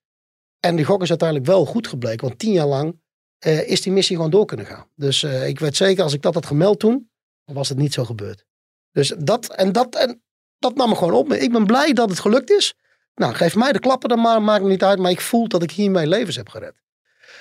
En 0.59 0.75
die 0.75 0.85
gok 0.85 1.01
is 1.01 1.09
uiteindelijk 1.09 1.49
wel 1.49 1.65
goed 1.65 1.87
gebleken. 1.87 2.27
Want 2.27 2.39
tien 2.39 2.51
jaar 2.53 2.67
lang 2.67 3.01
eh, 3.39 3.69
is 3.69 3.81
die 3.81 3.91
missie 3.91 4.15
gewoon 4.15 4.31
door 4.31 4.45
kunnen 4.45 4.65
gaan. 4.65 4.87
Dus 4.95 5.23
ik 5.23 5.59
weet 5.59 5.75
zeker, 5.75 6.03
als 6.03 6.13
ik 6.13 6.21
dat 6.21 6.33
had 6.33 6.45
gemeld 6.45 6.79
toen... 6.79 7.09
was 7.45 7.69
het 7.69 7.77
niet 7.77 7.93
zo 7.93 8.05
gebeurd. 8.05 8.45
Dus 8.91 9.13
dat 9.17 9.55
en 9.55 9.71
dat... 9.71 9.95
En 9.95 10.21
dat 10.59 10.75
nam 10.75 10.89
me 10.89 10.95
gewoon 10.95 11.13
op. 11.13 11.33
Ik 11.33 11.51
ben 11.51 11.65
blij 11.65 11.93
dat 11.93 12.09
het 12.09 12.19
gelukt 12.19 12.49
is. 12.51 12.73
Nou, 13.15 13.33
geef 13.33 13.55
mij 13.55 13.71
de 13.71 13.79
klappen 13.79 14.09
dan 14.09 14.21
maar, 14.21 14.41
maakt 14.41 14.63
me 14.63 14.69
niet 14.69 14.83
uit. 14.83 14.99
Maar 14.99 15.11
ik 15.11 15.21
voel 15.21 15.47
dat 15.47 15.63
ik 15.63 15.71
hiermee 15.71 16.07
levens 16.07 16.35
heb 16.35 16.49
gered. 16.49 16.73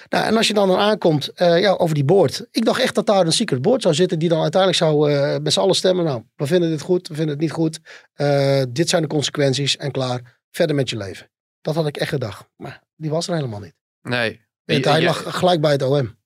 Nou, 0.08 0.24
en 0.24 0.36
als 0.36 0.46
je 0.46 0.54
dan, 0.54 0.68
dan 0.68 0.78
aankomt 0.78 1.28
eh, 1.28 1.60
ja, 1.60 1.72
over 1.72 1.94
die 1.94 2.04
board. 2.04 2.46
Ik 2.50 2.64
dacht 2.64 2.80
echt 2.80 2.94
dat 2.94 3.06
daar 3.06 3.26
een 3.26 3.32
secret 3.32 3.62
board 3.62 3.82
zou 3.82 3.94
zitten. 3.94 4.18
Die 4.18 4.28
dan 4.28 4.40
uiteindelijk 4.42 4.82
zou 4.82 5.12
eh, 5.12 5.36
met 5.42 5.52
z'n 5.52 5.60
allen 5.60 5.74
stemmen. 5.74 6.04
Nou, 6.04 6.22
we 6.36 6.46
vinden 6.46 6.70
dit 6.70 6.80
goed, 6.80 7.08
we 7.08 7.14
vinden 7.14 7.32
het 7.34 7.42
niet 7.42 7.52
goed. 7.52 7.78
Eh, 8.12 8.62
dit 8.68 8.88
zijn 8.88 9.02
de 9.02 9.08
consequenties 9.08 9.76
en 9.76 9.90
klaar. 9.90 10.40
Verder 10.50 10.76
met 10.76 10.90
je 10.90 10.96
leven. 10.96 11.30
Dat 11.60 11.74
had 11.74 11.86
ik 11.86 11.96
echt 11.96 12.10
gedacht. 12.10 12.44
Maar 12.56 12.82
die 12.96 13.10
was 13.10 13.28
er 13.28 13.34
helemaal 13.34 13.60
niet. 13.60 13.74
Nee. 14.02 14.40
Je- 14.64 14.88
hij 14.88 15.02
lag 15.02 15.38
gelijk 15.38 15.60
bij 15.60 15.72
het 15.72 15.82
OM. 15.82 16.18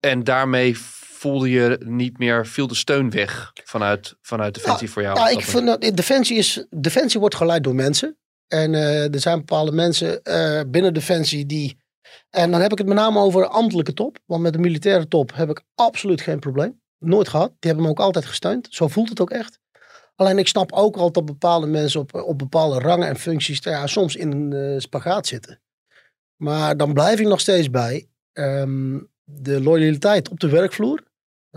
En 0.00 0.24
daarmee 0.24 0.76
voelde 1.18 1.50
je 1.50 1.80
niet 1.84 2.18
meer, 2.18 2.46
viel 2.46 2.66
de 2.66 2.74
steun 2.74 3.10
weg 3.10 3.50
vanuit, 3.64 4.16
vanuit 4.22 4.54
Defensie 4.54 4.90
voor 4.90 5.02
jou? 5.02 5.18
Ja, 5.18 5.28
ik 5.28 5.40
vind 5.40 5.66
dat 5.66 5.80
Defensie, 5.80 6.36
is, 6.36 6.66
Defensie 6.70 7.20
wordt 7.20 7.34
geleid 7.34 7.64
door 7.64 7.74
mensen. 7.74 8.16
En 8.46 8.74
eh, 8.74 9.14
er 9.14 9.20
zijn 9.20 9.38
bepaalde 9.38 9.72
mensen 9.72 10.22
eh, 10.22 10.60
binnen 10.66 10.94
Defensie 10.94 11.46
die. 11.46 11.78
En 12.30 12.50
dan 12.50 12.60
heb 12.60 12.72
ik 12.72 12.78
het 12.78 12.86
met 12.86 12.96
name 12.96 13.18
over 13.20 13.40
de 13.40 13.48
ambtelijke 13.48 13.92
top. 13.92 14.18
Want 14.26 14.42
met 14.42 14.52
de 14.52 14.58
militaire 14.58 15.08
top 15.08 15.34
heb 15.34 15.50
ik 15.50 15.62
absoluut 15.74 16.20
geen 16.20 16.38
probleem. 16.38 16.80
Nooit 16.98 17.28
gehad. 17.28 17.48
Die 17.48 17.70
hebben 17.70 17.82
me 17.84 17.90
ook 17.90 18.00
altijd 18.00 18.26
gesteund. 18.26 18.66
Zo 18.70 18.88
voelt 18.88 19.08
het 19.08 19.20
ook 19.20 19.30
echt. 19.30 19.58
Alleen 20.14 20.38
ik 20.38 20.48
snap 20.48 20.72
ook 20.72 20.96
al 20.96 21.12
dat 21.12 21.24
bepaalde 21.24 21.66
mensen 21.66 22.00
op, 22.00 22.14
op 22.14 22.38
bepaalde 22.38 22.78
rangen 22.78 23.08
en 23.08 23.16
functies 23.16 23.58
ja, 23.62 23.86
soms 23.86 24.16
in 24.16 24.32
een 24.32 24.72
uh, 24.72 24.78
spagaat 24.80 25.26
zitten. 25.26 25.60
Maar 26.36 26.76
dan 26.76 26.92
blijf 26.92 27.20
ik 27.20 27.26
nog 27.26 27.40
steeds 27.40 27.70
bij. 27.70 28.08
ehm, 28.32 28.98
de 29.24 29.62
loyaliteit 29.62 30.28
op 30.28 30.40
de 30.40 30.48
werkvloer. 30.48 31.02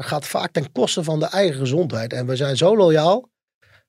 Gaat 0.03 0.27
vaak 0.27 0.51
ten 0.51 0.71
koste 0.71 1.03
van 1.03 1.19
de 1.19 1.25
eigen 1.25 1.59
gezondheid. 1.59 2.13
En 2.13 2.25
we 2.25 2.35
zijn 2.35 2.57
zo 2.57 2.77
loyaal 2.77 3.29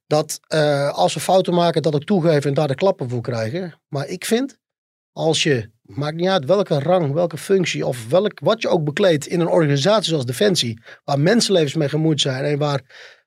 dat 0.07 0.41
eh, 0.47 0.91
als 0.91 1.15
we 1.15 1.21
fouten 1.21 1.55
maken, 1.55 1.83
dat 1.83 1.95
ik 1.95 2.05
toegeven 2.05 2.49
en 2.49 2.55
daar 2.55 2.69
de 2.69 2.75
klappen 2.75 3.09
voor 3.09 3.21
krijgen. 3.21 3.81
Maar 3.89 4.09
ik 4.09 4.25
vind, 4.25 4.59
als 5.13 5.43
je, 5.43 5.71
maakt 5.83 6.17
niet 6.17 6.29
uit 6.29 6.45
welke 6.45 6.79
rang, 6.79 7.13
welke 7.13 7.39
functie 7.39 7.87
of 7.87 8.09
welk, 8.09 8.41
wat 8.41 8.63
je 8.63 8.69
ook 8.69 8.85
bekleedt 8.85 9.27
in 9.27 9.41
een 9.41 9.49
organisatie 9.49 10.09
zoals 10.09 10.25
Defensie, 10.25 10.83
waar 11.05 11.21
mensenlevens 11.21 11.75
mee 11.75 11.89
gemoeid 11.89 12.21
zijn 12.21 12.45
en 12.45 12.59
waar 12.59 12.81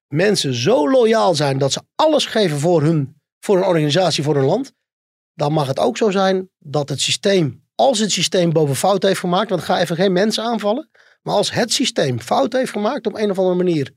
mensen 0.08 0.54
zo 0.54 0.90
loyaal 0.90 1.36
zijn 1.36 1.58
dat 1.58 1.72
ze 1.72 1.82
alles 1.96 2.26
geven 2.26 2.60
voor, 2.60 2.82
hun, 2.82 3.22
voor 3.40 3.58
een 3.58 3.64
organisatie, 3.64 4.24
voor 4.24 4.36
een 4.36 4.46
land, 4.46 4.74
dan 5.34 5.54
mag 5.54 5.68
het 5.68 5.80
ook 5.80 5.98
zo 5.98 6.10
zijn 6.12 6.50
dat 6.60 6.90
het 6.90 7.02
systeem, 7.02 7.64
als 7.76 8.00
het 8.00 8.12
systeem 8.12 8.54
boven 8.54 8.76
fout 8.76 9.04
heeft 9.04 9.20
gemaakt, 9.20 9.50
want 9.50 9.62
ga 9.62 9.80
even 9.80 9.96
geen 9.96 10.14
mensen 10.14 10.44
aanvallen, 10.44 10.90
maar 11.26 11.36
als 11.36 11.52
het 11.52 11.74
systeem 11.74 12.20
fout 12.20 12.54
heeft 12.54 12.72
gemaakt 12.72 13.08
op 13.08 13.16
een 13.16 13.32
of 13.32 13.38
andere 13.38 13.56
manier 13.56 13.92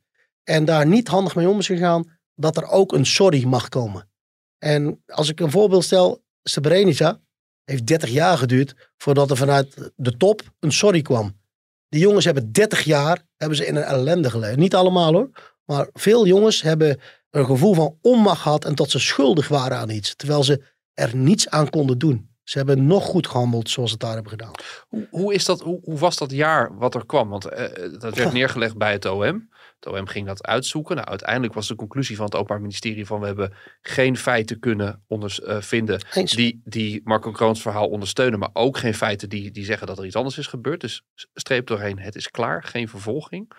en 0.44 0.64
daar 0.64 0.86
niet 0.86 1.08
handig 1.08 1.34
mee 1.34 1.48
om 1.48 1.58
is 1.58 1.66
gegaan, 1.66 2.18
dat 2.34 2.56
er 2.56 2.68
ook 2.68 2.92
een 2.92 3.06
sorry 3.06 3.44
mag 3.44 3.68
komen. 3.68 4.10
En 4.58 5.02
als 5.06 5.28
ik 5.28 5.40
een 5.40 5.50
voorbeeld 5.50 5.84
stel, 5.84 6.22
Srebrenica 6.42 7.20
heeft 7.64 7.86
30 7.86 8.10
jaar 8.10 8.38
geduurd 8.38 8.90
voordat 8.96 9.30
er 9.30 9.36
vanuit 9.36 9.92
de 9.96 10.16
top 10.16 10.42
een 10.60 10.72
sorry 10.72 11.02
kwam. 11.02 11.40
Die 11.88 12.00
jongens 12.00 12.24
hebben 12.24 12.52
30 12.52 12.82
jaar 12.82 13.22
hebben 13.36 13.56
ze 13.56 13.66
in 13.66 13.76
een 13.76 13.82
ellende 13.82 14.30
geleefd. 14.30 14.56
Niet 14.56 14.74
allemaal 14.74 15.12
hoor, 15.12 15.58
maar 15.64 15.88
veel 15.92 16.26
jongens 16.26 16.62
hebben 16.62 17.00
een 17.30 17.46
gevoel 17.46 17.74
van 17.74 17.98
onmacht 18.00 18.40
gehad 18.40 18.64
en 18.64 18.74
dat 18.74 18.90
ze 18.90 18.98
schuldig 18.98 19.48
waren 19.48 19.78
aan 19.78 19.90
iets, 19.90 20.14
terwijl 20.16 20.44
ze 20.44 20.62
er 20.94 21.16
niets 21.16 21.48
aan 21.48 21.70
konden 21.70 21.98
doen. 21.98 22.30
Ze 22.48 22.58
hebben 22.58 22.86
nog 22.86 23.04
goed 23.04 23.26
gehandeld 23.26 23.70
zoals 23.70 23.90
ze 23.90 23.96
het 23.96 24.04
daar 24.04 24.14
hebben 24.14 24.30
gedaan. 24.30 24.52
Hoe, 24.88 25.06
hoe, 25.10 25.34
is 25.34 25.44
dat, 25.44 25.60
hoe, 25.60 25.80
hoe 25.82 25.98
was 25.98 26.16
dat 26.16 26.30
jaar 26.30 26.78
wat 26.78 26.94
er 26.94 27.06
kwam? 27.06 27.28
Want 27.28 27.46
uh, 27.46 27.50
dat 27.98 28.14
werd 28.14 28.32
neergelegd 28.40 28.76
bij 28.76 28.92
het 28.92 29.04
OM. 29.04 29.48
Het 29.80 29.86
OM 29.86 30.06
ging 30.06 30.26
dat 30.26 30.46
uitzoeken. 30.46 30.96
Nou, 30.96 31.08
uiteindelijk 31.08 31.54
was 31.54 31.68
de 31.68 31.74
conclusie 31.74 32.16
van 32.16 32.24
het 32.24 32.34
Openbaar 32.34 32.60
Ministerie 32.60 33.06
van 33.06 33.20
we 33.20 33.26
hebben 33.26 33.52
geen 33.80 34.16
feiten 34.16 34.58
kunnen 34.58 35.04
onder, 35.06 35.38
uh, 35.42 35.60
vinden 35.60 36.00
die, 36.24 36.60
die 36.64 37.00
Marco 37.04 37.30
Kroons 37.30 37.62
verhaal 37.62 37.88
ondersteunen, 37.88 38.38
maar 38.38 38.50
ook 38.52 38.78
geen 38.78 38.94
feiten 38.94 39.28
die, 39.28 39.50
die 39.50 39.64
zeggen 39.64 39.86
dat 39.86 39.98
er 39.98 40.06
iets 40.06 40.16
anders 40.16 40.38
is 40.38 40.46
gebeurd. 40.46 40.80
Dus 40.80 41.04
streep 41.34 41.66
doorheen, 41.66 41.98
het 41.98 42.16
is 42.16 42.30
klaar, 42.30 42.62
geen 42.62 42.88
vervolging. 42.88 43.52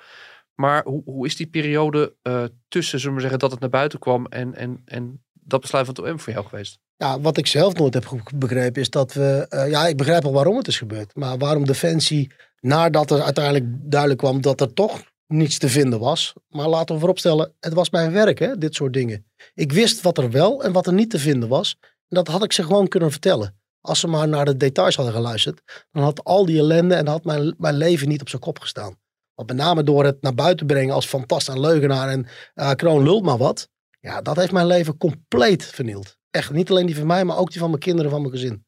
Maar 0.55 0.83
hoe, 0.83 1.01
hoe 1.05 1.25
is 1.25 1.35
die 1.35 1.47
periode 1.47 2.15
uh, 2.23 2.43
tussen, 2.67 2.99
zullen 2.99 3.15
we 3.15 3.21
zeggen, 3.21 3.39
dat 3.39 3.51
het 3.51 3.59
naar 3.59 3.69
buiten 3.69 3.99
kwam 3.99 4.25
en, 4.25 4.55
en, 4.55 4.81
en 4.85 5.23
dat 5.49 5.61
besluit 5.61 5.85
van 5.85 5.95
het 5.95 6.11
OM 6.11 6.19
voor 6.19 6.33
jou 6.33 6.45
geweest? 6.45 6.79
Ja, 6.95 7.19
wat 7.19 7.37
ik 7.37 7.47
zelf 7.47 7.73
nooit 7.73 7.93
heb 7.93 8.21
begrepen 8.35 8.81
is 8.81 8.89
dat 8.89 9.13
we. 9.13 9.45
Uh, 9.49 9.69
ja, 9.69 9.87
ik 9.87 9.97
begrijp 9.97 10.25
al 10.25 10.33
waarom 10.33 10.57
het 10.57 10.67
is 10.67 10.77
gebeurd. 10.77 11.15
Maar 11.15 11.37
waarom 11.37 11.65
Defensie, 11.65 12.31
nadat 12.59 13.11
er 13.11 13.21
uiteindelijk 13.21 13.65
duidelijk 13.67 14.19
kwam 14.19 14.41
dat 14.41 14.61
er 14.61 14.73
toch 14.73 15.01
niets 15.27 15.57
te 15.57 15.69
vinden 15.69 15.99
was. 15.99 16.33
Maar 16.49 16.67
laten 16.67 16.93
we 16.93 16.99
vooropstellen, 16.99 17.53
het 17.59 17.73
was 17.73 17.89
mijn 17.89 18.11
werk, 18.11 18.39
hè, 18.39 18.57
dit 18.57 18.75
soort 18.75 18.93
dingen. 18.93 19.25
Ik 19.53 19.71
wist 19.71 20.01
wat 20.01 20.17
er 20.17 20.31
wel 20.31 20.63
en 20.63 20.71
wat 20.71 20.87
er 20.87 20.93
niet 20.93 21.09
te 21.09 21.19
vinden 21.19 21.49
was. 21.49 21.77
En 21.81 22.15
dat 22.15 22.27
had 22.27 22.43
ik 22.43 22.53
ze 22.53 22.63
gewoon 22.63 22.87
kunnen 22.87 23.11
vertellen. 23.11 23.57
Als 23.81 23.99
ze 23.99 24.07
maar 24.07 24.27
naar 24.27 24.45
de 24.45 24.57
details 24.57 24.95
hadden 24.95 25.13
geluisterd, 25.13 25.61
dan 25.91 26.03
had 26.03 26.23
al 26.23 26.45
die 26.45 26.59
ellende 26.59 26.95
en 26.95 27.07
had 27.07 27.23
mijn, 27.23 27.55
mijn 27.57 27.77
leven 27.77 28.07
niet 28.07 28.21
op 28.21 28.29
zijn 28.29 28.41
kop 28.41 28.59
gestaan. 28.59 28.97
Want 29.35 29.47
met 29.47 29.57
name 29.57 29.83
door 29.83 30.05
het 30.05 30.21
naar 30.21 30.35
buiten 30.35 30.65
brengen 30.65 30.93
als 30.93 31.05
fantast 31.05 31.49
en 31.49 31.59
leugenaar 31.59 32.09
en 32.09 32.27
uh, 32.55 32.71
kroon 32.71 33.03
lult 33.03 33.23
maar 33.23 33.37
wat. 33.37 33.69
Ja, 33.99 34.21
dat 34.21 34.35
heeft 34.35 34.51
mijn 34.51 34.67
leven 34.67 34.97
compleet 34.97 35.65
vernield. 35.65 36.17
Echt, 36.29 36.51
niet 36.51 36.69
alleen 36.69 36.85
die 36.85 36.95
van 36.95 37.07
mij, 37.07 37.25
maar 37.25 37.37
ook 37.37 37.49
die 37.51 37.59
van 37.59 37.69
mijn 37.69 37.81
kinderen, 37.81 38.11
van 38.11 38.21
mijn 38.21 38.33
gezin. 38.33 38.65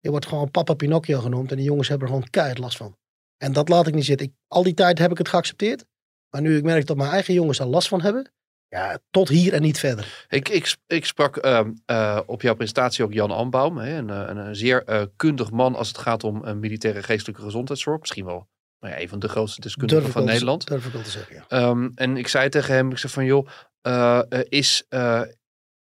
Je 0.00 0.10
wordt 0.10 0.26
gewoon 0.26 0.50
papa 0.50 0.74
Pinocchio 0.74 1.20
genoemd 1.20 1.50
en 1.50 1.56
die 1.56 1.66
jongens 1.66 1.88
hebben 1.88 2.08
er 2.08 2.14
gewoon 2.14 2.30
keihard 2.30 2.58
last 2.58 2.76
van. 2.76 2.96
En 3.36 3.52
dat 3.52 3.68
laat 3.68 3.86
ik 3.86 3.94
niet 3.94 4.04
zitten. 4.04 4.26
Ik, 4.26 4.32
al 4.48 4.62
die 4.62 4.74
tijd 4.74 4.98
heb 4.98 5.10
ik 5.10 5.18
het 5.18 5.28
geaccepteerd. 5.28 5.84
Maar 6.30 6.42
nu 6.42 6.56
ik 6.56 6.62
merk 6.62 6.86
dat 6.86 6.96
mijn 6.96 7.10
eigen 7.10 7.34
jongens 7.34 7.58
er 7.58 7.66
last 7.66 7.88
van 7.88 8.00
hebben, 8.00 8.32
ja, 8.68 8.98
tot 9.10 9.28
hier 9.28 9.52
en 9.52 9.62
niet 9.62 9.78
verder. 9.78 10.26
Ik, 10.28 10.48
ik, 10.48 10.76
ik 10.86 11.04
sprak 11.04 11.44
uh, 11.44 11.60
uh, 11.90 12.20
op 12.26 12.42
jouw 12.42 12.54
presentatie 12.54 13.04
ook 13.04 13.12
Jan 13.12 13.30
Ambaum, 13.30 13.76
hè, 13.76 13.96
een, 13.96 14.08
een, 14.08 14.36
een 14.36 14.56
zeer 14.56 14.82
uh, 14.86 15.02
kundig 15.16 15.50
man 15.50 15.74
als 15.74 15.88
het 15.88 15.98
gaat 15.98 16.24
om 16.24 16.58
militaire 16.60 17.02
geestelijke 17.02 17.42
gezondheidszorg. 17.42 18.00
Misschien 18.00 18.24
wel 18.24 18.48
nou 18.80 18.94
ja, 18.94 19.00
een 19.00 19.08
van 19.08 19.18
de 19.18 19.28
grootste 19.28 19.60
deskundigen 19.60 20.10
van 20.10 20.24
Nederland. 20.24 20.66
Te, 20.66 20.72
durf 20.72 20.86
ik 20.86 20.92
wel 20.92 21.02
te 21.02 21.10
zeggen, 21.10 21.44
ja. 21.48 21.68
um, 21.68 21.92
en 21.94 22.16
ik 22.16 22.28
zei 22.28 22.48
tegen 22.48 22.74
hem, 22.74 22.90
ik 22.90 22.98
zei 22.98 23.12
van 23.12 23.24
joh, 23.24 23.48
uh, 23.86 24.20
is, 24.48 24.84
uh, 24.90 25.22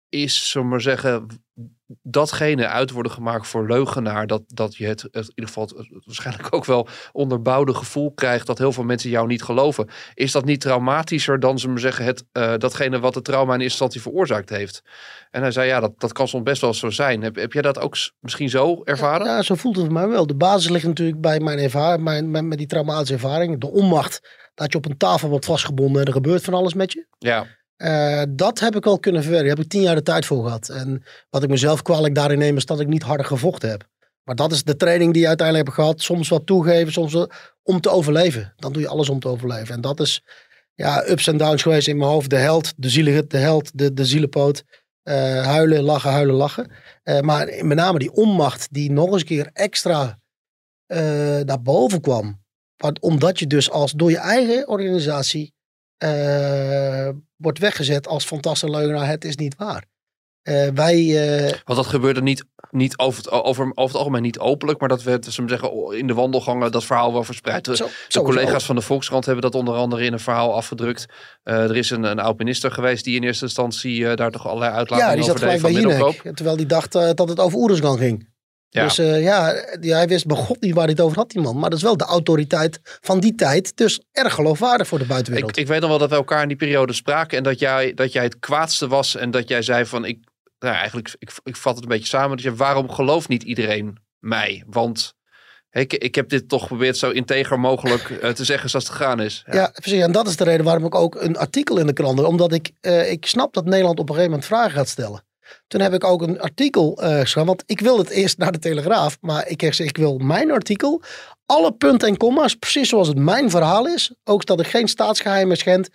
is, 0.09 0.51
zullen 0.51 0.69
maar 0.69 0.81
zeggen, 0.81 1.27
datgene 2.03 2.67
uit 2.67 2.91
worden 2.91 3.13
gemaakt 3.13 3.47
voor 3.47 3.67
leugenaar, 3.67 4.27
dat, 4.27 4.43
dat 4.47 4.77
je 4.77 4.87
het, 4.87 5.03
het 5.03 5.15
in 5.15 5.33
ieder 5.35 5.47
geval 5.47 5.63
het, 5.63 5.77
het 5.77 6.05
waarschijnlijk 6.05 6.55
ook 6.55 6.65
wel 6.65 6.89
onderbouwde 7.13 7.75
gevoel 7.75 8.13
krijgt 8.13 8.47
dat 8.47 8.59
heel 8.59 8.73
veel 8.73 8.85
mensen 8.85 9.11
jou 9.11 9.27
niet 9.27 9.43
geloven. 9.43 9.89
Is 10.15 10.33
dat 10.33 10.45
niet 10.45 10.61
traumatischer 10.61 11.41
dan, 11.41 11.59
zullen 11.59 11.75
we 11.75 11.81
zeggen, 11.81 12.05
het, 12.05 12.25
uh, 12.33 12.55
datgene 12.57 12.99
wat 12.99 13.15
het 13.15 13.25
trauma 13.25 13.55
in 13.55 13.61
eerste 13.61 13.85
instantie 13.85 14.01
veroorzaakt 14.01 14.49
heeft? 14.49 14.83
En 15.31 15.43
hij 15.43 15.51
zei, 15.51 15.69
ja, 15.69 15.81
dat, 15.81 16.01
dat 16.01 16.13
kan 16.13 16.29
soms 16.29 16.43
best 16.43 16.61
wel 16.61 16.75
zo 16.75 16.91
zijn. 16.91 17.23
Heb, 17.23 17.37
heb 17.37 17.53
jij 17.53 17.63
dat 17.63 17.79
ook 17.79 17.97
misschien 18.21 18.51
zo 18.51 18.83
ervaren? 18.85 19.27
Ja, 19.27 19.37
ja, 19.37 19.43
zo 19.43 19.55
voelt 19.55 19.77
het 19.77 19.85
voor 19.85 19.95
mij 19.95 20.09
wel. 20.09 20.27
De 20.27 20.37
basis 20.37 20.71
ligt 20.71 20.87
natuurlijk 20.87 21.21
bij 21.21 21.41
mijn 21.41 21.59
ervaring, 21.59 22.03
mijn, 22.03 22.31
mijn, 22.31 22.49
met 22.49 22.59
die 22.59 22.67
traumatische 22.67 23.15
ervaring. 23.15 23.61
De 23.61 23.71
onmacht 23.71 24.21
dat 24.55 24.73
je 24.73 24.79
op 24.79 24.85
een 24.85 24.97
tafel 24.97 25.29
wordt 25.29 25.45
vastgebonden 25.45 26.01
en 26.01 26.07
er 26.07 26.13
gebeurt 26.13 26.45
van 26.45 26.55
alles 26.55 26.75
met 26.75 26.93
je. 26.93 27.07
Ja. 27.19 27.47
Uh, 27.79 28.23
dat 28.29 28.61
heb 28.61 28.77
ik 28.77 28.87
al 28.87 28.99
kunnen 28.99 29.23
verwerken. 29.23 29.49
Daar 29.49 29.57
heb 29.57 29.67
ik 29.67 29.73
tien 29.73 29.83
jaar 29.83 29.95
de 29.95 30.03
tijd 30.03 30.27
voor 30.27 30.45
gehad. 30.45 30.69
En 30.69 31.03
wat 31.31 31.43
ik 31.43 31.49
mezelf 31.49 31.83
kwalijk 31.83 32.15
daarin 32.15 32.39
neem, 32.39 32.57
is 32.57 32.67
dat 32.67 32.81
ik 32.81 32.87
niet 32.87 33.03
harder 33.03 33.27
gevochten 33.27 33.71
heb. 33.71 33.89
Maar 34.23 34.35
dat 34.35 34.53
is 34.53 34.65
de 34.65 34.77
training 34.77 35.13
die 35.13 35.23
je 35.23 35.29
uiteindelijk 35.29 35.67
heb 35.67 35.77
gehad. 35.77 36.01
Soms 36.01 36.29
wat 36.29 36.47
toegeven, 36.47 36.93
soms 36.93 37.27
om 37.63 37.81
te 37.81 37.91
overleven. 37.91 38.53
Dan 38.57 38.73
doe 38.73 38.83
je 38.83 38.89
alles 38.89 39.09
om 39.09 39.21
te 39.21 39.29
overleven. 39.29 39.75
En 39.75 39.81
dat 39.81 40.01
is 40.01 40.23
ja, 40.75 41.09
ups 41.09 41.27
en 41.27 41.37
downs 41.37 41.63
geweest 41.63 41.89
in 41.89 41.97
mijn 41.97 42.11
hoofd. 42.11 42.31
De 42.31 42.37
held, 42.37 42.73
de 42.77 42.89
zielige, 42.89 43.27
de 43.27 43.37
held, 43.37 43.79
de, 43.79 43.95
de 43.95 44.05
zielenpoot. 44.05 44.65
Uh, 45.05 45.15
huilen, 45.47 45.83
lachen, 45.83 46.11
huilen, 46.11 46.35
lachen. 46.35 46.71
Uh, 47.05 47.21
maar 47.21 47.65
met 47.65 47.77
name 47.77 47.99
die 47.99 48.13
onmacht 48.13 48.69
die 48.71 48.91
nog 48.91 49.13
eens 49.13 49.21
een 49.21 49.27
keer 49.27 49.51
extra 49.53 50.19
naar 51.45 51.63
boven 51.63 52.01
kwam. 52.01 52.45
Want 52.77 53.01
omdat 53.01 53.39
je 53.39 53.47
dus 53.47 53.71
als 53.71 53.93
door 53.93 54.11
je 54.11 54.19
eigen 54.19 54.69
organisatie 54.69 55.55
uh, 56.05 57.09
wordt 57.37 57.59
weggezet 57.59 58.07
als 58.09 58.25
fantastische 58.25 58.77
leugenaar. 58.77 59.09
Het 59.09 59.25
is 59.25 59.37
niet 59.37 59.57
waar. 59.57 59.85
Uh, 60.43 60.69
wij, 60.75 60.97
uh, 60.97 61.53
Want 61.65 61.79
dat 61.79 61.87
gebeurde 61.87 62.23
niet, 62.23 62.45
niet 62.71 62.99
over, 62.99 63.19
het, 63.19 63.31
over, 63.31 63.65
over 63.65 63.83
het 63.83 63.95
algemeen 63.95 64.23
niet 64.23 64.39
openlijk, 64.39 64.81
maar 64.81 64.89
dat 64.89 65.03
werd, 65.03 65.25
zullen 65.25 65.51
zeggen, 65.51 65.97
in 65.99 66.07
de 66.07 66.15
wandelgangen 66.15 66.73
dat 66.73 66.85
verhaal 66.85 67.13
wel 67.13 67.25
verspreid. 67.25 67.67
Zo, 67.67 67.73
de 67.73 67.91
zo, 68.09 68.23
collega's 68.23 68.61
zo. 68.61 68.67
van 68.67 68.77
de 68.77 68.83
Volkskrant 68.83 69.25
hebben 69.25 69.43
dat 69.43 69.55
onder 69.55 69.75
andere 69.75 70.05
in 70.05 70.13
een 70.13 70.21
verhaal 70.21 70.55
afgedrukt. 70.55 71.07
Uh, 71.45 71.63
er 71.63 71.77
is 71.77 71.91
een, 71.91 72.03
een 72.03 72.19
oud-minister 72.19 72.71
geweest 72.71 73.05
die 73.05 73.17
in 73.17 73.23
eerste 73.23 73.45
instantie 73.45 74.15
daar 74.15 74.31
toch 74.31 74.47
allerlei 74.47 74.73
uitlatingen 74.73 75.11
ja, 75.11 75.21
die 75.21 75.31
over 75.31 75.39
zat 75.39 75.51
deed 75.51 76.15
van 76.23 76.35
Terwijl 76.35 76.57
die 76.57 76.67
dacht 76.67 76.93
dat 76.93 77.29
het 77.29 77.41
over 77.41 77.59
Oeruzgan 77.59 77.99
ging. 77.99 78.37
Ja. 78.71 78.83
Dus 78.83 78.99
uh, 78.99 79.23
ja, 79.23 79.55
hij 79.81 80.09
wist 80.09 80.27
bij 80.27 80.37
God 80.37 80.61
niet 80.61 80.75
waar 80.75 80.85
hij 80.85 80.93
het 80.93 81.01
over 81.01 81.17
had, 81.17 81.31
die 81.31 81.43
man. 81.43 81.59
Maar 81.59 81.71
dat 81.71 81.79
is 81.79 81.85
wel 81.85 81.97
de 81.97 82.05
autoriteit 82.05 82.81
van 82.83 83.21
die 83.21 83.35
tijd. 83.35 83.77
Dus 83.77 84.01
erg 84.13 84.35
geloofwaardig 84.35 84.87
voor 84.87 84.99
de 84.99 85.07
buitenwereld. 85.07 85.51
Ik, 85.51 85.57
ik 85.57 85.67
weet 85.67 85.81
nog 85.81 85.89
wel 85.89 85.99
dat 85.99 86.11
we 86.11 86.17
elkaar 86.17 86.43
in 86.43 86.49
die 86.49 86.57
periode 86.57 86.93
spraken. 86.93 87.39
En 87.39 87.45
dat 87.45 87.59
jij, 87.59 87.95
dat 87.95 88.13
jij 88.13 88.23
het 88.23 88.39
kwaadste 88.39 88.89
was. 88.89 89.17
En 89.17 89.31
dat 89.31 89.49
jij 89.49 89.63
zei 89.63 89.87
van, 89.87 90.05
ik, 90.05 90.19
nou 90.59 90.75
eigenlijk, 90.75 91.15
ik, 91.19 91.31
ik 91.45 91.57
vat 91.57 91.75
het 91.75 91.83
een 91.83 91.91
beetje 91.91 92.07
samen. 92.07 92.37
Dat 92.37 92.45
je, 92.45 92.55
waarom 92.55 92.91
gelooft 92.91 93.29
niet 93.29 93.43
iedereen 93.43 93.99
mij? 94.19 94.65
Want 94.67 95.15
ik, 95.71 95.95
ik 95.95 96.15
heb 96.15 96.29
dit 96.29 96.49
toch 96.49 96.63
geprobeerd 96.63 96.97
zo 96.97 97.11
integer 97.11 97.61
mogelijk 97.61 98.09
uh, 98.09 98.31
te 98.31 98.45
zeggen 98.45 98.71
zoals 98.71 98.89
het 98.89 98.97
gegaan 98.97 99.21
is. 99.21 99.43
Ja. 99.47 99.55
ja. 99.55 99.71
precies. 99.73 100.03
En 100.03 100.13
dat 100.13 100.29
is 100.29 100.37
de 100.37 100.45
reden 100.45 100.65
waarom 100.65 100.85
ik 100.85 100.95
ook 100.95 101.15
een 101.15 101.37
artikel 101.37 101.79
in 101.79 101.87
de 101.87 101.93
krant 101.93 102.25
Omdat 102.25 102.53
ik, 102.53 102.71
uh, 102.81 103.11
ik 103.11 103.27
snap 103.27 103.55
dat 103.55 103.65
Nederland 103.65 103.99
op 103.99 104.09
een 104.09 104.15
gegeven 104.15 104.31
moment 104.31 104.49
vragen 104.49 104.71
gaat 104.71 104.89
stellen. 104.89 105.27
Toen 105.67 105.81
heb 105.81 105.93
ik 105.93 106.05
ook 106.05 106.23
een 106.23 106.41
artikel 106.41 107.03
uh, 107.03 107.21
geschreven. 107.21 107.47
Want 107.47 107.63
ik 107.67 107.81
wil 107.81 107.99
het 107.99 108.09
eerst 108.09 108.39
naar 108.39 108.53
de 108.53 108.59
Telegraaf. 108.59 109.19
Maar 109.21 109.49
ik 109.49 109.61
heb 109.61 109.71
gezegd, 109.71 109.91
ik 109.91 109.97
wil 109.97 110.19
mijn 110.19 110.51
artikel. 110.51 111.03
Alle 111.47 111.73
punten 111.73 112.09
en 112.09 112.17
comma's, 112.17 112.55
precies 112.55 112.89
zoals 112.89 113.09
het 113.09 113.19
mijn 113.19 113.51
verhaal 113.51 113.87
is. 113.87 114.15
Ook 114.25 114.47
dat 114.47 114.61
ik 114.61 114.67
geen 114.67 114.89
staatsgeheimen 114.89 115.57
schend. 115.57 115.89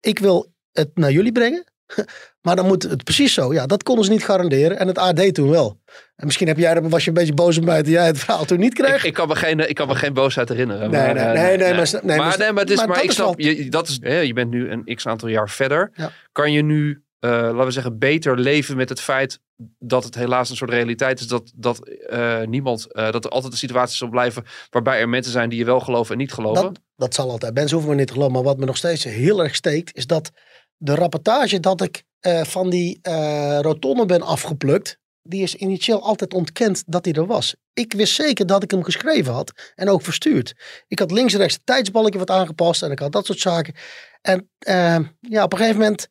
Ik 0.00 0.18
wil 0.18 0.52
het 0.72 0.90
naar 0.94 1.12
jullie 1.12 1.32
brengen. 1.32 1.64
Maar 2.46 2.56
dan 2.56 2.66
moet 2.66 2.82
het 2.82 3.04
precies 3.04 3.34
zo. 3.34 3.52
Ja, 3.52 3.66
dat 3.66 3.82
konden 3.82 4.04
ze 4.04 4.10
niet 4.10 4.24
garanderen. 4.24 4.78
En 4.78 4.86
het 4.86 4.98
AD 4.98 5.34
toen 5.34 5.50
wel. 5.50 5.80
En 6.16 6.26
misschien 6.26 6.46
heb 6.46 6.58
jij, 6.58 6.82
was 6.82 7.02
je 7.02 7.08
een 7.08 7.14
beetje 7.14 7.34
boos 7.34 7.58
op 7.58 7.64
mij 7.64 7.76
dat 7.76 7.92
jij 7.92 8.06
het 8.06 8.18
verhaal 8.18 8.44
toen 8.44 8.58
niet 8.58 8.74
kreeg. 8.74 8.96
Ik, 8.96 9.02
ik, 9.02 9.14
kan, 9.14 9.28
me 9.28 9.36
geen, 9.36 9.68
ik 9.68 9.74
kan 9.74 9.88
me 9.88 9.94
geen 9.94 10.12
boosheid 10.12 10.48
herinneren. 10.48 10.90
Nee, 10.90 11.00
maar, 11.00 11.14
nee, 11.14 11.24
nee, 11.24 11.56
nee, 11.56 11.74
maar, 11.74 11.90
nee, 12.02 12.18
maar, 12.18 12.38
nee, 12.38 12.52
maar, 12.52 12.62
het 12.62 12.70
is, 12.70 12.76
maar, 12.76 12.88
maar 12.88 13.02
ik 13.02 13.10
snap, 13.10 13.40
je, 13.40 13.70
dat 13.70 13.88
is, 13.88 13.98
je 14.00 14.32
bent 14.32 14.50
nu 14.50 14.70
een 14.70 14.94
x 14.94 15.06
aantal 15.06 15.28
jaar 15.28 15.50
verder. 15.50 15.90
Ja. 15.94 16.10
Kan 16.32 16.52
je 16.52 16.62
nu 16.62 17.04
uh, 17.20 17.30
laten 17.30 17.64
we 17.64 17.70
zeggen, 17.70 17.98
beter 17.98 18.38
leven 18.38 18.76
met 18.76 18.88
het 18.88 19.00
feit 19.00 19.40
dat 19.78 20.04
het 20.04 20.14
helaas 20.14 20.50
een 20.50 20.56
soort 20.56 20.70
realiteit 20.70 21.20
is 21.20 21.26
dat, 21.26 21.52
dat 21.54 21.90
uh, 22.10 22.42
niemand, 22.42 22.86
uh, 22.90 23.10
dat 23.10 23.24
er 23.24 23.30
altijd 23.30 23.52
een 23.52 23.58
situatie 23.58 23.96
zal 23.96 24.08
blijven 24.08 24.44
waarbij 24.70 25.00
er 25.00 25.08
mensen 25.08 25.32
zijn 25.32 25.48
die 25.48 25.58
je 25.58 25.64
wel 25.64 25.80
geloven 25.80 26.12
en 26.12 26.18
niet 26.18 26.32
geloven. 26.32 26.62
Dat, 26.62 26.80
dat 26.96 27.14
zal 27.14 27.30
altijd. 27.30 27.54
Mensen 27.54 27.76
hoeven 27.76 27.94
me 27.94 27.98
niet 27.98 28.06
te 28.06 28.12
geloven. 28.12 28.34
Maar 28.34 28.44
wat 28.44 28.58
me 28.58 28.64
nog 28.64 28.76
steeds 28.76 29.04
heel 29.04 29.42
erg 29.42 29.54
steekt, 29.54 29.96
is 29.96 30.06
dat 30.06 30.30
de 30.76 30.94
rapportage 30.94 31.60
dat 31.60 31.82
ik 31.82 32.04
eh, 32.20 32.44
van 32.44 32.70
die 32.70 32.98
eh 33.02 33.58
rotonde 33.60 34.06
ben 34.06 34.22
afgeplukt, 34.22 34.98
die 35.22 35.42
is 35.42 35.54
initieel 35.54 36.02
altijd 36.02 36.34
ontkend 36.34 36.82
dat 36.86 37.04
hij 37.04 37.14
er 37.14 37.26
was. 37.26 37.54
Ik 37.72 37.92
wist 37.92 38.14
zeker 38.14 38.46
dat 38.46 38.62
ik 38.62 38.70
hem 38.70 38.82
geschreven 38.82 39.32
had 39.32 39.72
en 39.74 39.88
ook 39.88 40.02
verstuurd. 40.02 40.54
Ik 40.88 40.98
had 40.98 41.10
links 41.10 41.32
en 41.32 41.38
rechts 41.38 41.54
het 41.54 41.66
tijdsbalkje 41.66 42.18
wat 42.18 42.30
aangepast 42.30 42.82
en 42.82 42.90
ik 42.90 42.98
had 42.98 43.12
dat 43.12 43.26
soort 43.26 43.38
zaken. 43.38 43.74
En 44.20 44.50
eh, 44.58 44.98
ja, 45.20 45.42
op 45.42 45.52
een 45.52 45.58
gegeven 45.58 45.80
moment 45.80 46.08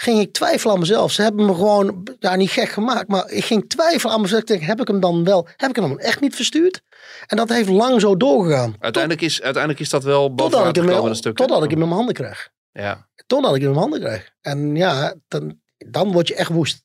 ging 0.00 0.20
ik 0.20 0.32
twijfelen 0.32 0.74
aan 0.74 0.80
mezelf. 0.80 1.12
Ze 1.12 1.22
hebben 1.22 1.46
me 1.46 1.54
gewoon, 1.54 2.06
ja, 2.18 2.34
niet 2.36 2.50
gek 2.50 2.68
gemaakt, 2.68 3.08
maar 3.08 3.30
ik 3.30 3.44
ging 3.44 3.68
twijfelen 3.68 4.14
aan 4.14 4.20
mezelf. 4.20 4.40
Ik 4.40 4.46
denk, 4.46 4.62
heb 4.62 4.80
ik 4.80 4.88
hem 4.88 5.00
dan 5.00 5.24
wel, 5.24 5.48
heb 5.56 5.70
ik 5.70 5.76
hem 5.76 5.88
dan 5.88 5.98
echt 5.98 6.20
niet 6.20 6.34
verstuurd? 6.34 6.82
En 7.26 7.36
dat 7.36 7.48
heeft 7.48 7.68
lang 7.68 8.00
zo 8.00 8.16
doorgegaan. 8.16 8.76
Uiteindelijk 8.78 9.22
is, 9.22 9.42
uiteindelijk 9.42 9.82
is 9.82 9.88
dat 9.90 10.04
wel 10.04 10.26
Totdat 10.28 10.36
bovenaan 10.50 10.68
ik, 10.68 10.74
hem, 10.74 10.84
gekomen, 10.84 11.04
in- 11.04 11.10
een 11.10 11.16
stuk. 11.16 11.36
totdat 11.36 11.62
ik 11.64 11.70
hem 11.70 11.80
in 11.80 11.84
mijn 11.84 11.96
handen 11.96 12.14
kreeg. 12.14 12.50
Ja. 12.72 13.08
Totdat 13.26 13.54
ik 13.54 13.60
hem 13.60 13.70
in 13.70 13.76
mijn 13.76 13.90
handen 13.90 14.00
kreeg. 14.08 14.30
En 14.40 14.76
ja, 14.76 15.14
dan, 15.28 15.60
dan 15.78 16.12
word 16.12 16.28
je 16.28 16.34
echt 16.34 16.50
woest. 16.50 16.82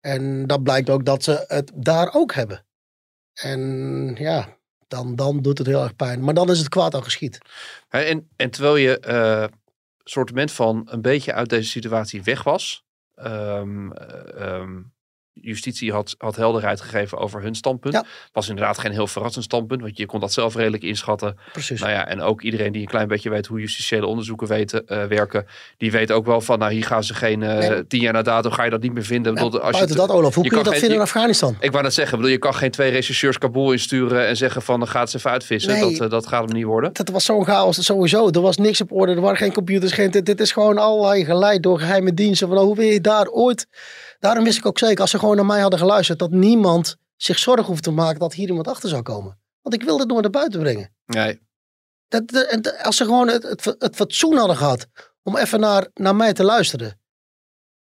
En 0.00 0.46
dat 0.46 0.62
blijkt 0.62 0.90
ook 0.90 1.04
dat 1.04 1.24
ze 1.24 1.44
het 1.46 1.70
daar 1.74 2.14
ook 2.14 2.32
hebben. 2.34 2.64
En 3.32 4.14
ja, 4.18 4.56
dan, 4.88 5.16
dan 5.16 5.40
doet 5.42 5.58
het 5.58 5.66
heel 5.66 5.82
erg 5.82 5.96
pijn. 5.96 6.24
Maar 6.24 6.34
dan 6.34 6.50
is 6.50 6.58
het 6.58 6.68
kwaad 6.68 6.94
al 6.94 7.00
geschied. 7.02 7.38
Hè, 7.88 8.00
En, 8.00 8.28
en 8.36 8.50
terwijl 8.50 8.76
je 8.76 8.98
eh 8.98 9.44
sortiment 10.04 10.52
van 10.52 10.86
een 10.90 11.02
beetje 11.02 11.32
uit 11.32 11.48
deze 11.48 11.68
situatie 11.70 12.22
weg 12.22 12.42
was. 12.42 12.88
ehm, 13.14 13.92
eh, 13.92 14.54
ehm, 14.54 14.82
justitie 15.32 15.92
had, 15.92 16.14
had 16.18 16.36
helderheid 16.36 16.80
gegeven 16.80 17.18
over 17.18 17.42
hun 17.42 17.54
standpunt. 17.54 17.94
Ja. 17.94 18.04
Was 18.32 18.48
inderdaad 18.48 18.78
geen 18.78 18.92
heel 18.92 19.06
verrassend 19.06 19.44
standpunt, 19.44 19.80
want 19.80 19.96
je 19.96 20.06
kon 20.06 20.20
dat 20.20 20.32
zelf 20.32 20.54
redelijk 20.54 20.82
inschatten. 20.82 21.36
Precies. 21.52 21.80
Nou 21.80 21.92
ja, 21.92 22.06
en 22.06 22.20
ook 22.20 22.42
iedereen 22.42 22.72
die 22.72 22.82
een 22.82 22.88
klein 22.88 23.08
beetje 23.08 23.30
weet 23.30 23.46
hoe 23.46 23.60
justitiële 23.60 24.06
onderzoeken 24.06 24.46
weten, 24.48 24.86
eh, 24.86 25.04
werken, 25.04 25.46
die 25.76 25.90
weet 25.92 26.12
ook 26.12 26.26
wel 26.26 26.40
van, 26.40 26.58
nou 26.58 26.72
hier 26.72 26.84
gaan 26.84 27.04
ze 27.04 27.14
geen 27.14 27.42
eh, 27.42 27.68
Nee. 27.68 27.86
tien 27.86 28.00
jaar 28.00 28.12
na 28.12 28.22
dato, 28.22 28.50
ga 28.50 28.64
je 28.64 28.70
dat 28.70 28.82
niet 28.82 28.92
meer 28.92 29.04
vinden. 29.04 29.34
Ja, 29.34 29.42
bedoel, 29.44 29.60
als 29.60 29.70
je 29.70 29.76
buiten 29.76 29.96
het- 29.98 30.06
dat, 30.08 30.16
Olaf, 30.16 30.34
hoe 30.34 30.44
je 30.44 30.48
kun 30.50 30.58
je 30.58 30.64
dat 30.64 30.72
geen- 30.72 30.82
vinden 30.82 30.98
in 30.98 31.04
Afghanistan? 31.04 31.56
Ik 31.60 31.70
wou 31.70 31.82
net 31.82 31.94
zeggen, 31.94 32.16
bedoel, 32.16 32.32
je 32.32 32.38
kan 32.38 32.54
geen 32.54 32.70
twee 32.70 32.90
rechercheurs 32.90 33.38
Kabul 33.38 33.72
insturen 33.72 34.26
en 34.26 34.36
zeggen 34.36 34.62
van, 34.62 34.78
dan 34.78 34.88
gaat 34.88 35.10
ze 35.10 35.16
even 35.16 35.30
uitvissen. 35.30 35.72
Nee. 35.72 35.80
Dat, 35.80 36.00
eh, 36.00 36.10
dat 36.10 36.26
gaat 36.26 36.44
hem 36.44 36.54
niet 36.56 36.64
worden. 36.64 36.92
Dat 36.92 37.08
was 37.08 37.24
zo'n 37.24 37.44
chaos, 37.44 37.84
sowieso. 37.84 38.30
Er 38.30 38.40
was 38.40 38.56
niks 38.56 38.80
op 38.80 38.92
orde, 38.92 39.12
er 39.12 39.20
waren 39.20 39.36
geen 39.36 39.52
computers. 39.52 39.92
Geen, 39.92 40.10
dit, 40.10 40.26
dit 40.26 40.40
is 40.40 40.52
gewoon 40.52 40.78
allerlei 40.78 41.24
geleid 41.24 41.62
door 41.62 41.78
geheime 41.78 42.14
diensten. 42.14 42.48
Van, 42.48 42.56
hoe 42.58 42.76
wil 42.76 42.86
je 42.86 43.00
daar 43.00 43.26
ooit... 43.28 43.66
Daarom 44.20 44.44
wist 44.44 44.58
ik 44.58 44.66
ook 44.66 44.78
zeker, 44.78 45.00
als 45.00 45.10
ze 45.10 45.18
gewoon 45.18 45.29
naar 45.36 45.46
mij 45.46 45.60
hadden 45.60 45.78
geluisterd... 45.78 46.18
dat 46.18 46.30
niemand 46.30 46.96
zich 47.16 47.38
zorgen 47.38 47.66
hoeft 47.66 47.82
te 47.82 47.90
maken 47.90 48.18
dat 48.18 48.34
hier 48.34 48.48
iemand 48.48 48.68
achter 48.68 48.88
zou 48.88 49.02
komen. 49.02 49.38
Want 49.62 49.74
ik 49.74 49.82
wilde 49.82 50.00
het 50.00 50.10
nooit 50.10 50.22
naar 50.22 50.30
buiten 50.30 50.60
brengen. 50.60 50.94
Nee. 51.06 51.40
Dat, 52.08 52.82
als 52.82 52.96
ze 52.96 53.04
gewoon 53.04 53.28
het, 53.28 53.42
het, 53.42 53.64
het 53.78 53.96
fatsoen 53.96 54.36
hadden 54.36 54.56
gehad 54.56 54.86
om 55.22 55.36
even 55.36 55.60
naar, 55.60 55.88
naar 55.94 56.16
mij 56.16 56.32
te 56.32 56.44
luisteren. 56.44 57.00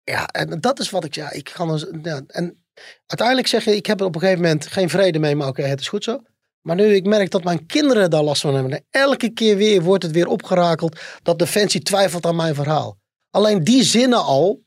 Ja, 0.04 0.28
en 0.28 0.62
dat 0.62 0.80
is 0.80 0.89
wat 0.89 1.04
ik, 1.04 1.15
ja, 1.15 1.32
ik 1.32 1.54
dus, 1.58 1.86
ja, 2.02 2.21
en 2.28 2.65
uiteindelijk 3.06 3.48
zeg 3.48 3.63
je, 3.63 3.76
ik 3.76 3.86
heb 3.86 4.00
er 4.00 4.06
op 4.06 4.15
een 4.15 4.21
gegeven 4.21 4.41
moment 4.41 4.67
geen 4.67 4.89
vrede 4.89 5.19
mee, 5.19 5.36
maar 5.36 5.48
oké, 5.48 5.62
het 5.62 5.80
is 5.80 5.88
goed 5.88 6.04
zo. 6.04 6.21
Maar 6.62 6.76
nu 6.76 6.95
ik 6.95 7.06
merk 7.06 7.32
dat 7.32 7.43
mijn 7.43 7.65
kinderen 7.65 8.10
daar 8.10 8.24
last 8.24 8.41
van 8.41 8.54
hebben, 8.54 8.71
en 8.71 8.86
elke 8.89 9.30
keer 9.30 9.58
weer 9.58 9.82
wordt 9.82 10.04
het 10.04 10.12
weer 10.12 10.28
opgerakeld 10.28 11.00
dat 11.24 11.39
Defensie 11.39 11.82
twijfelt 11.82 12.26
aan 12.26 12.36
mijn 12.36 12.56
verhaal. 12.56 12.98
Alleen 13.30 13.63
die 13.63 13.84
zinnen 13.84 14.24
al, 14.24 14.63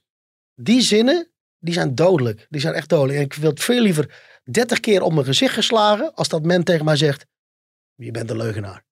die 0.55 0.81
zinnen, 0.81 1.31
die 1.59 1.75
zijn 1.75 1.95
dodelijk. 1.95 2.47
Die 2.49 2.61
zijn 2.61 2.75
echt 2.75 2.89
dodelijk. 2.89 3.19
En 3.19 3.25
ik 3.25 3.35
wil 3.35 3.51
het 3.51 3.63
veel 3.63 3.81
liever 3.81 4.15
30 4.45 4.81
keer 4.81 5.03
op 5.03 5.13
mijn 5.13 5.27
gezicht 5.27 5.55
geslagen 5.55 6.15
als 6.15 6.29
dat 6.29 6.43
men 6.43 6.65
tegen 6.65 6.85
mij 6.85 6.97
zegt, 6.97 7.27
je 7.95 8.11
bent 8.11 8.31
een 8.31 8.37
leugenaar. 8.37 8.85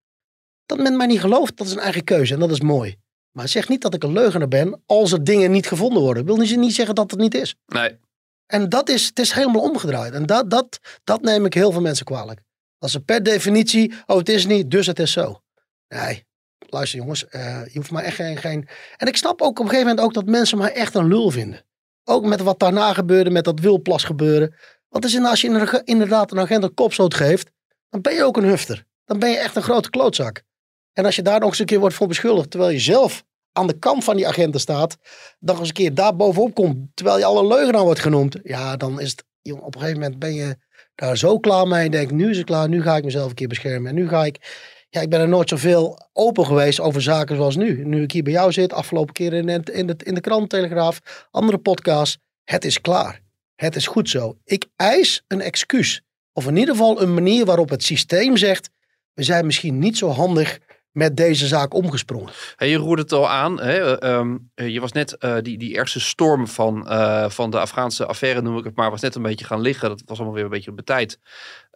Dat 0.67 0.79
men 0.79 0.97
mij 0.97 1.07
niet 1.07 1.21
gelooft, 1.21 1.57
dat 1.57 1.67
is 1.67 1.73
een 1.73 1.79
eigen 1.79 2.05
keuze 2.05 2.35
en 2.35 2.41
dat 2.41 2.51
is 2.51 2.61
mooi. 2.61 2.97
Maar 3.31 3.49
zeg 3.49 3.69
niet 3.69 3.83
dat 3.83 3.95
ik 3.95 4.03
een 4.03 4.13
leugenaar 4.13 4.49
ben 4.49 4.83
als 4.87 5.13
er 5.13 5.25
dingen 5.25 5.51
niet 5.51 5.67
gevonden 5.67 6.03
worden. 6.03 6.25
Wil 6.25 6.37
niet 6.37 6.57
niet 6.57 6.75
zeggen 6.75 6.95
dat 6.95 7.11
het 7.11 7.21
niet 7.21 7.35
is. 7.35 7.55
Nee. 7.67 7.99
En 8.47 8.69
dat 8.69 8.89
is, 8.89 9.07
het 9.07 9.19
is 9.19 9.33
helemaal 9.33 9.63
omgedraaid. 9.63 10.13
En 10.13 10.27
dat, 10.27 10.51
dat, 10.51 10.79
dat 11.05 11.21
neem 11.21 11.45
ik 11.45 11.55
heel 11.55 11.73
veel 11.73 11.81
mensen 11.81 12.05
kwalijk. 12.05 12.41
Als 12.79 12.93
ze 12.93 13.01
per 13.01 13.23
definitie, 13.23 13.95
oh 14.07 14.17
het 14.17 14.29
is 14.29 14.47
niet, 14.47 14.71
dus 14.71 14.87
het 14.87 14.99
is 14.99 15.13
zo. 15.13 15.43
Nee, 15.89 16.25
luister 16.59 16.99
jongens, 16.99 17.29
eh, 17.29 17.67
je 17.67 17.79
hoeft 17.79 17.91
maar 17.91 18.03
echt 18.03 18.17
geen, 18.17 18.37
geen... 18.37 18.69
En 18.97 19.07
ik 19.07 19.17
snap 19.17 19.43
ook 19.43 19.49
op 19.49 19.59
een 19.59 19.71
gegeven 19.71 19.87
moment 19.87 20.07
ook 20.07 20.15
dat 20.15 20.27
mensen 20.27 20.59
mij 20.59 20.73
echt 20.73 20.95
een 20.95 21.09
lul 21.09 21.31
vinden. 21.31 21.65
Ook 22.09 22.25
met 22.25 22.41
wat 22.41 22.59
daarna 22.59 22.93
gebeurde, 22.93 23.31
met 23.31 23.45
dat 23.45 23.61
Wilplas 23.61 24.05
gebeuren. 24.05 24.55
Want 24.89 25.05
als 25.05 25.41
je, 25.41 25.51
je 25.51 25.83
inderdaad- 25.85 26.33
een 26.33 26.41
agent 26.41 26.65
een 26.65 26.75
kopstoot 26.75 27.15
geeft, 27.15 27.51
dan 27.91 28.01
ben 28.01 28.15
je 28.15 28.25
ook 28.25 28.37
een 28.37 28.45
hufter. 28.45 28.87
Dan 29.05 29.19
ben 29.19 29.31
je 29.31 29.37
echt 29.37 29.57
een 29.57 29.63
grote 29.63 29.91
klootzak. 29.91 30.43
En 30.93 31.05
als 31.05 31.17
je 31.17 31.23
daar 31.23 31.41
nog 31.41 31.49
eens 31.49 31.59
een 31.59 31.67
keer 31.67 31.79
wordt 31.79 31.95
voor 31.95 32.07
beschuldigd, 32.07 32.51
terwijl 32.51 32.73
je 32.73 32.79
zelf 32.79 33.25
aan 33.53 33.67
de 33.67 33.79
kant 33.79 34.05
van 34.05 34.17
die 34.17 34.27
agenten 34.27 34.61
staat, 34.61 34.97
dan 35.39 35.55
nog 35.55 35.59
eens 35.59 35.69
een 35.69 35.75
keer 35.75 35.95
daar 35.95 36.17
bovenop 36.17 36.55
komt, 36.55 36.77
terwijl 36.95 37.19
je 37.19 37.25
al 37.25 37.39
een 37.39 37.47
leugenaar 37.47 37.83
wordt 37.83 38.01
genoemd, 38.01 38.37
ja, 38.43 38.77
dan 38.77 39.01
is 39.01 39.11
het, 39.11 39.25
jong, 39.43 39.61
op 39.61 39.75
een 39.75 39.81
gegeven 39.81 40.01
moment 40.01 40.19
ben 40.19 40.35
je 40.35 40.57
daar 40.95 41.17
zo 41.17 41.39
klaar 41.39 41.69
mee 41.69 41.85
en 41.85 41.91
denk, 41.91 42.11
nu 42.11 42.31
is 42.31 42.37
het 42.37 42.47
klaar, 42.47 42.69
nu 42.69 42.83
ga 42.83 42.97
ik 42.97 43.05
mezelf 43.05 43.29
een 43.29 43.35
keer 43.35 43.49
beschermen. 43.49 43.89
En 43.89 43.95
nu 43.95 44.09
ga 44.09 44.25
ik, 44.25 44.39
ik 45.01 45.11
ben 45.11 45.21
er 45.21 45.29
nooit 45.29 45.49
zoveel 45.49 46.09
open 46.13 46.47
geweest 46.47 46.81
over 46.81 47.03
zaken 47.03 47.37
zoals 47.37 47.57
nu. 47.57 47.85
Nu 47.85 48.03
ik 48.03 48.13
hier 48.13 48.23
bij 48.23 48.33
jou 48.33 48.53
zit, 48.53 48.73
afgelopen 48.73 49.15
keer 49.15 49.33
in, 49.33 49.49
in, 49.49 49.97
in, 49.97 50.15
de, 50.15 50.21
krant, 50.21 50.51
Telegraaf, 50.51 51.27
andere 51.31 51.59
podcasts, 51.59 52.19
het 52.45 52.65
is 52.65 52.81
klaar. 52.81 53.21
Het 53.55 53.77
is 53.77 53.87
goed 53.87 54.09
zo. 54.09 54.37
Ik 54.45 54.67
eis 54.77 55.25
een 55.29 55.41
excuus. 55.41 56.03
Of 56.33 56.47
in 56.47 56.57
ieder 56.57 56.75
geval 56.75 57.03
een 57.03 57.15
manier 57.15 57.45
waarop 57.45 57.69
het 57.69 57.83
systeem 57.83 58.37
zegt, 58.37 58.71
we 59.15 59.23
zijn 59.23 59.47
misschien 59.47 59.79
niet 59.79 59.97
zo 59.97 60.09
handig 60.09 60.59
met 60.97 61.17
deze 61.17 61.47
zaak 61.47 61.75
omgesprongen. 61.75 62.33
Je 62.57 62.77
roerde 62.77 63.03
het 63.03 63.13
al 63.13 63.31
aan. 63.31 63.61
Hè? 63.61 63.99
eh, 63.99 64.11
ehm, 64.15 64.37
eh, 64.55 64.69
je 64.69 64.81
was 64.81 64.93
net 64.93 65.17
eh, 65.17 65.37
die, 65.43 65.59
die 65.59 65.77
ergste 65.77 66.01
storm 66.01 66.49
van, 66.49 66.87
van 67.31 67.51
de 67.51 67.61
Afghaanse 67.61 68.07
affaire, 68.07 68.43
noem 68.43 68.59
ik 68.59 68.65
het 68.65 68.77
maar, 68.77 68.91
was 68.91 69.01
net 69.01 69.15
een 69.15 69.23
beetje 69.23 69.45
gaan 69.45 69.61
liggen. 69.61 69.89
Dat 69.89 70.03
was 70.05 70.17
allemaal 70.17 70.35
weer 70.35 70.45
een 70.45 70.51
beetje 70.51 70.71
op 70.71 70.77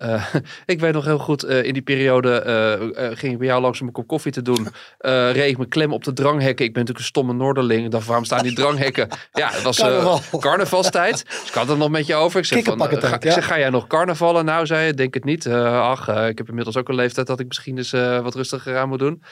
Eh, 0.01 0.35
ik 0.67 0.81
weet 0.81 0.93
nog 0.93 1.05
heel 1.05 1.19
goed, 1.19 1.43
eh, 1.43 1.63
in 1.63 1.73
die 1.73 1.83
periode 1.83 2.41
eh, 2.41 3.07
ging 3.19 3.33
ik 3.33 3.39
bij 3.39 3.47
jou 3.47 3.61
langs 3.61 3.81
om 3.81 3.87
een 3.87 3.93
kop 3.93 4.07
koffie 4.07 4.33
te 4.33 4.43
doen. 4.43 4.69
Reed 5.33 5.51
ik 5.51 5.59
me 5.59 5.67
klem 5.67 5.93
op 5.93 6.05
de 6.05 6.13
dranghekken. 6.13 6.65
Ik 6.65 6.73
ben 6.73 6.81
natuurlijk 6.81 6.99
een 6.99 7.05
stomme 7.05 7.33
Noorderling. 7.33 7.85
Ik 7.85 7.91
dacht, 7.91 8.07
waarom 8.07 8.25
staan 8.25 8.43
die 8.43 8.55
dranghekken? 8.55 9.09
Ja, 9.33 9.51
het 9.51 9.63
was 9.63 9.77
Carnaval. 9.77 10.39
carnavalstijd. 10.39 11.25
Dus 11.27 11.49
ik 11.49 11.55
had 11.55 11.69
het 11.69 11.79
nog 11.79 11.91
met 11.91 12.07
je 12.07 12.15
over. 12.15 12.39
Ik 12.39 12.45
zeg, 12.45 12.65
van, 12.65 12.81
ga, 12.81 13.15
ik 13.15 13.25
ja. 13.25 13.33
zeg, 13.33 13.47
ga 13.47 13.59
jij 13.59 13.71
nog 13.71 13.87
carnavallen? 13.87 14.45
Nou, 14.45 14.67
zei 14.67 14.87
je, 14.87 14.95
denk 14.95 15.15
het 15.15 15.25
niet. 15.25 15.47
Ach, 15.47 16.09
ik 16.09 16.39
heb 16.39 16.49
inmiddels 16.49 16.77
ook 16.77 16.89
een 16.89 16.95
leeftijd 16.95 17.27
dat 17.27 17.41
ik 17.41 17.47
misschien 17.47 17.77
eens 17.77 17.91
wat 18.23 18.35
rustiger 18.35 18.79
aan 18.79 18.89
moet 18.89 18.99
doen. 18.99 19.23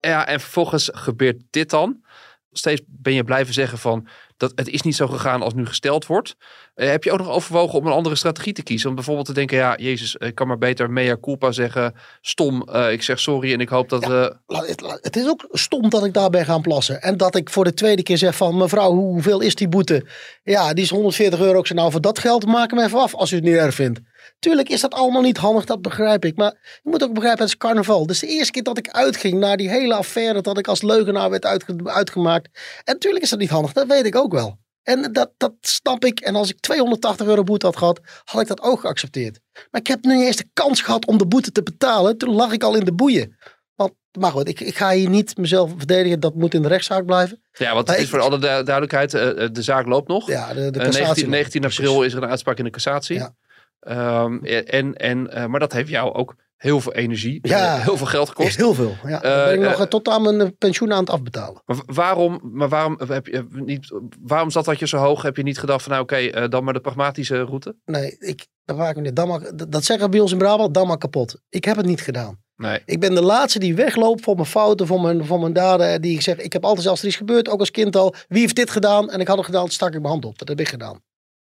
Ja, 0.00 0.26
en 0.26 0.40
vervolgens 0.40 0.90
gebeurt 0.92 1.42
dit 1.50 1.70
dan. 1.70 2.04
Steeds 2.52 2.80
ben 2.86 3.12
je 3.12 3.24
blijven 3.24 3.54
zeggen 3.54 3.78
van 3.78 4.08
dat 4.40 4.52
het 4.54 4.68
is 4.68 4.82
niet 4.82 4.96
zo 4.96 5.06
gegaan 5.06 5.42
als 5.42 5.54
nu 5.54 5.66
gesteld 5.66 6.06
wordt. 6.06 6.36
Eh, 6.74 6.88
heb 6.90 7.04
je 7.04 7.12
ook 7.12 7.18
nog 7.18 7.28
overwogen 7.30 7.78
om 7.78 7.86
een 7.86 7.92
andere 7.92 8.14
strategie 8.14 8.52
te 8.52 8.62
kiezen? 8.62 8.88
Om 8.88 8.94
bijvoorbeeld 8.94 9.26
te 9.26 9.32
denken, 9.32 9.56
ja, 9.56 9.76
Jezus, 9.76 10.14
ik 10.14 10.34
kan 10.34 10.46
maar 10.46 10.58
beter 10.58 10.90
mea 10.90 11.16
culpa 11.20 11.52
zeggen. 11.52 11.94
Stom, 12.20 12.62
eh, 12.62 12.92
ik 12.92 13.02
zeg 13.02 13.20
sorry 13.20 13.52
en 13.52 13.60
ik 13.60 13.68
hoop 13.68 13.88
dat... 13.88 14.06
Laat- 14.46 14.66
Het 15.00 15.16
is 15.16 15.26
ook 15.28 15.46
stom 15.50 15.88
dat 15.88 16.04
ik 16.04 16.12
daar 16.14 16.30
ben 16.30 16.44
gaan 16.44 16.62
plassen. 16.62 17.02
En 17.02 17.16
dat 17.16 17.34
ik 17.36 17.50
voor 17.50 17.64
de 17.64 17.74
tweede 17.74 18.02
keer 18.02 18.18
zeg 18.18 18.36
van... 18.36 18.56
mevrouw, 18.56 18.90
hoe- 18.92 19.12
hoeveel 19.12 19.40
is 19.40 19.54
die 19.54 19.68
boete? 19.68 20.06
Ja, 20.42 20.72
die 20.74 20.84
is 20.84 20.90
140 20.90 21.40
euro. 21.40 21.58
Ik 21.58 21.66
zeg 21.66 21.76
nou, 21.76 21.90
voor 21.90 22.00
dat 22.00 22.18
geld 22.18 22.46
maak 22.46 22.70
hem 22.70 22.80
even 22.80 22.98
af 23.00 23.14
als 23.14 23.32
u 23.32 23.34
het 23.34 23.44
niet 23.44 23.54
erg 23.54 23.74
vindt. 23.74 24.00
Tuurlijk 24.38 24.68
is 24.68 24.80
dat 24.80 24.94
allemaal 24.94 25.22
niet 25.22 25.36
handig, 25.36 25.64
dat 25.64 25.82
begrijp 25.82 26.24
ik. 26.24 26.36
Maar 26.36 26.80
je 26.82 26.90
moet 26.90 27.02
ook 27.02 27.12
begrijpen, 27.14 27.40
het 27.42 27.48
is 27.52 27.56
carnaval. 27.56 28.06
Dus 28.06 28.18
de 28.18 28.26
eerste 28.26 28.52
keer 28.52 28.62
dat 28.62 28.78
ik 28.78 28.88
uitging 28.90 29.38
naar 29.38 29.56
die 29.56 29.68
hele 29.68 29.94
affaire... 29.94 30.40
dat 30.40 30.58
ik 30.58 30.68
als 30.68 30.82
leugenaar 30.82 31.30
werd 31.30 31.44
uitge- 31.44 31.76
uitgemaakt. 31.84 32.48
En 32.84 32.98
tuurlijk 32.98 33.24
is 33.24 33.30
dat 33.30 33.38
niet 33.38 33.50
handig, 33.50 33.72
dat 33.72 33.86
weet 33.86 34.04
ik 34.06 34.16
ook 34.16 34.32
wel. 34.32 34.58
En 34.82 35.12
dat, 35.12 35.30
dat 35.36 35.52
snap 35.60 36.04
ik. 36.04 36.20
En 36.20 36.34
als 36.36 36.50
ik 36.50 36.60
280 36.60 37.26
euro 37.26 37.42
boete 37.42 37.66
had 37.66 37.76
gehad, 37.76 38.00
had 38.24 38.40
ik 38.40 38.46
dat 38.48 38.60
ook 38.60 38.80
geaccepteerd. 38.80 39.40
Maar 39.70 39.80
ik 39.80 39.86
heb 39.86 40.04
nu 40.04 40.16
niet 40.16 40.26
eens 40.26 40.36
de 40.36 40.48
kans 40.52 40.80
gehad 40.82 41.06
om 41.06 41.18
de 41.18 41.26
boete 41.26 41.52
te 41.52 41.62
betalen. 41.62 42.18
Toen 42.18 42.34
lag 42.34 42.52
ik 42.52 42.62
al 42.62 42.74
in 42.76 42.84
de 42.84 42.92
boeien. 42.92 43.36
Want, 43.74 43.92
maar 44.18 44.30
goed, 44.30 44.48
ik, 44.48 44.60
ik 44.60 44.76
ga 44.76 44.90
hier 44.92 45.08
niet 45.08 45.36
mezelf 45.36 45.70
verdedigen. 45.76 46.20
Dat 46.20 46.34
moet 46.34 46.54
in 46.54 46.62
de 46.62 46.68
rechtszaak 46.68 47.04
blijven. 47.04 47.42
ja, 47.52 47.74
want 47.74 47.88
het 47.88 47.96
is 47.96 48.02
ik- 48.02 48.08
voor 48.10 48.20
alle 48.20 48.38
du- 48.38 48.46
duidelijkheid, 48.46 49.14
eh, 49.14 49.44
eh, 49.44 49.52
de 49.52 49.62
zaak 49.62 49.86
loopt 49.86 50.08
nog. 50.08 50.26
Ja, 50.28 50.48
de, 50.54 50.54
de 50.54 50.78
Eh, 50.78 50.84
cassatie. 50.84 51.00
19, 51.02 51.30
19 51.30 51.60
Precies. 51.60 51.78
april 51.86 52.02
is 52.02 52.12
er 52.14 52.22
een 52.22 52.28
uitspraak 52.28 52.58
in 52.58 52.64
de 52.64 52.70
cassatie. 52.70 53.16
Ja. 53.16 53.34
Ehm, 53.80 54.44
en, 54.44 54.94
en, 54.96 55.30
eh, 55.32 55.46
maar 55.46 55.60
dat 55.60 55.72
heeft 55.72 55.88
jou 55.88 56.12
ook 56.14 56.34
heel 56.56 56.80
veel 56.80 56.92
energie, 56.94 57.38
Ja. 57.42 57.76
eh, 57.76 57.84
heel 57.84 57.96
veel 57.96 58.06
geld 58.06 58.28
gekost. 58.28 58.56
Heel 58.56 58.74
veel. 58.74 58.94
Ja. 59.04 59.22
Eh, 59.22 59.44
ben 59.44 59.54
ik 59.54 59.78
nog 59.78 59.88
tot 59.88 60.08
aan 60.08 60.22
mijn 60.36 60.56
pensioen 60.56 60.92
aan 60.92 61.00
het 61.00 61.10
afbetalen. 61.10 61.62
Maar 61.66 61.76
wa- 61.76 61.82
waarom, 61.94 62.40
maar 62.42 62.68
waarom, 62.68 63.00
heb 63.08 63.26
je 63.26 63.46
niet, 63.50 63.92
waarom 64.20 64.50
zat 64.50 64.64
dat 64.64 64.78
je 64.78 64.88
zo 64.88 64.96
hoog? 64.96 65.22
Heb 65.22 65.36
je 65.36 65.42
niet 65.42 65.58
gedacht 65.58 65.82
van 65.82 65.92
nou 65.92 66.02
oké, 66.04 66.48
dan 66.48 66.64
maar 66.64 66.72
de 66.74 66.80
pragmatische 66.80 67.42
route? 67.42 67.76
Nee, 67.84 68.16
ik, 68.18 68.46
dat, 68.64 68.76
maak 68.76 68.96
ik 68.96 69.02
niet. 69.02 69.16
Dan 69.16 69.28
maar, 69.28 69.40
dat- 69.68 69.84
zeggen 69.84 70.10
bij 70.10 70.20
ons 70.20 70.32
in 70.32 70.38
Brabant, 70.38 70.74
dan 70.74 70.86
maar 70.86 70.98
kapot. 70.98 71.40
Ik 71.48 71.64
heb 71.64 71.76
het 71.76 71.86
niet 71.86 72.00
gedaan. 72.00 72.38
Nee. 72.56 72.82
Ik 72.84 73.00
ben 73.00 73.14
de 73.14 73.22
laatste 73.22 73.58
die 73.58 73.74
wegloopt 73.74 74.22
voor 74.22 74.34
mijn 74.34 74.46
fouten, 74.46 74.86
voor 74.86 75.00
mijn, 75.00 75.24
voor 75.26 75.40
mijn 75.40 75.52
daden. 75.52 76.00
Die 76.02 76.14
ik 76.14 76.20
zeg, 76.22 76.36
ik 76.36 76.52
heb 76.52 76.64
altijd 76.64 76.86
als 76.86 77.00
er 77.00 77.06
iets 77.06 77.16
gebeurd, 77.16 77.48
ook 77.48 77.60
als 77.60 77.70
kind 77.70 77.96
al. 77.96 78.14
Wie 78.28 78.40
heeft 78.40 78.56
dit 78.56 78.70
gedaan? 78.70 79.10
En 79.10 79.20
ik 79.20 79.26
had 79.28 79.36
het 79.36 79.46
gedaan, 79.46 79.68
stak 79.68 79.88
ik 79.88 79.94
mijn 80.00 80.06
hand 80.12 80.24
op. 80.24 80.38
Dat 80.38 80.48
heb 80.48 80.60
ik 80.60 80.68
gedaan. 80.68 81.02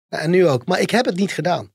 En 0.08 0.30
nu 0.30 0.48
ook. 0.48 0.66
Maar 0.66 0.80
ik 0.80 0.90
heb 0.90 1.04
het 1.04 1.16
niet 1.16 1.32
gedaan. 1.32 1.72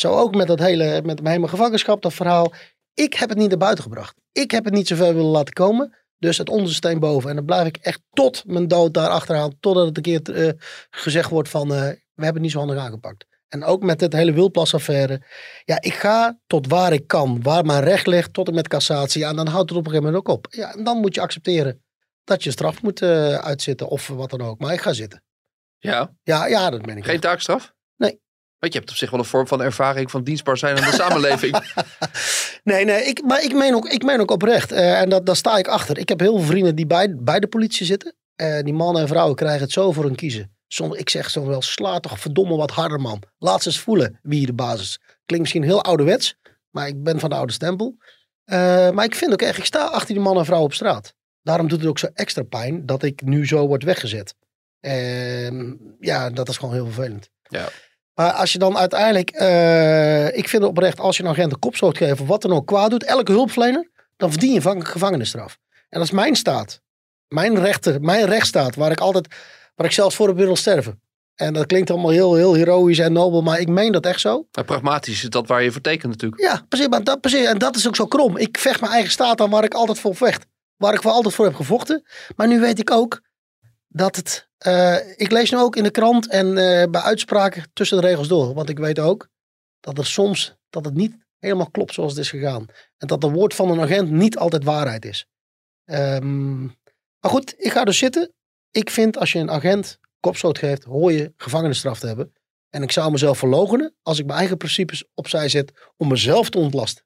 Zo 0.00 0.14
ook 0.14 0.34
met 0.34 0.46
dat 0.46 0.58
hele, 0.58 1.02
met 1.04 1.22
mijn 1.22 1.34
hele 1.34 1.48
gevangenschap, 1.48 2.02
dat 2.02 2.14
verhaal. 2.14 2.52
Ik 2.94 3.14
heb 3.14 3.28
het 3.28 3.38
niet 3.38 3.48
naar 3.48 3.58
buiten 3.58 3.84
gebracht. 3.84 4.14
Ik 4.32 4.50
heb 4.50 4.64
het 4.64 4.74
niet 4.74 4.86
zover 4.88 5.14
willen 5.14 5.30
laten 5.30 5.54
komen. 5.54 5.94
Dus 6.18 6.38
het 6.38 6.48
onderste 6.48 6.74
steen 6.76 6.98
boven. 6.98 7.30
En 7.30 7.36
dan 7.36 7.44
blijf 7.44 7.66
ik 7.66 7.76
echt 7.76 8.00
tot 8.10 8.42
mijn 8.46 8.68
dood 8.68 8.94
daar 8.94 9.08
achteraan. 9.08 9.56
Totdat 9.60 9.86
het 9.86 9.96
een 9.96 10.02
keer 10.02 10.34
eh, 10.34 10.52
gezegd 10.90 11.30
wordt 11.30 11.48
van, 11.48 11.74
eh, 11.74 11.80
we 11.80 12.24
hebben 12.24 12.32
het 12.32 12.40
niet 12.42 12.50
zo 12.50 12.58
handig 12.58 12.78
aangepakt. 12.78 13.26
En 13.48 13.64
ook 13.64 13.82
met 13.82 14.00
het 14.00 14.12
hele 14.12 14.32
wildplasaffaire. 14.32 15.22
Ja, 15.64 15.80
ik 15.80 15.94
ga 15.94 16.38
tot 16.46 16.66
waar 16.66 16.92
ik 16.92 17.06
kan. 17.06 17.42
Waar 17.42 17.64
mijn 17.64 17.82
recht 17.82 18.06
ligt, 18.06 18.32
tot 18.32 18.48
en 18.48 18.54
met 18.54 18.68
cassatie. 18.68 19.20
Ja, 19.20 19.28
en 19.28 19.36
dan 19.36 19.46
houdt 19.46 19.70
het 19.70 19.78
op 19.78 19.84
een 19.86 19.90
gegeven 19.90 20.12
moment 20.12 20.28
ook 20.28 20.36
op. 20.36 20.46
Ja, 20.50 20.74
en 20.74 20.84
dan 20.84 20.98
moet 20.98 21.14
je 21.14 21.20
accepteren 21.20 21.82
dat 22.24 22.42
je 22.42 22.50
straf 22.50 22.82
moet 22.82 23.02
eh, 23.02 23.34
uitzitten. 23.34 23.88
Of 23.88 24.08
wat 24.08 24.30
dan 24.30 24.40
ook. 24.40 24.58
Maar 24.58 24.72
ik 24.72 24.80
ga 24.80 24.92
zitten. 24.92 25.22
Ja, 25.78 26.14
Ja, 26.22 26.46
ja 26.46 26.70
dat 26.70 26.82
ben 26.82 26.96
ik. 26.96 27.04
geen 27.04 27.20
taakstraf? 27.20 27.72
Want 28.60 28.72
je 28.72 28.78
hebt 28.78 28.90
op 28.90 28.96
zich 28.96 29.10
wel 29.10 29.20
een 29.20 29.26
vorm 29.26 29.46
van 29.46 29.62
ervaring 29.62 30.10
van 30.10 30.22
dienstbaar 30.22 30.56
zijn 30.56 30.76
aan 30.76 30.90
de 30.90 30.96
samenleving. 30.96 31.56
Nee, 32.64 32.84
nee, 32.84 33.04
ik, 33.04 33.22
maar 33.22 33.42
ik 33.42 33.54
meen 33.54 33.74
ook, 33.74 33.88
ik 33.88 34.02
meen 34.02 34.20
ook 34.20 34.30
oprecht. 34.30 34.72
Eh, 34.72 35.00
en 35.00 35.08
dat, 35.08 35.26
daar 35.26 35.36
sta 35.36 35.58
ik 35.58 35.68
achter. 35.68 35.98
Ik 35.98 36.08
heb 36.08 36.20
heel 36.20 36.36
veel 36.36 36.46
vrienden 36.46 36.74
die 36.74 36.86
bij, 36.86 37.14
bij 37.16 37.40
de 37.40 37.46
politie 37.46 37.86
zitten. 37.86 38.14
Eh, 38.36 38.62
die 38.62 38.72
mannen 38.72 39.02
en 39.02 39.08
vrouwen 39.08 39.36
krijgen 39.36 39.60
het 39.60 39.72
zo 39.72 39.92
voor 39.92 40.04
hun 40.04 40.14
kiezen. 40.14 40.56
Soms, 40.66 40.96
ik 40.96 41.08
zeg 41.08 41.30
zo 41.30 41.46
wel, 41.46 41.62
sla 41.62 42.00
toch 42.00 42.20
verdomme 42.20 42.56
wat 42.56 42.70
harder 42.70 43.00
man. 43.00 43.22
Laat 43.38 43.62
ze 43.62 43.68
eens 43.68 43.78
voelen 43.78 44.18
wie 44.22 44.38
hier 44.38 44.46
de 44.46 44.52
basis 44.52 44.80
is. 44.80 44.98
Klinkt 45.26 45.38
misschien 45.38 45.62
heel 45.62 45.82
ouderwets, 45.82 46.36
maar 46.70 46.88
ik 46.88 47.02
ben 47.02 47.20
van 47.20 47.30
de 47.30 47.36
oude 47.36 47.52
stempel. 47.52 47.96
Eh, 48.44 48.90
maar 48.90 49.04
ik 49.04 49.14
vind 49.14 49.32
ook 49.32 49.42
echt, 49.42 49.58
ik 49.58 49.64
sta 49.64 49.84
achter 49.84 50.14
die 50.14 50.22
mannen 50.22 50.40
en 50.40 50.46
vrouwen 50.46 50.70
op 50.70 50.74
straat. 50.74 51.14
Daarom 51.42 51.68
doet 51.68 51.80
het 51.80 51.88
ook 51.88 51.98
zo 51.98 52.08
extra 52.14 52.42
pijn 52.42 52.86
dat 52.86 53.02
ik 53.02 53.22
nu 53.22 53.46
zo 53.46 53.66
word 53.66 53.82
weggezet. 53.82 54.34
Ja, 56.00 56.30
dat 56.30 56.48
is 56.48 56.56
gewoon 56.56 56.74
heel 56.74 56.84
vervelend. 56.84 57.30
Ja. 57.48 57.68
Maar 58.20 58.32
als 58.32 58.52
je 58.52 58.58
dan 58.58 58.78
uiteindelijk, 58.78 59.30
eh, 59.30 60.26
ik 60.26 60.48
vind 60.48 60.62
het 60.62 60.70
oprecht, 60.70 61.00
als 61.00 61.16
je 61.16 61.22
een 61.22 61.28
agent 61.28 61.52
een 61.52 61.58
kopstoot 61.58 61.96
geeft 61.96 62.20
of 62.20 62.26
wat 62.26 62.42
dan 62.42 62.52
ook 62.52 62.66
kwaad 62.66 62.90
doet, 62.90 63.04
elke 63.04 63.32
hulpverlener, 63.32 63.90
dan 64.16 64.30
verdien 64.30 64.52
je 64.52 64.62
vang- 64.62 64.88
gevangenisstraf. 64.88 65.58
En 65.70 65.98
dat 65.98 66.02
is 66.02 66.10
mijn 66.10 66.36
staat. 66.36 66.80
Mijn 67.28 67.58
rechter, 67.60 68.00
mijn 68.00 68.26
rechtsstaat, 68.26 68.74
waar 68.74 68.90
ik 68.90 69.00
altijd, 69.00 69.26
waar 69.74 69.86
ik 69.86 69.92
zelfs 69.92 70.16
voor 70.16 70.26
heb 70.28 70.36
willen 70.36 70.56
sterven. 70.56 71.02
En 71.34 71.52
dat 71.52 71.66
klinkt 71.66 71.90
allemaal 71.90 72.10
heel, 72.10 72.34
heel 72.34 72.54
heroïs 72.54 72.98
en 72.98 73.12
nobel, 73.12 73.42
maar 73.42 73.60
ik 73.60 73.68
meen 73.68 73.92
dat 73.92 74.06
echt 74.06 74.20
zo. 74.20 74.46
Pragmatisch 74.66 75.22
is 75.22 75.30
dat 75.30 75.46
waar 75.46 75.62
je 75.62 75.72
voor 75.72 75.80
tekent 75.80 76.12
natuurlijk. 76.12 76.42
Ja, 76.42 76.62
precies, 76.68 76.88
maar 76.88 77.04
dat, 77.04 77.20
precies. 77.20 77.46
En 77.46 77.58
dat 77.58 77.76
is 77.76 77.86
ook 77.88 77.96
zo 77.96 78.06
krom. 78.06 78.36
Ik 78.36 78.58
vecht 78.58 78.80
mijn 78.80 78.92
eigen 78.92 79.10
staat 79.10 79.40
aan 79.40 79.50
waar 79.50 79.64
ik 79.64 79.74
altijd 79.74 79.98
voor 79.98 80.16
vecht. 80.16 80.46
Waar 80.76 80.94
ik 80.94 81.02
voor 81.02 81.10
altijd 81.10 81.34
voor 81.34 81.44
heb 81.44 81.54
gevochten. 81.54 82.02
Maar 82.36 82.48
nu 82.48 82.60
weet 82.60 82.78
ik 82.78 82.90
ook 82.90 83.20
dat 83.92 84.16
het... 84.16 84.48
eh, 84.58 85.18
ik 85.18 85.30
lees 85.30 85.50
nu 85.50 85.58
ook 85.58 85.76
in 85.76 85.82
de 85.82 85.90
krant 85.90 86.28
en 86.28 86.46
eh, 86.46 86.90
bij 86.90 87.00
uitspraken 87.00 87.70
tussen 87.72 88.00
de 88.00 88.06
regels 88.06 88.28
door. 88.28 88.54
Want 88.54 88.68
ik 88.68 88.78
weet 88.78 88.98
ook 88.98 89.28
dat 89.80 89.98
er 89.98 90.06
soms 90.06 90.54
dat 90.68 90.84
het 90.84 90.94
niet 90.94 91.16
helemaal 91.38 91.70
klopt 91.70 91.94
zoals 91.94 92.12
het 92.12 92.20
is 92.20 92.30
gegaan. 92.30 92.66
En 92.96 93.06
dat 93.06 93.22
het 93.22 93.32
woord 93.32 93.54
van 93.54 93.70
een 93.70 93.80
agent 93.80 94.10
niet 94.10 94.36
altijd 94.38 94.64
waarheid 94.64 95.04
is. 95.04 95.26
Ehm, 95.84 96.62
maar 97.20 97.30
goed, 97.30 97.54
ik 97.56 97.72
ga 97.72 97.84
dus 97.84 97.98
zitten. 97.98 98.32
Ik 98.70 98.90
vind 98.90 99.16
als 99.18 99.32
je 99.32 99.38
een 99.38 99.50
agent 99.50 99.98
kopstoot 100.20 100.58
geeft, 100.58 100.84
hoor 100.84 101.12
je 101.12 101.32
gevangenisstraf 101.36 101.98
te 101.98 102.06
hebben. 102.06 102.32
En 102.70 102.82
ik 102.82 102.92
zou 102.92 103.10
mezelf 103.10 103.38
verloochenen 103.38 103.94
als 104.02 104.18
ik 104.18 104.26
mijn 104.26 104.38
eigen 104.38 104.56
principes 104.56 105.04
opzij 105.14 105.48
zet 105.48 105.72
om 105.96 106.08
mezelf 106.08 106.50
te 106.50 106.58
ontlasten. 106.58 107.04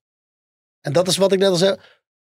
En 0.81 0.93
dat 0.93 1.09
is 1.09 1.17
wat 1.17 1.33
ik 1.33 1.39
net 1.39 1.49
al 1.49 1.57
zei. 1.57 1.77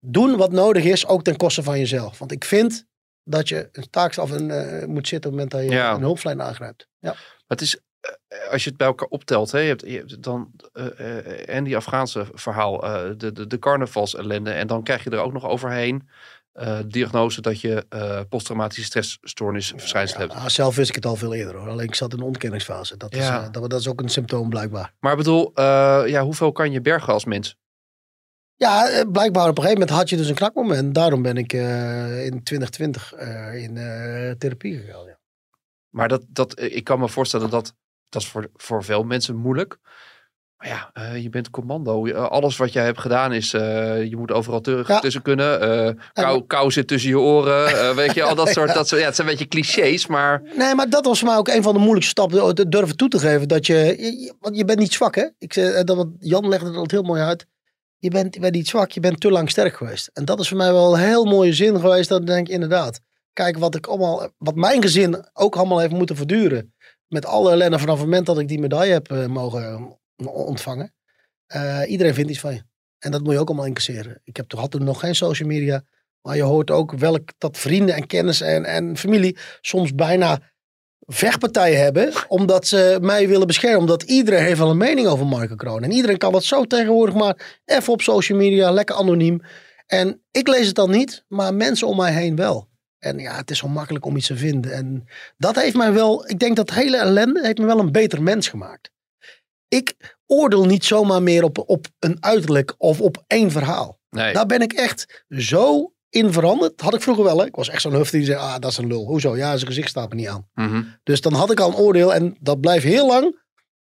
Doen 0.01 0.37
wat 0.37 0.53
nodig 0.53 0.85
is, 0.85 1.07
ook 1.07 1.23
ten 1.23 1.37
koste 1.37 1.63
van 1.63 1.79
jezelf. 1.79 2.19
Want 2.19 2.33
ik 2.33 2.45
vind 2.45 2.87
dat 3.29 3.49
je 3.49 3.69
een 3.73 3.91
taakstraf 3.91 4.33
in, 4.33 4.51
eh, 4.51 4.87
moet 4.87 5.09
zitten 5.09 5.31
op 5.33 5.39
het 5.39 5.45
moment 5.51 5.51
dat 5.51 5.61
je 5.63 5.83
Ja. 5.83 5.95
een 5.95 6.01
hulpverlener 6.01 6.47
aangrijpt. 6.47 6.89
Ja. 6.99 7.11
Maar 7.11 7.19
het 7.47 7.61
is, 7.61 7.81
eh, 8.01 8.51
als 8.53 8.63
je 8.65 8.69
het 8.69 8.79
bij 8.79 8.87
elkaar 8.87 9.09
optelt, 9.09 9.51
hè, 9.53 9.59
je, 9.59 9.69
hebt, 9.69 9.81
je 9.87 9.97
hebt 9.97 10.23
dan 10.23 10.51
eh, 10.73 11.49
en 11.57 11.65
die 11.65 11.77
Afghaanse 11.77 12.27
verhaal, 12.33 12.81
de, 13.17 13.33
de, 13.33 13.47
de 13.47 13.59
carnavalsellende. 13.59 14.51
En 14.51 14.67
dan 14.67 14.83
krijg 14.83 15.05
je 15.05 15.11
er 15.11 15.19
ook 15.19 15.33
nog 15.33 15.45
overheen 15.47 16.09
de 16.53 16.85
diagnose 16.87 17.41
dat 17.41 17.61
je 17.61 17.87
posttraumatische 18.29 18.85
stressstoornis 18.85 19.73
verschijnsel 19.77 20.19
hebt. 20.21 20.35
Nou, 20.35 20.51
zelf 20.51 20.77
wist 20.77 20.89
ik 20.89 20.95
het 20.95 21.07
al 21.07 21.17
veel 21.17 21.35
eerder 21.35 21.57
hoor. 21.57 21.69
Alleen 21.69 21.87
ik 21.87 21.95
zat 21.95 22.13
in 22.13 22.19
de 22.19 22.25
ontkenningsfase. 22.25 22.97
Dat, 22.97 23.13
is, 23.15 23.27
Ja. 23.27 23.45
eh, 23.45 23.53
dat, 23.53 23.71
dat 23.71 23.81
is 23.81 23.89
ook 23.89 24.01
een 24.01 24.09
symptoom 24.09 24.49
blijkbaar. 24.49 24.93
Maar 25.01 25.13
ik 25.13 25.19
bedoel, 25.19 25.51
ja, 26.07 26.23
hoeveel 26.23 26.53
kan 26.53 26.73
je 26.73 26.81
bergen 26.81 27.13
als 27.13 27.25
mens? 27.25 27.57
Ja, 28.57 28.89
eh, 28.89 29.11
blijkbaar 29.13 29.49
op 29.49 29.57
een 29.57 29.63
gegeven 29.63 29.81
moment 29.81 29.99
had 29.99 30.09
je 30.09 30.17
dus 30.17 30.29
een 30.29 30.35
knakmoment. 30.35 30.95
Daarom 30.95 31.23
ben 31.23 31.37
ik 31.37 31.53
eh, 31.53 32.25
in 32.25 32.43
2020 32.43 33.13
eh, 33.13 33.63
in 33.63 33.75
therapie 34.39 34.79
gegaan. 34.79 35.07
Ja. 35.07 35.19
Maar 35.91 36.09
dat, 36.09 36.25
dat, 36.29 36.61
ik 36.61 36.85
kan 36.85 36.99
me 36.99 37.09
voorstellen 37.09 37.51
dat 37.51 37.75
dat 38.09 38.23
is 38.23 38.29
voor, 38.29 38.49
voor 38.55 38.85
veel 38.85 39.03
mensen 39.03 39.37
moeilijk. 39.37 39.79
Maar 40.57 40.69
ja, 40.69 41.15
je 41.15 41.29
bent 41.29 41.51
commando. 41.51 42.13
Alles 42.13 42.57
wat 42.57 42.73
jij 42.73 42.85
hebt 42.85 42.99
gedaan 43.01 43.33
is, 43.33 43.51
je 43.51 44.15
moet 44.17 44.33
overal 44.33 44.61
terug 44.61 44.89
Ja. 44.89 44.99
tussen 45.01 45.23
kunnen. 45.23 45.99
Kou, 46.13 46.45
kou 46.47 46.71
zit 46.71 46.89
tussen 46.89 47.11
je 47.11 47.19
oren. 47.19 47.95
weet 47.97 48.15
je, 48.15 48.23
al 48.23 48.35
dat 48.35 48.49
soort, 48.57 48.75
dat 48.75 48.89
soort, 48.89 49.01
ja, 49.01 49.07
het 49.07 49.17
zijn 49.17 49.29
een 49.29 49.33
beetje 49.37 49.49
clichés, 49.49 50.07
maar 50.07 50.43
Nee, 50.57 50.75
maar 50.75 50.89
dat 50.89 51.05
was 51.05 51.19
voor 51.19 51.29
mij 51.29 51.37
ook 51.37 51.49
een 51.49 51.63
van 51.63 51.73
de 51.75 51.79
moeilijkste 51.81 52.11
stappen. 52.11 52.71
Durven 52.71 52.97
toe 52.97 53.09
te 53.09 53.19
geven 53.19 53.49
dat 53.49 53.67
je. 53.67 53.75
je- 53.75 54.21
je- 54.21 54.35
Want 54.41 54.57
je 54.57 54.65
bent 54.65 54.79
niet 54.79 54.93
zwak, 54.93 55.15
hè? 55.15 55.29
Ik 55.39 55.55
dat, 55.87 56.07
Jan 56.19 56.49
legde 56.49 56.73
dat 56.73 56.91
heel 56.91 57.03
mooi 57.03 57.21
uit. 57.23 57.47
Je 57.99 58.11
bent, 58.11 58.41
bent 58.41 58.55
niet 58.55 58.69
zwak, 58.69 58.91
je 58.91 59.01
bent 59.01 59.21
te 59.21 59.31
lang 59.31 59.51
sterk 59.51 59.77
geweest. 59.77 60.11
En 60.13 60.25
dat 60.25 60.41
is 60.41 60.49
voor 60.49 60.57
mij 60.57 60.73
wel 60.73 60.95
een 60.95 61.01
heel 61.01 61.25
mooie 61.25 61.53
zin 61.53 61.81
geweest. 61.81 62.09
Dat 62.09 62.21
ik 62.21 62.27
denk 62.27 62.49
inderdaad. 62.49 63.01
Kijk, 63.33 63.59
wat, 63.59 63.75
ik 63.75 63.87
allemaal, 63.87 64.31
wat 64.39 64.55
mijn 64.55 64.83
gezin 64.83 65.29
ook 65.33 65.57
allemaal 65.57 65.79
heeft 65.79 65.93
moeten 65.93 66.17
verduren. 66.17 66.75
Met 67.09 67.27
alle 67.27 67.51
ellende 67.51 67.79
vanaf 67.79 67.97
het 67.97 68.05
moment 68.05 68.27
dat 68.27 68.39
ik 68.39 68.49
die 68.49 68.59
medaille 68.59 68.93
heb 68.93 69.11
eh, 69.11 69.27
mogen 69.27 69.99
eh, 70.17 70.27
ontvangen. 70.27 70.95
Eh, 71.47 71.83
iedereen 71.87 72.15
vindt 72.15 72.31
iets 72.31 72.41
van 72.41 72.55
je. 72.55 72.63
En 72.99 73.11
dat 73.11 73.23
moet 73.23 73.33
je 73.33 73.39
ook 73.39 73.49
allemaal 73.49 73.67
incasseren. 73.67 74.21
Ik 74.25 74.37
heb 74.37 74.53
had 74.53 74.71
toen 74.71 74.85
nog 74.85 75.01
geen 75.01 75.15
social 75.15 75.49
media. 75.49 75.83
Maar 76.23 76.37
je 76.37 76.43
hoort 76.43 76.71
ook 76.71 76.93
welk 76.93 77.33
dat 77.39 77.59
vrienden 77.59 77.95
en 77.95 78.07
kennis 78.07 78.41
en, 78.41 78.65
en 78.65 78.97
familie 78.97 79.39
soms 79.61 79.95
bijna 79.95 80.41
vechtpartijen 81.07 81.81
hebben. 81.83 82.13
Omdat 82.29 82.67
ze 82.67 82.99
mij 83.01 83.29
willen 83.29 83.47
beschermen. 83.47 83.81
Omdat 83.81 84.03
iedereen 84.03 84.43
heeft 84.45 84.59
wel 84.59 84.71
een 84.71 84.77
mening 84.77 85.07
over 85.07 85.27
Marco 85.27 85.55
Kroon. 85.55 85.83
En 85.83 85.93
iedereen 85.93 86.19
kan 86.19 86.33
dat 86.33 86.45
zo 86.45 86.65
tegenwoordig 86.65 87.15
maar 87.15 87.61
even 87.65 87.93
op 87.93 88.03
social 88.03 88.39
media, 88.39 88.71
lekker 88.71 88.97
anoniem. 88.97 89.41
En 89.87 90.23
ik 90.31 90.49
lees 90.49 90.67
het 90.67 90.75
dan 90.75 90.91
niet, 90.91 91.25
maar 91.29 91.55
mensen 91.55 91.87
om 91.87 91.97
mij 91.97 92.13
heen 92.13 92.37
wel. 92.37 92.69
En 92.99 93.19
ja, 93.19 93.37
het 93.37 93.51
is 93.51 93.59
zo 93.59 93.69
makkelijk 93.69 94.05
om 94.05 94.17
iets 94.17 94.27
te 94.27 94.37
vinden. 94.37 94.73
En 94.73 95.09
dat 95.37 95.57
heeft 95.61 95.77
mij 95.77 95.93
wel, 95.93 96.29
ik 96.29 96.39
denk 96.39 96.57
dat 96.57 96.71
hele 96.71 96.97
ellende 96.97 97.41
heeft 97.45 97.59
me 97.59 97.67
wel 97.67 97.79
een 97.79 97.93
beter 97.93 98.23
mens 98.23 98.49
gemaakt. 98.49 98.91
Ik 99.69 100.17
oordeel 100.27 100.65
niet 100.65 100.85
zomaar 100.85 101.23
meer 101.23 101.43
op, 101.43 101.63
op 101.67 101.87
een 101.99 102.17
uiterlijk 102.21 102.75
of 102.79 103.01
op 103.01 103.25
één 103.27 103.51
verhaal. 103.51 103.99
nee. 104.11 104.33
Daar 104.33 104.47
ben 104.47 104.61
ik 104.61 104.73
echt 104.73 105.25
zo 105.29 105.93
in 106.11 106.33
veranderd. 106.33 106.81
Had 106.81 106.95
ik 106.95 107.03
vroeger 107.03 107.25
wel. 107.25 107.39
Hè? 107.39 107.47
Ik 107.47 107.57
was 107.57 107.69
echt 107.69 107.83
zo'n 107.83 107.93
hufte 107.93 108.17
die 108.17 108.27
zei, 108.27 108.39
ah, 108.39 108.59
dat 108.59 108.71
is 108.71 108.77
een 108.77 108.87
lul. 108.87 109.07
Hoezo? 109.07 109.37
Ja, 109.37 109.57
zijn 109.57 109.67
gezicht 109.67 109.89
staat 109.89 110.09
me 110.09 110.15
niet 110.15 110.29
aan. 110.29 110.49
Mhm. 110.55 110.83
Dus 111.03 111.21
dan 111.21 111.33
had 111.33 111.51
ik 111.51 111.61
al 111.61 111.69
een 111.69 111.77
oordeel 111.77 112.15
en 112.15 112.37
dat 112.41 112.61
blijft 112.61 112.85
heel 112.85 113.07
lang 113.07 113.45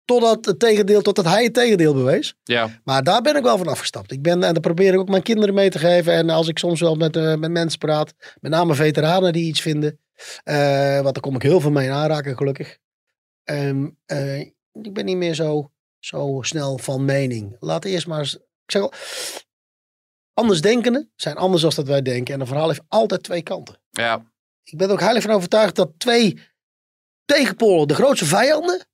totdat 0.04 0.44
het 0.44 0.58
tegendeel, 0.58 1.02
totdat 1.02 1.24
hij 1.24 1.44
het 1.44 1.54
tegendeel 1.54 1.94
bewees. 1.94 2.34
Ja, 2.42 2.80
Maar 2.84 3.02
daar 3.02 3.22
ben 3.22 3.36
ik 3.36 3.42
wel 3.42 3.58
van 3.58 3.66
afgestapt. 3.68 4.12
Ik 4.12 4.22
ben, 4.22 4.42
en 4.42 4.54
dat 4.54 4.62
probeer 4.62 4.92
ik 4.92 4.98
ook 4.98 5.08
mijn 5.08 5.22
kinderen 5.22 5.54
mee 5.54 5.70
te 5.70 5.78
geven. 5.78 6.12
En 6.12 6.30
als 6.30 6.48
ik 6.48 6.58
soms 6.58 6.80
wel 6.80 6.94
met, 6.94 7.16
eh, 7.16 7.34
met 7.34 7.50
mensen 7.50 7.78
praat, 7.78 8.14
met 8.40 8.52
name 8.52 8.74
veteranen 8.74 9.32
die 9.32 9.46
iets 9.46 9.60
vinden, 9.60 10.00
eh, 10.44 11.00
want 11.00 11.14
daar 11.14 11.22
kom 11.22 11.34
ik 11.34 11.42
heel 11.42 11.60
veel 11.60 11.70
mee 11.70 11.86
in 11.86 11.92
aanraken, 11.92 12.36
gelukkig. 12.36 12.78
Eh, 13.44 14.40
ik 14.72 14.92
ben 14.92 15.04
niet 15.04 15.16
meer 15.16 15.34
zo, 15.34 15.70
zo 15.98 16.38
snel 16.42 16.78
van 16.78 17.04
mening. 17.04 17.56
Laat 17.60 17.84
eerst 17.84 18.06
maar. 18.06 18.22
Ik 18.64 18.70
zeg 18.70 18.82
al, 18.82 18.92
andersdenkenden 20.34 21.12
zijn 21.16 21.36
anders 21.36 21.62
dan 21.62 21.72
dat 21.74 21.86
wij 21.86 22.02
denken. 22.02 22.34
En 22.34 22.40
een 22.40 22.46
verhaal 22.46 22.68
heeft 22.68 22.82
altijd 22.88 23.22
twee 23.22 23.42
kanten. 23.42 23.80
ja. 23.90 24.32
Ik 24.66 24.78
ben 24.78 24.86
er 24.86 24.92
ook 24.92 25.00
heilig 25.00 25.22
van 25.22 25.32
overtuigd 25.32 25.74
dat 25.74 25.90
twee 25.98 26.40
tegenpolen, 27.24 27.88
de 27.88 27.94
grootste 27.94 28.24
vijanden, 28.24 28.86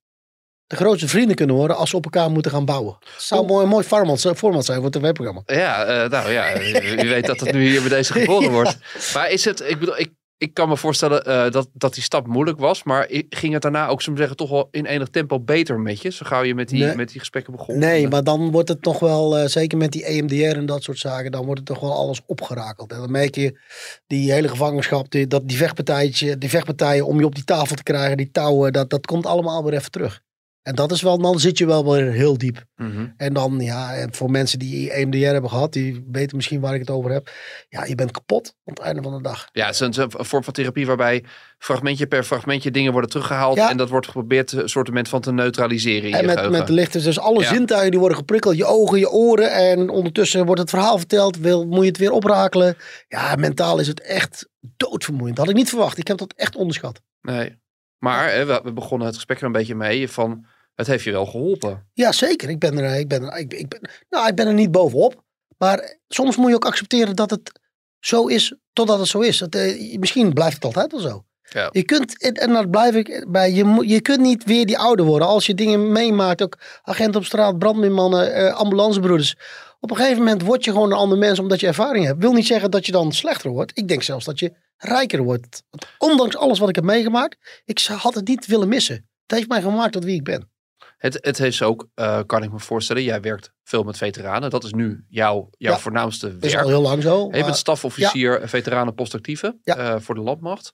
de 0.67 0.75
grootste 0.75 1.07
vrienden 1.07 1.35
kunnen 1.35 1.55
worden 1.55 1.77
als 1.77 1.89
ze 1.89 1.95
op 1.95 2.03
elkaar 2.03 2.31
moeten 2.31 2.51
gaan 2.51 2.65
bouwen. 2.65 2.97
Het 2.99 3.21
zou 3.23 3.45
mooi, 3.45 3.63
een 3.63 3.69
mooi 3.69 3.85
format, 3.85 4.21
format 4.35 4.65
zijn 4.65 4.81
voor 4.81 4.89
het 4.89 5.01
tv-programma. 5.01 5.41
Ja, 5.45 5.85
eh, 5.85 6.09
nou 6.09 6.31
ja, 6.31 6.61
u 7.03 7.09
weet 7.09 7.25
dat 7.25 7.39
het 7.39 7.51
nu 7.51 7.67
hier 7.67 7.79
bij 7.79 7.89
deze 7.89 8.13
geboren 8.13 8.51
wordt. 8.61 8.77
Maar 9.13 9.29
is 9.29 9.45
het, 9.45 9.59
ik 9.59 9.79
bedoel, 9.79 9.97
ik, 9.97 10.11
ik 10.41 10.53
kan 10.53 10.69
me 10.69 10.77
voorstellen 10.77 11.25
eh, 11.25 11.51
dat, 11.51 11.69
dat 11.73 11.93
die 11.93 12.03
stap 12.03 12.27
moeilijk 12.27 12.59
was. 12.59 12.83
Maar 12.83 13.07
ging 13.29 13.53
het 13.53 13.61
daarna 13.61 13.87
ook, 13.87 14.01
zo 14.01 14.15
zeggen, 14.15 14.35
toch 14.35 14.49
wel 14.49 14.67
in 14.71 14.85
enig 14.85 15.09
tempo 15.09 15.39
beter 15.39 15.79
met 15.79 16.01
je? 16.01 16.09
Zo 16.11 16.25
gauw 16.25 16.43
je 16.43 16.55
met 16.55 16.69
die, 16.69 16.83
Nee. 16.83 16.95
met 16.95 17.09
die 17.09 17.19
gesprekken 17.19 17.53
begon? 17.53 17.77
Nee, 17.77 18.07
maar 18.07 18.23
dan 18.23 18.51
wordt 18.51 18.69
het 18.69 18.81
toch 18.81 18.99
wel, 18.99 19.37
eh, 19.37 19.47
zeker 19.47 19.77
met 19.77 19.91
die 19.91 20.05
EMDR 20.05 20.57
en 20.57 20.65
dat 20.65 20.83
soort 20.83 20.97
zaken, 20.97 21.31
dan 21.31 21.45
wordt 21.45 21.59
het 21.59 21.67
toch 21.67 21.79
wel 21.79 21.93
alles 21.93 22.21
opgerakeld. 22.25 22.91
En 22.91 22.99
dan 22.99 23.11
merk 23.11 23.35
je 23.35 23.59
die 24.07 24.31
hele 24.31 24.47
gevangenschap, 24.47 25.11
die, 25.11 25.27
dat, 25.27 25.47
die, 25.47 25.57
vechtpartijtje, 25.57 26.37
die 26.37 26.49
vechtpartijen 26.49 27.05
om 27.05 27.19
je 27.19 27.25
op 27.25 27.35
die 27.35 27.43
tafel 27.43 27.75
te 27.75 27.83
krijgen, 27.83 28.17
die 28.17 28.31
touwen, 28.31 28.73
dat, 28.73 28.89
dat 28.89 29.05
komt 29.05 29.25
allemaal 29.25 29.63
weer 29.63 29.73
even 29.73 29.91
terug. 29.91 30.21
En 30.63 30.75
dat 30.75 30.91
is 30.91 31.01
wel, 31.01 31.17
dan 31.17 31.39
zit 31.39 31.57
je 31.57 31.65
wel 31.65 31.91
weer 31.93 32.11
heel 32.11 32.37
diep. 32.37 32.63
Mhm. 32.75 33.07
En 33.17 33.33
dan, 33.33 33.59
ja, 33.59 34.07
voor 34.11 34.31
mensen 34.31 34.59
die 34.59 34.91
EMDR 34.91 35.17
hebben 35.17 35.49
gehad, 35.49 35.73
die 35.73 36.05
weten 36.11 36.35
misschien 36.35 36.59
waar 36.59 36.73
ik 36.73 36.79
het 36.79 36.89
over 36.89 37.11
heb. 37.11 37.29
Ja, 37.69 37.85
je 37.85 37.95
bent 37.95 38.11
kapot 38.11 38.45
aan 38.65 38.73
het 38.73 38.79
einde 38.83 39.01
van 39.01 39.15
de 39.15 39.21
dag. 39.21 39.47
Ja, 39.51 39.65
het 39.65 39.73
is 39.73 39.79
een, 39.97 40.11
vorm 40.11 40.43
van 40.43 40.53
therapie 40.53 40.85
waarbij 40.85 41.23
fragmentje 41.57 42.07
per 42.07 42.23
fragmentje 42.23 42.71
dingen 42.71 42.91
worden 42.91 43.09
teruggehaald. 43.09 43.57
Ja. 43.57 43.69
En 43.69 43.77
dat 43.77 43.89
wordt 43.89 44.05
geprobeerd 44.05 44.51
een 44.51 44.69
soort 44.69 44.89
van 45.09 45.21
te 45.21 45.31
neutraliseren 45.31 46.09
in 46.09 46.13
En 46.13 46.19
je 46.21 46.25
met, 46.25 46.35
geheugen. 46.35 46.57
met 46.59 46.67
de 46.67 46.73
lichten, 46.73 47.03
dus 47.03 47.19
alle 47.19 47.41
Ja. 47.41 47.47
zintuigen 47.53 47.91
die 47.91 47.99
worden 47.99 48.17
geprikkeld. 48.17 48.57
Je 48.57 48.65
ogen, 48.65 48.99
je 48.99 49.09
oren. 49.09 49.51
En 49.53 49.89
ondertussen 49.89 50.45
wordt 50.45 50.61
het 50.61 50.69
verhaal 50.69 50.97
verteld. 50.97 51.37
Wil, 51.37 51.65
moet 51.65 51.81
je 51.83 51.87
het 51.89 51.97
weer 51.97 52.11
oprakelen. 52.11 52.77
Ja, 53.07 53.35
mentaal 53.35 53.79
is 53.79 53.87
het 53.87 54.01
echt 54.01 54.49
doodvermoeiend. 54.77 55.35
Dat 55.35 55.45
had 55.45 55.53
ik 55.53 55.59
niet 55.59 55.69
verwacht. 55.69 55.97
Ik 55.97 56.07
heb 56.07 56.17
dat 56.17 56.33
echt 56.35 56.55
onderschat. 56.55 57.01
Nee. 57.21 57.59
Maar 58.03 58.31
hè, 58.31 58.45
we, 58.45 58.73
begonnen 58.73 59.07
het 59.07 59.15
gesprek 59.15 59.39
er 59.39 59.45
een 59.45 59.51
beetje 59.51 59.75
mee 59.75 60.09
van... 60.09 60.45
Het 60.75 60.87
heeft 60.87 61.03
je 61.03 61.11
wel 61.11 61.25
geholpen. 61.25 61.87
Ja, 61.93 62.11
zeker. 62.11 62.49
Ik 62.49 62.59
ben 62.59 62.77
er, 62.77 62.99
ik 62.99 63.07
ben 63.07 63.23
er, 63.23 63.37
ik, 63.37 63.53
ik 63.53 63.67
ben, 63.67 63.89
nou, 64.09 64.27
ik 64.27 64.35
ben 64.35 64.47
er 64.47 64.53
niet 64.53 64.71
bovenop. 64.71 65.23
Maar 65.57 65.97
soms 66.07 66.37
moet 66.37 66.49
je 66.49 66.55
ook 66.55 66.65
accepteren 66.65 67.15
dat 67.15 67.29
het 67.29 67.59
zo 67.99 68.27
is, 68.27 68.55
totdat 68.73 68.99
het 68.99 69.07
zo 69.07 69.19
is. 69.19 69.41
Eh, 69.41 69.97
misschien 69.99 70.33
blijft 70.33 70.55
het 70.55 70.65
altijd 70.65 70.91
wel 70.91 71.01
zo. 71.01 71.25
Ja. 71.53 71.69
Je 71.71 71.83
kunt, 71.83 72.21
en, 72.39 72.53
dat 72.53 72.69
blijf 72.71 72.95
ik 72.95 73.25
bij, 73.29 73.51
je, 73.51 73.87
je 73.87 74.01
kunt 74.01 74.19
niet 74.21 74.43
weer 74.43 74.65
die 74.65 74.77
ouder 74.77 75.05
worden. 75.05 75.27
Als 75.27 75.45
je 75.45 75.53
dingen 75.53 75.91
meemaakt, 75.91 76.41
ook 76.41 76.57
agenten 76.83 77.19
op 77.19 77.25
straat, 77.25 77.57
brandweermannen, 77.57 78.33
eh, 78.33 78.53
ambulancebroeders. 78.53 79.35
Op 79.79 79.89
een 79.91 79.95
gegeven 79.97 80.17
moment 80.17 80.41
word 80.41 80.63
je 80.63 80.71
gewoon 80.71 80.91
een 80.91 80.97
ander 80.97 81.17
mens 81.17 81.39
omdat 81.39 81.59
je 81.59 81.67
ervaring 81.67 82.05
hebt. 82.05 82.19
Wil 82.21 82.33
niet 82.33 82.45
zeggen 82.47 82.71
dat 82.71 82.85
je 82.85 82.91
dan 82.91 83.11
slechter 83.11 83.49
wordt. 83.49 83.71
Ik 83.77 83.87
denk 83.87 84.03
zelfs 84.03 84.25
dat 84.25 84.39
je 84.39 84.53
rijker 84.77 85.23
wordt. 85.23 85.63
Want 85.69 85.85
ondanks 85.97 86.37
alles 86.37 86.59
wat 86.59 86.69
ik 86.69 86.75
heb 86.75 86.83
meegemaakt, 86.83 87.61
ik 87.65 87.79
zou- 87.79 87.99
had 87.99 88.15
het 88.15 88.27
niet 88.27 88.45
willen 88.45 88.67
missen. 88.67 88.95
Het 89.25 89.35
heeft 89.37 89.47
mij 89.49 89.61
gemaakt 89.61 89.91
tot 89.93 90.03
wie 90.03 90.15
ik 90.15 90.23
ben. 90.23 90.49
Het, 90.97 91.17
het 91.21 91.37
heeft 91.37 91.61
ook, 91.61 91.87
eh, 91.93 92.19
kan 92.25 92.43
ik 92.43 92.51
me 92.51 92.59
voorstellen, 92.59 93.03
jij 93.03 93.21
werkt 93.21 93.51
veel 93.63 93.83
met 93.83 93.97
veteranen. 93.97 94.49
Dat 94.49 94.63
is 94.63 94.71
nu 94.73 95.05
jouw, 95.09 95.49
jouw 95.57 95.73
Ja. 95.73 95.79
voornaamste 95.79 96.33
Dat 96.33 96.43
is 96.43 96.51
werk. 96.53 96.63
al 96.63 96.69
heel 96.69 96.81
lang 96.81 97.01
zo. 97.01 97.27
Je 97.31 97.43
bent 97.43 97.55
stafofficier 97.57 98.41
veteranen 98.49 98.93
postactieve 98.93 99.57
Ja. 99.63 99.77
eh, 99.77 99.95
voor 99.99 100.15
de 100.15 100.21
landmacht. 100.21 100.71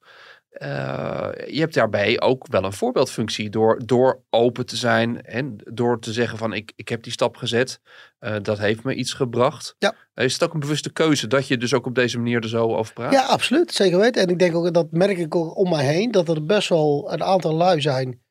Eh, 0.58 1.30
je 1.48 1.60
hebt 1.60 1.74
daarbij 1.74 2.22
ook 2.22 2.48
wel 2.48 2.64
een 2.64 2.74
voorbeeldfunctie 2.74 3.50
door, 3.50 3.82
door 3.86 4.22
open 4.30 4.66
te 4.66 4.76
zijn 4.76 5.22
en 5.22 5.56
door 5.64 6.00
te 6.00 6.14
zeggen 6.14 6.38
van 6.38 6.54
ik, 6.54 6.72
ik 6.76 6.90
heb 6.90 7.04
die 7.04 7.12
stap 7.12 7.38
gezet. 7.38 7.80
Eh, 8.20 8.36
dat 8.42 8.58
heeft 8.58 8.84
me 8.84 8.96
iets 8.96 9.14
gebracht. 9.14 9.76
Ja. 9.78 9.96
Eh, 10.14 10.26
is 10.26 10.34
het 10.34 10.44
ook 10.44 10.54
een 10.54 10.60
bewuste 10.60 10.92
keuze 10.92 11.28
dat 11.28 11.48
je 11.48 11.58
dus 11.58 11.74
ook 11.74 11.86
op 11.86 11.96
deze 11.96 12.18
manier 12.18 12.42
er 12.42 12.50
zo 12.50 12.76
over 12.76 12.94
praat? 12.94 13.14
Ja, 13.14 13.26
absoluut. 13.26 13.74
Zeker 13.74 14.00
weten. 14.00 14.22
En 14.22 14.30
ik 14.30 14.40
denk 14.40 14.56
ook, 14.56 14.74
dat 14.74 14.92
merk 14.92 15.18
ik 15.18 15.36
ook 15.36 15.58
om 15.58 15.70
mij 15.70 15.86
heen, 15.86 16.12
dat 16.12 16.30
er 16.30 16.46
best 16.46 16.70
wel 16.70 17.12
een 17.12 17.24
aantal 17.24 17.54
lui 17.54 17.82
zijn 17.82 18.26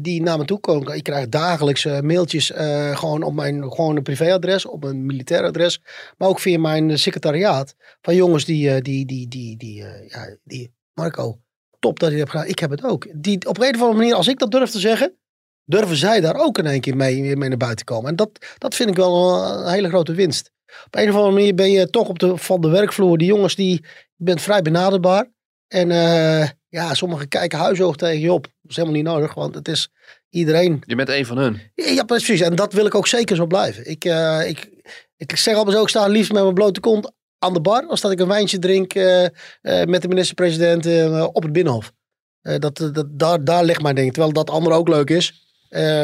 die 0.00 0.22
naar 0.22 0.38
me 0.38 0.44
toe 0.44 0.60
komen. 0.60 0.96
Ik 0.96 1.02
krijg 1.02 1.28
dagelijks 1.28 1.84
mailtjes 1.84 2.52
gewoon 2.94 3.22
op 3.22 3.34
mijn 3.34 3.62
gewone 3.62 4.02
privéadres, 4.02 4.66
op 4.66 4.82
mijn 4.82 5.06
militair 5.06 5.44
adres, 5.44 5.82
maar 6.16 6.28
ook 6.28 6.40
via 6.40 6.58
mijn 6.58 6.98
secretariaat. 6.98 7.74
Van 8.02 8.14
jongens 8.14 8.44
die, 8.44 8.80
die, 8.82 9.06
die, 9.06 9.28
die, 9.28 9.56
die, 9.56 9.84
ja, 10.08 10.36
die, 10.44 10.72
Marco, 10.94 11.40
top 11.78 11.98
dat 11.98 12.10
je 12.10 12.16
het 12.16 12.24
hebt 12.24 12.30
gedaan. 12.30 12.48
Ik 12.48 12.58
heb 12.58 12.70
het 12.70 12.84
ook. 12.84 13.06
Die, 13.12 13.48
op 13.48 13.58
een 13.58 13.74
of 13.74 13.80
andere 13.80 13.98
manier, 13.98 14.14
als 14.14 14.28
ik 14.28 14.38
dat 14.38 14.50
durf 14.50 14.70
te 14.70 14.78
zeggen, 14.78 15.16
durven 15.64 15.96
zij 15.96 16.20
daar 16.20 16.36
ook 16.36 16.58
in 16.58 16.66
één 16.66 16.80
keer 16.80 16.96
mee, 16.96 17.36
mee 17.36 17.48
naar 17.48 17.58
buiten 17.58 17.84
komen. 17.86 18.10
En 18.10 18.16
dat, 18.16 18.30
dat 18.58 18.74
vind 18.74 18.88
ik 18.88 18.96
wel 18.96 19.42
een, 19.44 19.72
hele 19.72 19.88
grote 19.88 20.14
winst. 20.14 20.50
Op 20.86 20.96
een 20.96 21.08
of 21.08 21.14
andere 21.14 21.34
manier 21.34 21.54
ben 21.54 21.70
je 21.70 21.90
toch 21.90 22.08
op 22.08 22.18
de, 22.18 22.36
van 22.36 22.60
de 22.60 22.68
werkvloer. 22.68 23.18
Die 23.18 23.26
jongens 23.26 23.54
die, 23.54 23.72
je 24.16 24.24
bent 24.24 24.40
vrij 24.40 24.62
benaderbaar. 24.62 25.30
En 25.68 25.90
eh, 25.90 26.48
ja, 26.68 26.94
sommigen 26.94 27.28
kijken 27.28 27.58
huishoog 27.58 27.96
tegen 27.96 28.20
je 28.20 28.32
op. 28.32 28.42
Dat 28.42 28.70
is 28.70 28.76
helemaal 28.76 28.96
niet 28.96 29.06
nodig, 29.06 29.34
want 29.34 29.54
het 29.54 29.68
is 29.68 29.88
iedereen. 30.30 30.82
Je 30.86 30.94
bent 30.94 31.08
een 31.08 31.26
van 31.26 31.38
hun. 31.38 31.60
Ja, 31.74 32.04
precies. 32.04 32.40
En 32.40 32.54
dat 32.54 32.72
wil 32.72 32.86
ik 32.86 32.94
ook 32.94 33.06
zeker 33.06 33.36
zo 33.36 33.46
blijven. 33.46 33.90
Ik, 33.90 34.04
eh, 34.04 34.48
ik, 34.48 34.70
ik 35.16 35.36
zeg 35.36 35.56
altijd 35.56 35.76
zo, 35.76 35.82
ik 35.82 35.88
sta 35.88 36.06
liefst 36.06 36.32
met 36.32 36.42
mijn 36.42 36.54
blote 36.54 36.80
kont 36.80 37.12
aan 37.42 37.52
de 37.52 37.60
bar. 37.60 37.86
Als 37.86 38.00
dat 38.00 38.10
ik 38.10 38.20
een 38.20 38.28
wijntje 38.28 38.58
drink 38.58 38.94
eh, 38.94 39.24
eh, 39.24 39.30
met 39.86 40.02
de 40.02 40.08
minister-president 40.08 40.86
eh, 40.86 41.26
op 41.32 41.42
het 41.42 41.52
Binnenhof. 41.52 41.92
Dat, 42.42 42.90
dat, 42.92 43.06
daar, 43.10 43.44
daar 43.44 43.64
ligt 43.64 43.82
mijn 43.82 43.94
ding. 43.94 44.12
Terwijl 44.12 44.32
dat 44.32 44.50
andere 44.50 44.74
ook 44.74 44.88
leuk 44.88 45.10
is. 45.10 45.46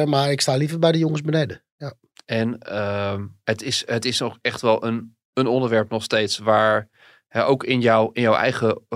Maar 0.05 0.31
ik 0.31 0.40
sta 0.40 0.57
liever 0.57 0.79
bij 0.79 0.92
de 0.92 0.98
jongens 0.98 1.20
beneden. 1.20 1.62
Ja. 1.77 1.92
En 2.24 2.59
ehm, 2.59 3.27
het, 3.44 3.62
is, 3.62 3.83
het 3.87 4.05
is 4.05 4.22
ook 4.22 4.38
echt 4.40 4.61
wel 4.61 4.85
een, 4.85 5.16
een 5.33 5.46
onderwerp 5.46 5.90
nog 5.90 6.03
steeds 6.03 6.38
waar 6.38 6.88
ook 7.33 7.64
in, 7.64 7.81
jouw 7.81 8.11
in 8.12 8.22
jouw 8.22 8.35
eigen 8.35 8.90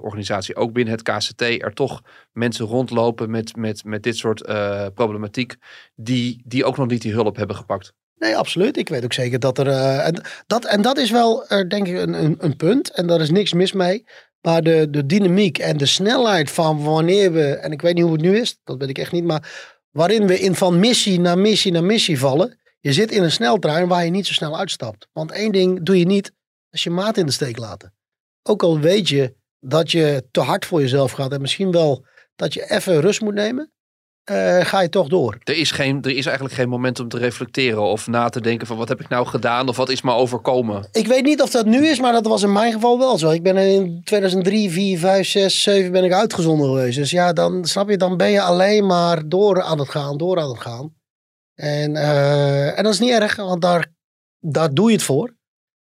organisatie, 0.00 0.56
ook 0.56 0.72
binnen 0.72 0.94
het 0.94 1.02
KCT, 1.02 1.40
er 1.40 1.74
toch 1.74 2.00
mensen 2.32 2.66
rondlopen 2.66 3.30
met, 3.30 3.56
met, 3.56 3.84
met 3.84 4.02
dit 4.02 4.16
soort 4.16 4.42
problematiek 4.94 5.56
die, 5.94 6.42
die 6.44 6.64
ook 6.64 6.76
nog 6.76 6.86
niet 6.86 7.02
die 7.02 7.12
hulp 7.12 7.36
hebben 7.36 7.56
gepakt. 7.56 7.92
Nee, 8.18 8.36
absoluut. 8.36 8.76
Ik 8.76 8.88
weet 8.88 9.04
ook 9.04 9.12
zeker 9.12 9.38
dat 9.38 9.58
er. 9.58 9.68
eh, 9.68 10.06
en, 10.06 10.22
dat, 10.46 10.64
en 10.64 10.82
dat 10.82 10.98
is 10.98 11.10
wel, 11.10 11.46
eh, 11.46 11.68
denk 11.68 11.88
ik, 11.88 11.96
een, 11.96 12.12
een, 12.24 12.36
een 12.38 12.56
punt. 12.56 12.90
En 12.90 13.06
daar 13.06 13.20
is 13.20 13.30
niks 13.30 13.52
mis 13.52 13.72
mee. 13.72 14.04
Maar 14.40 14.62
de, 14.62 14.90
de 14.90 15.06
dynamiek 15.06 15.58
en 15.58 15.76
de 15.76 15.86
snelheid 15.86 16.50
van 16.50 16.82
wanneer 16.84 17.32
we. 17.32 17.54
En 17.54 17.72
ik 17.72 17.82
weet 17.82 17.94
niet 17.94 18.02
hoe 18.02 18.12
het 18.12 18.20
nu 18.20 18.36
is, 18.38 18.58
dat 18.64 18.78
weet 18.78 18.88
ik 18.88 18.98
echt 18.98 19.12
niet. 19.12 19.24
Maar 19.24 19.76
waarin 19.90 20.26
we 20.26 20.38
in 20.38 20.54
van 20.54 20.78
missie 20.80 21.20
naar 21.20 21.38
missie 21.38 21.72
naar 21.72 21.84
missie 21.84 22.18
vallen. 22.18 22.58
Je 22.80 22.92
zit 22.92 23.10
in 23.10 23.22
een 23.22 23.32
sneltrein 23.32 23.88
waar 23.88 24.04
je 24.04 24.10
niet 24.10 24.26
zo 24.26 24.32
snel 24.32 24.58
uitstapt. 24.58 25.08
Want 25.12 25.32
één 25.32 25.52
ding 25.52 25.82
doe 25.82 25.98
je 25.98 26.06
niet 26.06 26.32
als 26.70 26.82
je 26.82 26.90
maat 26.90 27.16
in 27.16 27.26
de 27.26 27.32
steek 27.32 27.58
laten. 27.58 27.94
Ook 28.42 28.62
al 28.62 28.78
weet 28.80 29.08
je 29.08 29.34
dat 29.60 29.90
je 29.90 30.26
te 30.30 30.40
hard 30.40 30.64
voor 30.66 30.80
jezelf 30.80 31.12
gaat. 31.12 31.32
En 31.32 31.40
misschien 31.40 31.70
wel 31.70 32.06
dat 32.36 32.54
je 32.54 32.70
even 32.70 33.00
rust 33.00 33.20
moet 33.20 33.34
nemen. 33.34 33.72
Eh, 34.28 34.64
ga 34.64 34.80
je 34.80 34.88
toch 34.88 35.08
door. 35.08 35.38
Er 35.44 35.56
is, 35.56 35.70
geen, 35.70 36.02
er 36.02 36.16
is 36.16 36.24
eigenlijk 36.26 36.54
geen 36.54 36.68
moment 36.68 37.00
om 37.00 37.08
te 37.08 37.18
reflecteren 37.18 37.82
of 37.82 38.06
na 38.06 38.28
te 38.28 38.40
denken 38.40 38.66
van 38.66 38.76
wat 38.76 38.88
heb 38.88 39.00
ik 39.00 39.08
nou 39.08 39.26
gedaan 39.26 39.68
of 39.68 39.76
wat 39.76 39.88
is 39.88 40.02
me 40.02 40.12
overkomen. 40.12 40.88
Ik 40.92 41.06
weet 41.06 41.24
niet 41.24 41.42
of 41.42 41.50
dat 41.50 41.66
nu 41.66 41.86
is, 41.86 42.00
maar 42.00 42.12
dat 42.12 42.26
was 42.26 42.42
in 42.42 42.52
mijn 42.52 42.72
geval 42.72 42.98
wel 42.98 43.18
zo. 43.18 43.30
Ik 43.30 43.42
ben 43.42 43.56
in 43.56 44.00
2003, 44.04 44.70
4, 44.70 44.98
5, 44.98 45.26
6, 45.28 45.62
7 45.62 45.92
ben 45.92 46.04
ik 46.04 46.12
uitgezonden 46.12 46.66
geweest. 46.68 46.96
Dus 46.96 47.10
ja, 47.10 47.32
dan 47.32 47.64
snap 47.64 47.88
je, 47.90 47.96
dan 47.96 48.16
ben 48.16 48.30
je 48.30 48.42
alleen 48.42 48.86
maar 48.86 49.28
door 49.28 49.62
aan 49.62 49.78
het 49.78 49.88
gaan, 49.88 50.16
door 50.16 50.40
aan 50.40 50.48
het 50.48 50.60
gaan. 50.60 50.94
En, 51.54 51.96
eh, 51.96 52.78
en 52.78 52.84
dat 52.84 52.92
is 52.92 53.00
niet 53.00 53.10
erg, 53.10 53.36
want 53.36 53.62
daar, 53.62 53.92
daar 54.40 54.74
doe 54.74 54.86
je 54.88 54.94
het 54.96 55.04
voor. 55.04 55.36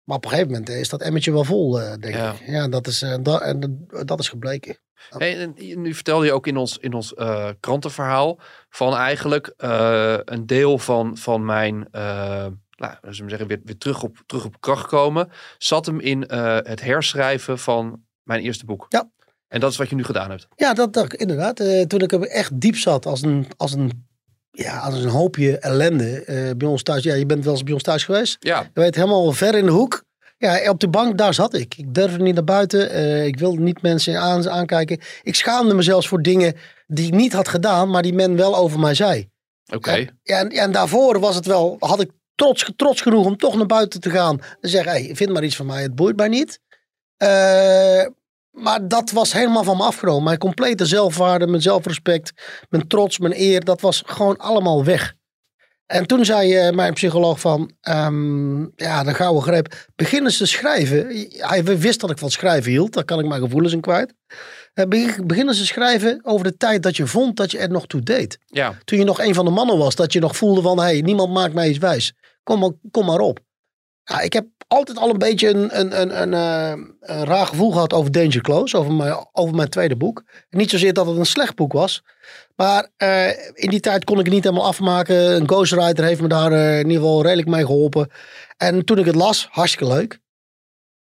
Maar 0.04 0.16
op 0.16 0.24
een 0.24 0.30
gegeven 0.30 0.50
moment 0.52 0.68
is 0.68 0.88
dat 0.88 1.00
emmertje 1.02 1.32
wel 1.32 1.44
vol, 1.44 1.80
eh, 1.80 1.92
denk 2.00 2.14
Ja. 2.14 2.32
ik. 2.32 2.46
Ja, 2.46 2.68
dat 2.68 2.86
is, 2.86 3.04
dat, 3.22 3.42
en 3.42 3.86
dat 4.04 4.20
is 4.20 4.28
gebleken. 4.28 4.78
Hey, 5.08 5.38
en 5.38 5.54
nu 5.82 5.94
vertelde 5.94 6.26
je 6.26 6.32
ook 6.32 6.46
in 6.46 6.56
ons, 6.56 6.78
in 6.78 6.92
ons 6.92 7.14
eh, 7.14 7.48
krantenverhaal 7.60 8.38
van 8.68 8.96
eigenlijk 8.96 9.54
eh, 9.56 10.16
een 10.24 10.46
deel 10.46 10.78
van, 10.78 11.16
van 11.16 11.44
mijn, 11.44 11.88
eh 11.90 12.46
nou, 12.76 12.94
zeggen, 13.10 13.46
weer, 13.46 13.60
weer 13.64 13.78
terug, 13.78 14.02
op, 14.02 14.22
terug 14.26 14.44
op 14.44 14.60
kracht 14.60 14.86
komen, 14.86 15.30
zat 15.58 15.86
hem 15.86 16.00
in 16.00 16.22
het 16.62 16.82
herschrijven 16.82 17.58
van 17.58 18.02
mijn 18.22 18.40
eerste 18.40 18.64
boek. 18.64 18.86
Ja. 18.88 19.10
En 19.48 19.60
dat 19.60 19.70
is 19.70 19.76
wat 19.76 19.88
je 19.88 19.94
nu 19.94 20.04
gedaan 20.04 20.30
hebt. 20.30 20.46
Ja, 20.56 20.74
dat, 20.74 20.92
dat 20.92 21.14
inderdaad. 21.14 21.56
Toen 21.88 22.00
ik 22.00 22.12
er 22.12 22.22
echt 22.22 22.60
diep 22.60 22.76
zat 22.76 23.06
als 23.06 23.22
een, 23.22 23.46
als 23.56 23.72
een, 23.72 24.06
ja, 24.54 24.78
als 24.78 25.02
een 25.02 25.08
hoopje 25.08 25.58
ellende 25.58 26.24
eh, 26.24 26.50
bij 26.56 26.68
ons 26.68 26.82
thuis. 26.82 27.02
Ja, 27.02 27.14
je 27.14 27.26
bent 27.26 27.44
wel 27.44 27.52
eens 27.52 27.62
bij 27.62 27.72
ons 27.72 27.82
thuis 27.82 28.04
geweest. 28.04 28.36
Ja, 28.40 28.60
Je 28.60 28.80
weet, 28.80 28.94
helemaal 28.94 29.32
ver 29.32 29.54
in 29.54 29.64
de 29.64 29.72
hoek. 29.72 30.03
Ja, 30.44 30.70
op 30.70 30.80
de 30.80 30.88
bank, 30.88 31.18
daar 31.18 31.34
zat 31.34 31.54
ik. 31.54 31.74
Ik 31.76 31.94
durfde 31.94 32.22
niet 32.22 32.34
naar 32.34 32.44
buiten. 32.44 32.90
eh, 32.90 33.26
ik 33.26 33.38
wilde 33.38 33.60
niet 33.60 33.82
mensen 33.82 34.20
aan, 34.20 34.50
aankijken. 34.50 35.00
Ik 35.22 35.34
schaamde 35.34 35.74
me 35.74 35.82
zelfs 35.82 36.08
voor 36.08 36.22
dingen 36.22 36.54
die 36.86 37.06
ik 37.06 37.14
niet 37.14 37.32
had 37.32 37.48
gedaan, 37.48 37.90
maar 37.90 38.02
die 38.02 38.12
men 38.12 38.36
wel 38.36 38.56
over 38.56 38.78
mij 38.78 38.94
zei. 38.94 39.28
oké. 39.74 40.06
Ja, 40.22 40.38
en, 40.38 40.50
en 40.50 40.72
daarvoor 40.72 41.20
was 41.20 41.34
het 41.34 41.46
wel, 41.46 41.76
had 41.78 42.00
ik 42.00 42.10
trots, 42.34 42.72
trots 42.76 43.00
genoeg 43.00 43.26
om 43.26 43.36
toch 43.36 43.56
naar 43.56 43.66
buiten 43.66 44.00
te 44.00 44.10
gaan. 44.10 44.40
En 44.60 44.68
zeggen, 44.68 44.92
hey, 44.92 45.10
vind 45.14 45.30
maar 45.30 45.44
iets 45.44 45.56
van 45.56 45.66
mij, 45.66 45.82
het 45.82 45.94
boeit 45.94 46.16
mij 46.16 46.28
niet. 46.28 46.60
Eh, 47.16 48.06
maar 48.50 48.88
dat 48.88 49.10
was 49.10 49.32
helemaal 49.32 49.64
van 49.64 49.76
me 49.76 49.82
afgenomen. 49.82 50.24
Mijn 50.24 50.38
complete 50.38 50.86
zelfwaarde, 50.86 51.46
mijn 51.46 51.62
zelfrespect, 51.62 52.32
mijn 52.68 52.86
trots, 52.88 53.18
mijn 53.18 53.34
eer, 53.40 53.64
dat 53.64 53.80
was 53.80 54.02
gewoon 54.06 54.36
allemaal 54.36 54.84
weg. 54.84 55.14
En 55.86 56.06
toen 56.06 56.24
zei 56.24 56.56
eh, 56.56 56.74
mijn 56.74 56.92
psycholoog 56.92 57.40
van, 57.40 57.70
ehm, 57.80 58.60
ja, 58.62 59.04
de 59.04 59.14
gouden 59.14 59.42
greep, 59.42 59.90
begin 59.96 60.24
eens 60.24 60.36
te 60.36 60.46
schrijven. 60.46 61.06
Hij 61.30 61.64
wist 61.64 62.00
dat 62.00 62.10
ik 62.10 62.18
van 62.18 62.30
schrijven 62.30 62.70
hield, 62.70 62.92
daar 62.92 63.04
kan 63.04 63.18
ik 63.18 63.26
mijn 63.26 63.40
gevoelens 63.40 63.72
in 63.72 63.80
kwijt. 63.80 64.14
Eh, 64.74 64.86
begin, 64.86 65.26
begin 65.26 65.48
eens 65.48 65.58
te 65.58 65.66
schrijven 65.66 66.20
over 66.22 66.44
de 66.44 66.56
tijd 66.56 66.82
dat 66.82 66.96
je 66.96 67.06
vond 67.06 67.36
dat 67.36 67.50
je 67.50 67.58
er 67.58 67.70
nog 67.70 67.86
toe 67.86 68.02
deed 68.02 68.38
Ja, 68.46 68.78
toen 68.84 68.98
je 68.98 69.04
nog 69.04 69.20
een 69.20 69.34
van 69.34 69.44
de 69.44 69.50
mannen 69.50 69.78
was, 69.78 69.94
dat 69.94 70.12
je 70.12 70.20
nog 70.20 70.36
voelde 70.36 70.62
van, 70.62 70.78
hé, 70.78 70.84
hey, 70.84 71.00
niemand 71.00 71.32
maakt 71.32 71.54
mij 71.54 71.68
iets 71.68 71.78
wijs. 71.78 72.12
Kom 72.42 72.58
maar, 72.58 72.70
kom 72.90 73.06
maar 73.06 73.20
op. 73.20 73.40
Ja, 74.04 74.20
ik 74.20 74.32
heb 74.32 74.46
altijd 74.74 74.98
al 74.98 75.10
een 75.10 75.18
beetje 75.18 75.48
een, 75.48 75.80
een, 75.80 76.22
een, 76.22 76.34
eh, 76.34 76.84
een 77.00 77.24
raar 77.24 77.46
gevoel 77.46 77.72
gehad 77.72 77.92
over 77.92 78.12
Danger 78.12 78.40
Close, 78.40 78.76
over 78.76 78.92
mijn, 78.92 79.26
over 79.32 79.54
mijn 79.54 79.68
tweede 79.68 79.96
boek. 79.96 80.24
Niet 80.50 80.70
zozeer 80.70 80.92
dat 80.92 81.06
het 81.06 81.16
een 81.16 81.26
slecht 81.26 81.54
boek 81.54 81.72
was, 81.72 82.02
maar 82.56 82.90
eh, 82.96 83.28
in 83.52 83.70
die 83.70 83.80
tijd 83.80 84.04
kon 84.04 84.18
ik 84.18 84.24
het 84.24 84.34
niet 84.34 84.44
helemaal 84.44 84.66
afmaken. 84.66 85.34
Een 85.34 85.48
ghostwriter 85.48 86.04
heeft 86.04 86.20
me 86.20 86.28
daar 86.28 86.52
eh, 86.52 86.78
in 86.78 86.86
ieder 86.86 87.02
geval 87.02 87.22
redelijk 87.22 87.48
mee 87.48 87.66
geholpen. 87.66 88.10
En 88.56 88.84
toen 88.84 88.98
ik 88.98 89.04
het 89.04 89.14
las, 89.14 89.48
hartstikke 89.50 89.94
leuk. 89.94 90.18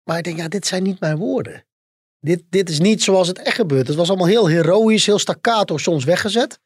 Maar 0.05 0.19
ik 0.19 0.25
denk, 0.25 0.37
ja, 0.37 0.49
dit 0.49 0.67
zijn 0.67 0.83
niet 0.83 1.01
mijn 1.01 1.17
woorden. 1.17 1.65
Dit, 2.21 2.43
dit 2.51 2.69
is 2.69 2.79
niet 2.79 3.03
zoals 3.03 3.29
het 3.29 3.43
echt 3.43 3.57
gebeurt. 3.57 3.87
Het 3.87 3.97
was 3.97 4.09
allemaal 4.09 4.27
heel 4.27 4.49
heroïs, 4.49 5.07
heel 5.07 5.19
staccato, 5.19 5.77
soms 5.77 6.05
weggezet. 6.05 6.61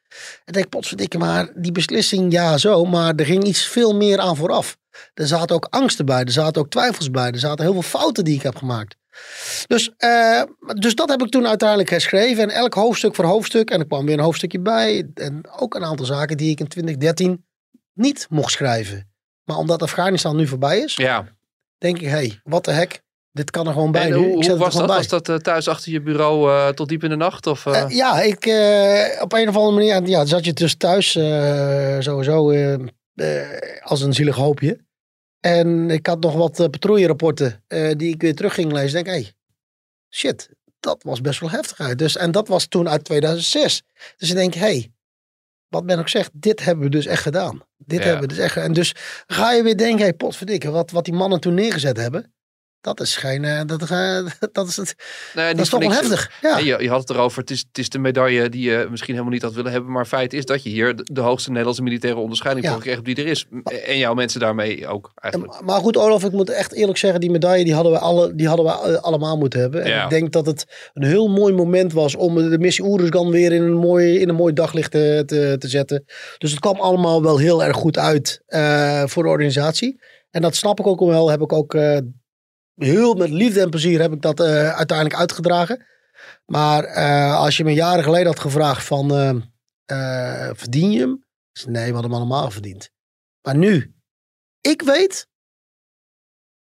En 0.45 0.53
denk 0.53 0.64
ik, 0.64 0.70
potverdikke, 0.70 1.18
maar 1.18 1.53
die 1.55 1.72
beslissing, 1.72 2.32
ja 2.32 2.59
zo, 2.59 2.84
maar 2.84 3.14
er 3.14 3.26
ging 3.26 3.45
iets 3.45 3.62
veel 3.66 3.95
meer 3.95 4.18
aan 4.18 4.36
vooraf. 4.36 4.76
Er 5.14 5.26
zaten 5.26 5.57
ook 5.57 5.66
angsten 5.70 6.07
bij, 6.07 6.20
er 6.20 6.30
zaten 6.30 6.62
ook 6.62 6.70
twijfels 6.70 7.11
bij, 7.11 7.30
er 7.30 7.38
zaten 7.38 7.64
heel 7.64 7.72
veel 7.72 7.82
fouten 7.82 8.24
die 8.24 8.34
ik 8.34 8.42
heb 8.42 8.57
gemaakt. 8.57 8.97
Dus, 9.66 9.90
eh, 9.97 10.42
dus 10.80 10.95
dat 10.95 11.09
heb 11.09 11.22
ik 11.22 11.30
toen 11.30 11.47
uiteindelijk 11.47 11.88
geschreven. 11.88 12.42
En 12.42 12.51
elk 12.51 12.74
hoofdstuk 12.74 13.14
voor 13.14 13.24
hoofdstuk. 13.24 13.70
En 13.70 13.80
er 13.80 13.86
kwam 13.86 14.07
weer 14.07 14.18
een 14.18 14.24
hoofdstukje 14.24 14.61
bij. 14.61 15.11
En 15.14 15.40
ook 15.59 15.74
een 15.74 15.84
aantal 15.84 16.07
zaken 16.07 16.36
die 16.36 16.51
ik 16.51 16.61
in 16.61 16.68
2013 16.68 17.45
niet 17.92 18.26
mocht 18.30 18.53
schrijven. 18.53 19.09
Maar 19.45 19.57
omdat 19.57 19.82
Afghanistan 19.82 20.36
nu 20.36 20.47
voorbij 20.47 20.78
is, 20.78 20.97
Ja. 20.97 21.24
denk 21.78 21.97
ik, 21.97 22.03
hé, 22.05 22.09
hey, 22.11 22.40
wat 22.45 22.64
de 22.64 22.70
hek. 22.70 23.03
Dit 23.32 23.51
kan 23.51 23.66
er 23.66 23.72
gewoon 23.72 23.92
bij 23.92 24.03
En 24.03 24.09
nu. 24.11 24.16
hoe, 24.16 24.47
hoe 24.47 24.57
was 24.57 24.74
dat? 24.74 24.86
bij. 24.86 24.97
Was 24.97 25.09
dat 25.09 25.28
eh, 25.28 25.36
thuis 25.36 25.68
achter 25.68 25.92
je 25.92 26.01
bureau 26.03 26.51
eh, 26.51 26.68
tot 26.68 26.88
diep 26.88 27.03
in 27.03 27.11
de 27.11 27.16
nacht? 27.16 27.47
Of, 27.47 27.64
ja, 27.88 28.20
ik 28.20 28.36
op 29.20 29.32
een 29.32 29.49
of 29.49 29.57
andere 29.57 29.72
manier 29.72 30.09
ja, 30.09 30.24
zat 30.24 30.45
je 30.45 30.53
dus 30.53 30.76
thuis 30.76 31.11
sowieso 31.99 32.51
als 33.83 34.01
een 34.01 34.12
zielig 34.12 34.37
hoopje. 34.37 34.85
En 35.41 35.91
ik 35.91 36.07
had 36.07 36.21
nog 36.21 36.35
wat 36.35 36.61
uh, 36.61 36.67
patrouillerapporten 36.69 37.62
eh, 37.67 37.91
die 37.97 38.15
ik 38.15 38.23
weer 38.23 38.35
terug 38.35 38.55
ging 38.55 38.73
lezen. 38.73 38.99
Ik 38.99 39.05
denk, 39.05 39.17
hé, 39.17 39.23
hey, 39.23 39.33
shit, 40.11 40.49
dat 40.81 41.03
was 41.03 41.21
best 41.21 41.41
wel 41.41 41.51
heftig 41.51 41.81
uit. 41.81 41.99
Dus, 41.99 42.17
en 42.17 42.31
dat 42.33 42.49
was 42.49 42.67
toen 42.67 42.89
uit 42.89 43.05
2006. 43.05 43.83
Dus 44.17 44.29
ik 44.29 44.35
denk, 44.37 44.55
hé, 44.55 44.61
hey, 44.61 44.93
wat 45.69 45.87
ben 45.87 45.99
ik 45.99 46.09
zeg, 46.09 46.31
dit 46.33 46.65
hebben 46.65 46.85
we 46.85 46.91
dus 46.91 47.07
echt 47.07 47.23
gedaan. 47.23 47.62
Dit 47.77 47.99
Ja. 47.99 48.05
hebben 48.05 48.29
we 48.29 48.35
dus 48.35 48.45
echt 48.45 48.57
En 48.57 48.73
dus 48.73 48.95
ga 49.27 49.53
je 49.53 49.62
weer 49.62 49.77
denken, 49.77 49.99
hé, 49.99 50.05
hey, 50.05 50.15
potverdikke, 50.15 50.71
wat, 50.71 50.91
wat 50.91 51.05
die 51.05 51.15
mannen 51.15 51.41
toen 51.41 51.55
neergezet 51.55 51.97
hebben. 51.97 52.34
Dat 52.85 53.01
is 53.01 53.16
geen, 53.16 53.45
eh, 53.45 53.61
dat, 53.66 53.82
eh, 53.91 54.26
dat 54.53 54.68
is 54.68 54.76
het, 54.76 54.95
nee, 55.35 55.47
niet 55.47 55.57
dat 55.57 55.64
is 55.64 55.70
toch 55.70 55.80
wel 55.80 55.89
niks. 55.89 56.01
heftig. 56.01 56.30
Ja. 56.43 56.55
Nee, 56.55 56.64
je, 56.64 56.76
je 56.82 56.89
had 56.89 57.01
het 57.01 57.11
erover, 57.11 57.41
het 57.41 57.51
is, 57.51 57.64
het 57.68 57.78
is 57.78 57.89
de 57.89 57.99
medaille 57.99 58.49
die 58.49 58.70
je 58.70 58.87
misschien 58.91 59.12
helemaal 59.12 59.32
niet 59.35 59.43
had 59.43 59.53
willen 59.55 59.72
hebben. 59.72 59.93
Maar 59.93 60.07
feit 60.07 60.32
is 60.32 60.45
dat 60.45 60.62
je 60.62 60.68
hier 60.68 60.97
de, 60.97 61.09
de 61.12 61.20
hoogste 61.20 61.49
Nederlandse 61.49 61.82
militaire 61.82 62.18
onderscheiding 62.20 62.66
Ja. 62.66 62.78
hebt 62.82 63.05
die 63.05 63.16
er 63.16 63.26
is. 63.26 63.47
En 63.87 63.99
jouw 63.99 64.14
mensen 64.14 64.41
daarmee 64.41 64.87
ook 64.87 65.12
eigenlijk. 65.14 65.61
Maar 65.61 65.80
goed, 65.80 65.97
Olaf, 65.97 66.24
ik 66.24 66.32
moet 66.32 66.51
echt 66.51 66.72
eerlijk 66.72 66.99
zeggen, 66.99 67.20
die 67.20 67.30
medaille 67.30 67.64
die 67.64 67.74
hadden 67.74 67.93
we, 67.93 67.99
alle, 67.99 68.35
die 68.35 68.49
hadden 68.49 68.66
we 68.66 68.70
eh, 68.72 69.03
allemaal 69.03 69.37
moeten 69.39 69.61
hebben. 69.61 69.82
En 69.82 69.91
Ja. 69.91 70.05
ik 70.05 70.11
denk 70.11 70.32
dat 70.32 70.47
het 70.47 70.91
een 70.95 71.05
heel 71.07 71.28
mooi 71.28 71.53
moment 71.53 71.93
was 71.93 72.14
om 72.14 72.35
de 72.51 72.59
missie 72.59 72.85
Oeruzgan 72.85 73.30
weer 73.30 73.53
in 73.53 73.62
een 73.62 73.76
mooi, 73.76 74.18
in 74.18 74.28
een 74.28 74.35
mooi 74.35 74.53
daglicht 74.53 74.91
te, 74.91 75.22
te, 75.26 75.57
te 75.59 75.68
zetten. 75.68 76.05
Dus 76.39 76.51
het 76.51 76.61
kwam 76.61 76.80
allemaal 76.80 77.22
wel 77.22 77.39
heel 77.39 77.64
erg 77.64 77.76
goed 77.76 77.99
uit 77.99 78.43
eh, 78.47 79.03
voor 79.07 79.22
de 79.22 79.28
organisatie. 79.28 80.01
En 80.30 80.43
dat 80.43 80.55
snap 80.57 80.78
ik 80.80 80.87
ook 80.87 81.01
wel, 81.01 81.30
heb 81.30 81.41
ik 81.41 81.53
ook 81.53 81.74
eh, 81.74 81.99
heel 82.75 83.14
met 83.14 83.31
liefde 83.31 83.61
en 83.61 83.70
plezier 83.70 84.01
heb 84.01 84.12
ik 84.12 84.22
dat 84.22 84.41
eh, 84.41 84.77
uiteindelijk 84.77 85.18
uitgedragen. 85.18 85.87
Maar 86.47 86.85
eh, 86.85 87.37
als 87.37 87.57
je 87.57 87.64
me 87.64 87.72
jaren 87.72 88.05
geleden 88.05 88.27
had 88.27 88.41
gevraagd 88.41 88.85
van, 88.85 89.11
eh, 89.85 90.51
verdien 90.53 90.91
je 90.91 91.01
hem? 91.01 91.25
Nee, 91.66 91.87
we 91.87 91.93
hadden 91.93 92.11
hem 92.11 92.20
allemaal 92.20 92.51
verdiend. 92.51 92.91
Maar 93.43 93.57
nu, 93.57 93.95
ik 94.61 94.83
weet 94.83 95.29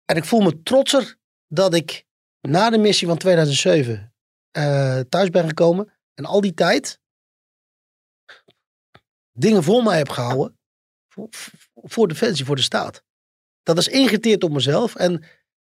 en 0.06 0.16
ik 0.16 0.26
voel 0.26 0.42
me 0.42 0.62
trotser 0.64 1.18
dat 1.48 1.74
ik 1.74 2.06
na 2.42 2.70
de 2.70 2.78
missie 2.78 3.08
van 3.08 3.18
2007 3.18 4.14
eh, 4.52 5.00
thuis 5.00 5.30
ben 5.30 5.48
gekomen. 5.48 5.94
En 6.14 6.26
al 6.26 6.42
die 6.42 6.54
tijd 6.54 7.00
dingen 9.32 9.64
voor 9.64 9.84
mij 9.84 9.98
heb 9.98 10.10
gehouden. 10.10 10.58
Voor, 11.14 11.28
voor 11.74 12.08
Defensie, 12.08 12.46
voor 12.46 12.56
de 12.56 12.62
staat. 12.62 13.04
Dat 13.64 13.78
is 13.78 13.88
ingeteerd 13.88 14.44
op 14.44 14.52
mezelf. 14.52 14.96
En 14.96 15.24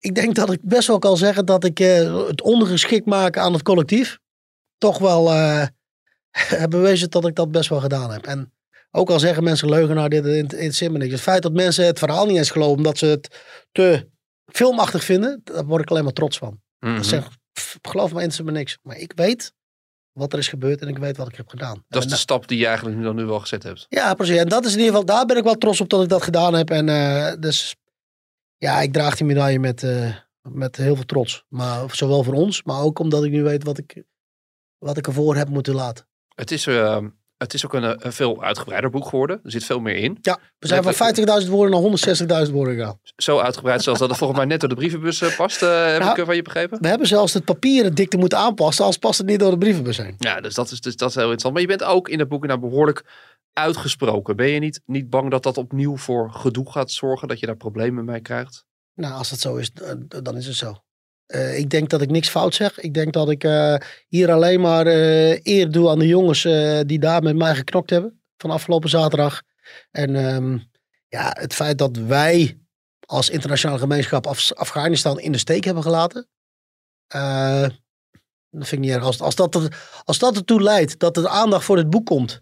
ik 0.01 0.15
denk 0.15 0.35
dat 0.35 0.51
ik 0.51 0.59
best 0.61 0.87
wel 0.87 0.99
kan 0.99 1.17
zeggen 1.17 1.45
dat 1.45 1.63
ik 1.63 1.79
eh, 1.79 2.27
het 2.27 2.41
ondergeschikt 2.41 3.05
maken 3.05 3.41
aan 3.41 3.53
het 3.53 3.63
collectief. 3.63 4.19
Toch 4.77 4.97
wel 4.97 5.31
heb 6.61 6.69
bewezen 6.69 7.09
dat 7.09 7.27
ik 7.27 7.35
dat 7.35 7.51
best 7.51 7.69
wel 7.69 7.79
gedaan 7.79 8.11
heb. 8.11 8.25
En 8.25 8.53
ook 8.91 9.09
al 9.09 9.19
zeggen 9.19 9.43
mensen 9.43 9.69
leugenaar, 9.69 10.09
dit 10.09 10.25
interesseert 10.25 10.91
me 10.91 10.97
niks. 10.97 11.11
Het 11.11 11.21
feit 11.21 11.41
dat 11.41 11.53
mensen 11.53 11.85
het 11.85 11.99
verhaal 11.99 12.25
niet 12.25 12.37
eens 12.37 12.51
geloven, 12.51 12.77
omdat 12.77 12.97
ze 12.97 13.05
het 13.05 13.41
te 13.71 14.07
filmachtig 14.45 15.03
vinden, 15.03 15.41
daar 15.43 15.65
word 15.65 15.81
ik 15.81 15.89
alleen 15.89 16.03
maar 16.03 16.13
trots 16.13 16.37
van. 16.37 16.61
Mhm. 16.79 16.95
Dat 16.95 17.05
zeg, 17.05 17.27
pff, 17.53 17.77
geloof 17.81 18.09
me, 18.09 18.15
interesseert 18.15 18.47
me 18.47 18.53
niks. 18.53 18.77
Maar 18.81 18.97
ik 18.97 19.13
weet 19.15 19.53
wat 20.11 20.33
er 20.33 20.39
is 20.39 20.47
gebeurd 20.47 20.81
en 20.81 20.87
ik 20.87 20.97
weet 20.97 21.17
wat 21.17 21.27
ik 21.27 21.35
heb 21.35 21.49
gedaan. 21.49 21.83
Dat 21.87 22.03
is 22.03 22.09
de 22.09 22.15
stap 22.15 22.47
die 22.47 22.57
je 22.57 22.65
eigenlijk 22.65 22.97
nu 22.97 23.03
dan 23.03 23.15
nu 23.15 23.25
wel 23.25 23.39
gezet 23.39 23.63
hebt. 23.63 23.85
ja, 23.89 24.13
precies. 24.13 24.37
En 24.37 24.47
dat 24.47 24.65
is 24.65 24.71
in 24.71 24.77
ieder 24.77 24.91
geval, 24.91 25.05
daar 25.05 25.25
ben 25.25 25.37
ik 25.37 25.43
wel 25.43 25.57
trots 25.57 25.81
op 25.81 25.89
dat 25.89 26.03
ik 26.03 26.09
dat 26.09 26.23
gedaan 26.23 26.53
heb. 26.53 26.69
En 26.69 26.89
eh, 26.89 27.33
dus, 27.39 27.75
ja, 28.61 28.81
ik 28.81 28.93
draag 28.93 29.15
die 29.15 29.25
medaille 29.25 29.59
met, 29.59 29.83
eh, 29.83 30.15
met 30.41 30.75
heel 30.75 30.95
veel 30.95 31.05
trots. 31.05 31.45
Maar 31.49 31.95
zowel 31.95 32.23
voor 32.23 32.33
ons, 32.33 32.63
maar 32.63 32.81
ook 32.81 32.99
omdat 32.99 33.23
ik 33.23 33.31
nu 33.31 33.43
weet 33.43 33.63
wat 33.63 33.77
ik, 33.77 34.03
wat 34.77 34.97
ik 34.97 35.07
ervoor 35.07 35.35
heb 35.35 35.49
moeten 35.49 35.73
laten. 35.73 36.07
Het 36.35 36.51
is, 36.51 36.67
eh, 36.67 37.05
het 37.41 37.53
is 37.53 37.65
ook 37.65 37.73
een, 37.73 37.83
eh, 37.83 37.93
een 37.97 38.13
veel 38.13 38.43
uitgebreider 38.43 38.89
boek 38.89 39.05
geworden. 39.07 39.39
Er 39.43 39.51
zit 39.51 39.63
veel 39.63 39.79
meer 39.79 39.95
in. 39.95 40.17
Ja, 40.21 40.39
we 40.59 40.67
zijn 40.67 40.83
van 40.83 40.93
50.000 40.93 41.51
woorden 41.51 41.71
naar 41.71 41.81
160.000 41.81 42.55
woorden 42.55 42.75
gegaan. 42.75 42.99
Zo 43.15 43.39
uitgebreid 43.39 43.83
zelfs 43.83 43.99
dat 43.99 44.09
het 44.09 44.17
volgens 44.17 44.39
mij 44.39 44.47
net 44.47 44.59
door 44.59 44.69
de 44.69 44.75
brievenbus 44.75 45.21
eh, 45.21 45.35
past. 45.35 45.61
eh, 45.61 45.91
heb 45.91 45.99
Nou, 46.01 46.19
ik 46.19 46.25
van 46.25 46.35
je 46.35 46.41
begrepen? 46.41 46.81
We 46.81 46.87
hebben 46.87 47.07
zelfs 47.07 47.33
het 47.33 47.45
papieren 47.45 47.93
dikte 47.95 48.17
moeten 48.17 48.37
aanpassen, 48.37 48.85
als 48.85 48.97
past 48.97 49.17
het 49.17 49.27
niet 49.27 49.39
door 49.39 49.51
de 49.51 49.57
brievenbus 49.57 49.97
heen. 49.97 50.15
Ja, 50.17 50.41
dus 50.41 50.53
dat 50.53 50.71
is, 50.71 50.81
dus 50.81 50.95
dat 50.95 51.09
is 51.09 51.15
heel 51.15 51.23
interessant. 51.23 51.53
Maar 51.53 51.61
je 51.63 51.77
bent 51.77 51.83
ook 51.83 52.09
in 52.09 52.19
het 52.19 52.27
boek 52.29 52.45
nou 52.45 52.59
behoorlijk 52.59 53.03
uitgesproken. 53.53 54.35
Ben 54.35 54.47
je 54.47 54.59
niet, 54.59 54.81
niet 54.85 55.09
bang 55.09 55.31
dat 55.31 55.43
dat 55.43 55.57
opnieuw 55.57 55.97
voor 55.97 56.31
gedoe 56.31 56.71
gaat 56.71 56.91
zorgen? 56.91 57.27
Dat 57.27 57.39
je 57.39 57.45
daar 57.45 57.55
problemen 57.57 58.05
mee 58.05 58.21
krijgt? 58.21 58.65
Nou, 58.95 59.13
als 59.13 59.29
dat 59.29 59.39
zo 59.39 59.55
is, 59.55 59.71
dan 60.23 60.37
is 60.37 60.45
het 60.45 60.55
zo. 60.55 60.75
Eh, 61.31 61.57
ik 61.57 61.69
denk 61.69 61.89
dat 61.89 62.01
ik 62.01 62.09
niks 62.09 62.29
fout 62.29 62.55
zeg. 62.55 62.79
Ik 62.79 62.93
denk 62.93 63.13
dat 63.13 63.29
ik 63.29 63.43
eh, 63.43 63.75
hier 64.07 64.31
alleen 64.31 64.61
maar 64.61 64.87
eh, 64.87 65.39
eer 65.43 65.71
doe 65.71 65.89
aan 65.89 65.99
de 65.99 66.07
jongens 66.07 66.41
die 66.87 66.99
daar 66.99 67.23
met 67.23 67.35
mij 67.35 67.55
geknokt 67.55 67.89
hebben. 67.89 68.21
Van 68.37 68.51
afgelopen 68.51 68.89
zaterdag. 68.89 69.41
En 69.91 70.15
ehm, 70.15 70.57
ja, 71.07 71.35
het 71.39 71.53
feit 71.53 71.77
dat 71.77 71.97
wij 71.97 72.59
als 73.05 73.29
internationale 73.29 73.79
gemeenschap 73.79 74.27
Af- 74.27 74.51
Afghanistan 74.51 75.19
in 75.19 75.31
de 75.31 75.37
steek 75.37 75.63
hebben 75.63 75.83
gelaten. 75.83 76.27
dat 77.07 78.67
vind 78.67 78.71
ik 78.71 78.79
niet 78.79 78.89
erg. 78.91 79.03
Als, 79.03 79.21
als, 79.21 79.35
dat 79.35 79.67
als 80.03 80.19
dat 80.19 80.35
ertoe 80.35 80.61
leidt 80.61 80.99
dat 80.99 81.17
er 81.17 81.27
aandacht 81.27 81.63
voor 81.65 81.77
het 81.77 81.89
boek 81.89 82.05
komt. 82.05 82.41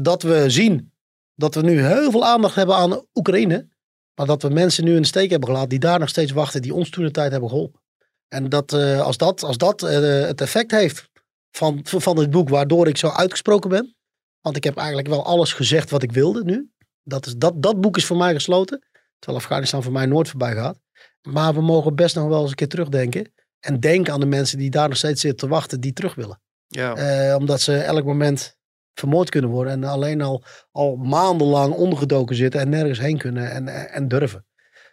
dat 0.00 0.22
we 0.22 0.50
zien 0.50 0.92
dat 1.34 1.54
we 1.54 1.62
nu 1.62 1.84
heel 1.84 2.10
veel 2.10 2.26
aandacht 2.26 2.54
hebben 2.54 2.76
aan 2.76 3.06
Oekraïne. 3.14 3.68
Maar 4.14 4.26
dat 4.26 4.42
we 4.42 4.48
mensen 4.48 4.84
nu 4.84 4.94
in 4.94 5.02
de 5.02 5.08
steek 5.08 5.30
hebben 5.30 5.48
gelaten 5.48 5.68
die 5.68 5.78
daar 5.78 5.98
nog 5.98 6.08
steeds 6.08 6.32
wachten, 6.32 6.62
die 6.62 6.74
ons 6.74 6.90
toen 6.90 7.04
de 7.04 7.10
tijd 7.10 7.30
hebben 7.30 7.48
geholpen. 7.48 7.84
En 8.28 8.48
dat, 8.48 8.72
eh, 8.72 9.00
als 9.00 9.16
dat, 9.16 9.42
als 9.42 9.56
dat 9.56 9.82
eh, 9.82 10.20
het 10.26 10.40
effect 10.40 10.70
heeft 10.70 11.08
van, 11.50 11.80
van 11.82 12.18
het 12.18 12.30
boek, 12.30 12.48
waardoor 12.48 12.88
ik 12.88 12.96
zo 12.96 13.08
uitgesproken 13.08 13.70
ben. 13.70 13.96
Want 14.40 14.56
ik 14.56 14.64
heb 14.64 14.76
eigenlijk 14.76 15.08
wel 15.08 15.24
alles 15.24 15.52
gezegd 15.52 15.90
wat 15.90 16.02
ik 16.02 16.12
wilde 16.12 16.44
nu. 16.44 16.70
Dat, 17.02 17.26
is, 17.26 17.34
dat, 17.36 17.62
dat 17.62 17.80
boek 17.80 17.96
is 17.96 18.04
voor 18.04 18.16
mij 18.16 18.34
gesloten. 18.34 18.86
Terwijl 19.18 19.42
Afghanistan 19.42 19.82
voor 19.82 19.92
mij 19.92 20.06
nooit 20.06 20.28
voorbij 20.28 20.54
gaat. 20.54 20.78
Maar 21.22 21.54
we 21.54 21.60
mogen 21.60 21.94
best 21.94 22.14
nog 22.14 22.28
wel 22.28 22.40
eens 22.40 22.50
een 22.50 22.56
keer 22.56 22.68
terugdenken. 22.68 23.32
En 23.60 23.80
denken 23.80 24.12
aan 24.12 24.20
de 24.20 24.26
mensen 24.26 24.58
die 24.58 24.70
daar 24.70 24.88
nog 24.88 24.96
steeds 24.96 25.20
zitten 25.20 25.38
te 25.38 25.54
wachten, 25.54 25.80
die 25.80 25.92
terug 25.92 26.14
willen. 26.14 26.40
Ja. 26.66 26.94
Eh, 26.94 27.36
omdat 27.36 27.60
ze 27.60 27.76
elk 27.76 28.04
moment 28.04 28.56
vermoord 28.94 29.30
kunnen 29.30 29.50
worden. 29.50 29.72
En 29.72 29.84
alleen 29.84 30.20
al, 30.20 30.44
al 30.70 30.96
maandenlang 30.96 31.74
ondergedoken 31.74 32.36
zitten 32.36 32.60
en 32.60 32.68
nergens 32.68 32.98
heen 32.98 33.18
kunnen 33.18 33.50
en, 33.50 33.68
en 33.92 34.08
durven. 34.08 34.46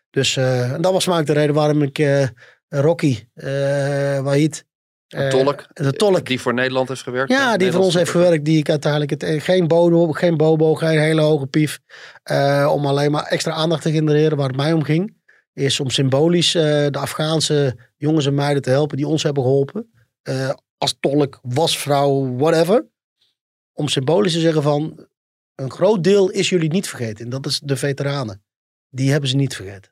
Dus 0.09 0.37
en 0.37 0.81
dat 0.81 0.91
was 0.91 1.09
ook 1.09 1.25
de 1.25 1.33
reden 1.33 1.55
waarom 1.55 1.81
ik 1.81 1.97
Rocky, 2.81 3.27
eh 3.33 4.19
Wahid. 4.19 4.65
Een 5.07 5.21
eh. 5.21 5.29
De 5.73 5.93
tolk. 5.93 6.25
Die 6.25 6.41
voor 6.41 6.53
Nederland 6.53 6.87
heeft 6.87 7.01
gewerkt. 7.01 7.31
Ja, 7.31 7.57
die 7.57 7.71
voor 7.71 7.81
ons 7.81 7.93
heeft 7.93 8.09
gewerkt. 8.09 8.45
Die 8.45 8.57
ik 8.57 8.69
uiteindelijk 8.69 9.11
het, 9.11 9.23
eh, 9.23 9.41
geen 9.41 9.67
bobo, 9.67 10.11
geen 10.11 10.37
bobo, 10.37 10.75
geen 10.75 10.99
hele 10.99 11.21
hoge 11.21 11.45
pief. 11.47 11.79
om 12.69 12.85
alleen 12.85 13.11
maar 13.11 13.23
extra 13.23 13.51
aandacht 13.51 13.81
te 13.81 13.91
genereren. 13.91 14.37
Waar 14.37 14.47
het 14.47 14.55
mij 14.57 14.73
om 14.73 14.83
ging. 14.83 15.21
Is 15.53 15.79
om 15.79 15.89
symbolisch 15.89 16.51
de 16.51 16.97
Afghaanse 16.99 17.75
jongens 17.97 18.25
en 18.25 18.33
meiden 18.33 18.61
te 18.61 18.69
helpen. 18.69 18.97
Die 18.97 19.07
ons 19.07 19.23
hebben 19.23 19.43
geholpen. 19.43 19.91
eh, 20.21 20.49
als 20.77 20.95
tolk, 20.99 21.39
wasvrouw, 21.41 22.35
whatever. 22.35 22.87
Om 23.73 23.87
symbolisch 23.87 24.33
te 24.33 24.39
zeggen 24.39 24.63
van. 24.63 25.07
Een 25.55 25.71
groot 25.71 26.03
deel 26.03 26.29
is 26.29 26.49
jullie 26.49 26.69
niet 26.71 26.87
vergeten. 26.87 27.23
En 27.25 27.29
dat 27.29 27.45
is 27.45 27.59
de 27.59 27.77
veteranen. 27.77 28.43
Die 28.89 29.11
hebben 29.11 29.29
ze 29.29 29.35
niet 29.35 29.55
vergeten. 29.55 29.91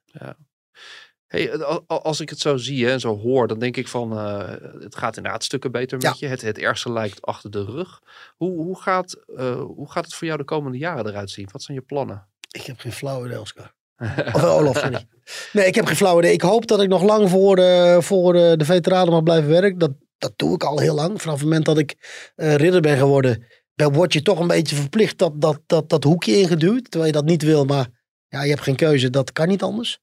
Hey, 1.32 1.62
a- 1.62 1.82
als 1.88 2.20
ik 2.20 2.30
het 2.30 2.40
zo 2.40 2.58
zie 2.58 2.90
en 2.90 3.00
zo 3.00 3.18
hoor, 3.18 3.48
dan 3.48 3.60
denk 3.60 3.78
ik 3.78 3.88
van 3.88 4.12
eh, 4.18 4.50
het 4.80 4.96
gaat 4.96 5.18
inderdaad 5.18 5.44
stukken 5.44 5.72
beter 5.72 5.98
met 5.98 6.20
je. 6.20 6.28
Het, 6.28 6.42
het 6.42 6.58
ergste 6.58 6.92
lijkt 6.92 7.22
achter 7.22 7.52
de 7.52 7.64
rug. 7.66 8.02
Hoe, 8.36 8.64
hoe, 8.64 8.82
gaat, 8.82 9.18
eh, 9.36 9.62
hoe 9.62 9.92
gaat 9.92 10.06
het 10.06 10.14
voor 10.14 10.28
jou 10.28 10.40
de 10.40 10.46
komende 10.46 10.78
jaren 10.78 11.08
eruit 11.08 11.30
zien? 11.30 11.50
Wat 11.52 11.62
zijn 11.64 11.78
je 11.78 11.84
plannen? 11.84 12.28
Ik 12.52 12.62
heb 12.62 12.80
geen 12.80 12.92
flauw 12.92 13.26
idee, 13.26 13.40
Oscar. 13.40 13.74
Of 14.34 14.44
eh, 14.44 14.56
Olaf, 14.56 14.78
sorry. 14.78 15.06
Nee, 15.54 15.66
ik 15.66 15.76
heb 15.76 15.86
geen 15.86 15.96
flauw 15.96 16.20
idee. 16.20 16.34
Ik 16.34 16.42
hoop 16.42 16.68
dat 16.68 16.82
ik 16.82 16.90
nog 16.90 17.04
lang 17.04 17.30
voor, 17.30 17.56
de 17.56 17.98
voor 18.02 18.34
de, 18.34 18.54
de 18.58 18.66
veteranen 18.66 19.14
mag 19.14 19.24
blijven 19.24 19.50
werken. 19.50 19.78
Dat, 19.78 19.92
dat 20.18 20.34
doe 20.36 20.54
ik 20.54 20.64
al 20.64 20.80
heel 20.80 20.96
lang. 20.96 21.22
Vanaf 21.22 21.36
het 21.36 21.44
moment 21.44 21.66
dat 21.66 21.78
ik 21.78 21.96
eh, 22.36 22.56
ridder 22.56 22.82
ben 22.82 22.98
geworden, 22.98 23.46
dan 23.76 23.94
word 23.94 24.14
je 24.14 24.22
toch 24.22 24.40
een 24.40 24.48
beetje 24.48 24.76
verplicht 24.76 25.18
dat, 25.18 25.42
dat, 25.42 25.60
dat, 25.66 25.90
dat 25.90 26.04
hoekje 26.04 26.40
ingeduwd. 26.40 26.84
Terwijl 26.92 27.06
je 27.12 27.18
dat 27.18 27.26
niet 27.30 27.44
wil, 27.44 27.66
maar 27.66 27.88
ja, 28.28 28.44
je 28.44 28.50
hebt 28.50 28.62
geen 28.64 28.76
keuze. 28.76 29.10
Dat 29.10 29.32
kan 29.32 29.48
niet 29.48 29.64
anders. 29.64 30.00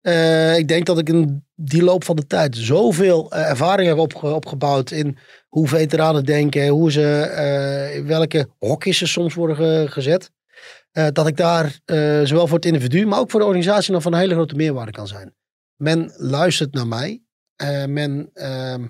Eh, 0.00 0.58
ik 0.58 0.68
denk 0.68 0.86
dat 0.86 0.98
ik 0.98 1.08
in 1.08 1.46
die 1.54 1.82
loop 1.82 2.04
van 2.04 2.16
de 2.16 2.26
tijd 2.26 2.56
zoveel 2.56 3.32
uh, 3.32 3.50
ervaring 3.50 3.88
heb 3.88 3.98
opge 3.98 4.34
opgebouwd 4.34 4.90
in 4.90 5.18
hoe 5.48 5.68
veteranen 5.68 6.24
denken, 6.24 6.68
hoe 6.68 6.92
ze, 6.92 7.30
uh, 7.34 7.96
in 7.96 8.06
welke 8.06 8.48
hokjes 8.58 8.98
ze 8.98 9.06
soms 9.06 9.34
worden 9.34 9.56
ge 9.56 9.86
gezet. 9.88 10.30
dat 11.12 11.26
ik 11.26 11.36
daar 11.36 11.78
zowel 12.26 12.46
voor 12.46 12.56
het 12.56 12.64
individu, 12.64 13.06
maar 13.06 13.18
ook 13.18 13.30
voor 13.30 13.40
de 13.40 13.46
organisatie 13.46 13.92
nog 13.92 14.02
van 14.02 14.12
een 14.12 14.18
hele 14.18 14.34
grote 14.34 14.54
meerwaarde 14.54 14.92
kan 14.92 15.06
zijn. 15.06 15.34
Men 15.76 16.12
luistert 16.16 16.74
naar 16.74 16.86
mij. 16.86 17.22
men 17.86 18.30
ehm, 18.34 18.86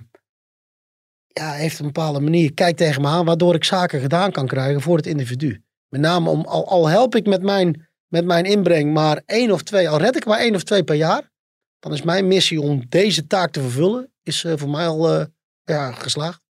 ja, 1.27 1.51
heeft 1.51 1.79
een 1.79 1.85
bepaalde 1.85 2.19
manier, 2.19 2.53
kijkt 2.53 2.77
tegen 2.77 3.01
me 3.01 3.07
aan, 3.07 3.25
waardoor 3.25 3.55
ik 3.55 3.63
zaken 3.63 3.99
gedaan 3.99 4.31
kan 4.31 4.47
krijgen 4.47 4.81
voor 4.81 4.97
het 4.97 5.05
individu. 5.05 5.63
Met 5.89 6.01
name 6.01 6.29
om, 6.29 6.41
al, 6.41 6.67
al 6.67 6.87
help 6.87 7.15
ik 7.15 7.25
met 7.25 7.41
mijn 7.41 7.89
met 8.11 8.25
mijn 8.25 8.45
inbreng 8.45 8.93
maar 8.93 9.21
één 9.25 9.51
of 9.51 9.61
twee, 9.61 9.89
al 9.89 9.97
red 9.97 10.15
ik 10.15 10.25
maar 10.25 10.39
één 10.39 10.55
of 10.55 10.63
twee 10.63 10.83
per 10.83 10.95
jaar, 10.95 11.31
dan 11.79 11.93
is 11.93 12.01
mijn 12.01 12.27
missie 12.27 12.61
om 12.61 12.85
deze 12.89 13.27
taak 13.27 13.51
te 13.51 13.61
vervullen, 13.61 14.13
is 14.23 14.43
uh, 14.43 14.53
voor 14.55 14.69
mij 14.69 14.87
al 14.87 15.19
uh, 15.19 15.25
ja, 15.63 15.91
geslaagd. 15.91 16.41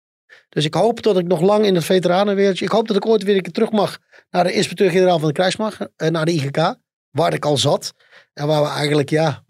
Dus 0.49 0.65
ik 0.65 0.75
hoop 0.75 1.03
dat 1.03 1.19
ik 1.19 1.27
nog 1.27 1.41
lang 1.41 1.65
in 1.65 1.75
het 1.75 1.85
veteranenwereldje, 1.85 2.65
ik 2.65 2.71
hoop 2.71 2.89
dat 2.89 2.97
ik 2.97 3.07
ooit 3.07 3.23
weer 3.23 3.37
een 3.37 3.43
keer 3.43 3.53
terug 3.53 3.71
mag 3.71 3.99
naar 4.31 4.45
de 4.45 4.53
inspecteur-generaal 4.53 5.19
van 5.19 5.29
de 5.29 5.35
krijgsmacht, 5.35 5.81
uh, 5.81 6.09
naar 6.09 6.25
de 6.25 6.33
IGK, 6.33 6.75
waar 7.11 7.35
ik 7.35 7.45
al 7.45 7.57
zat. 7.57 7.93
En 8.33 8.47
waar 8.47 8.63
we 8.63 8.69
eigenlijk, 8.69 9.11
ja, 9.11 9.45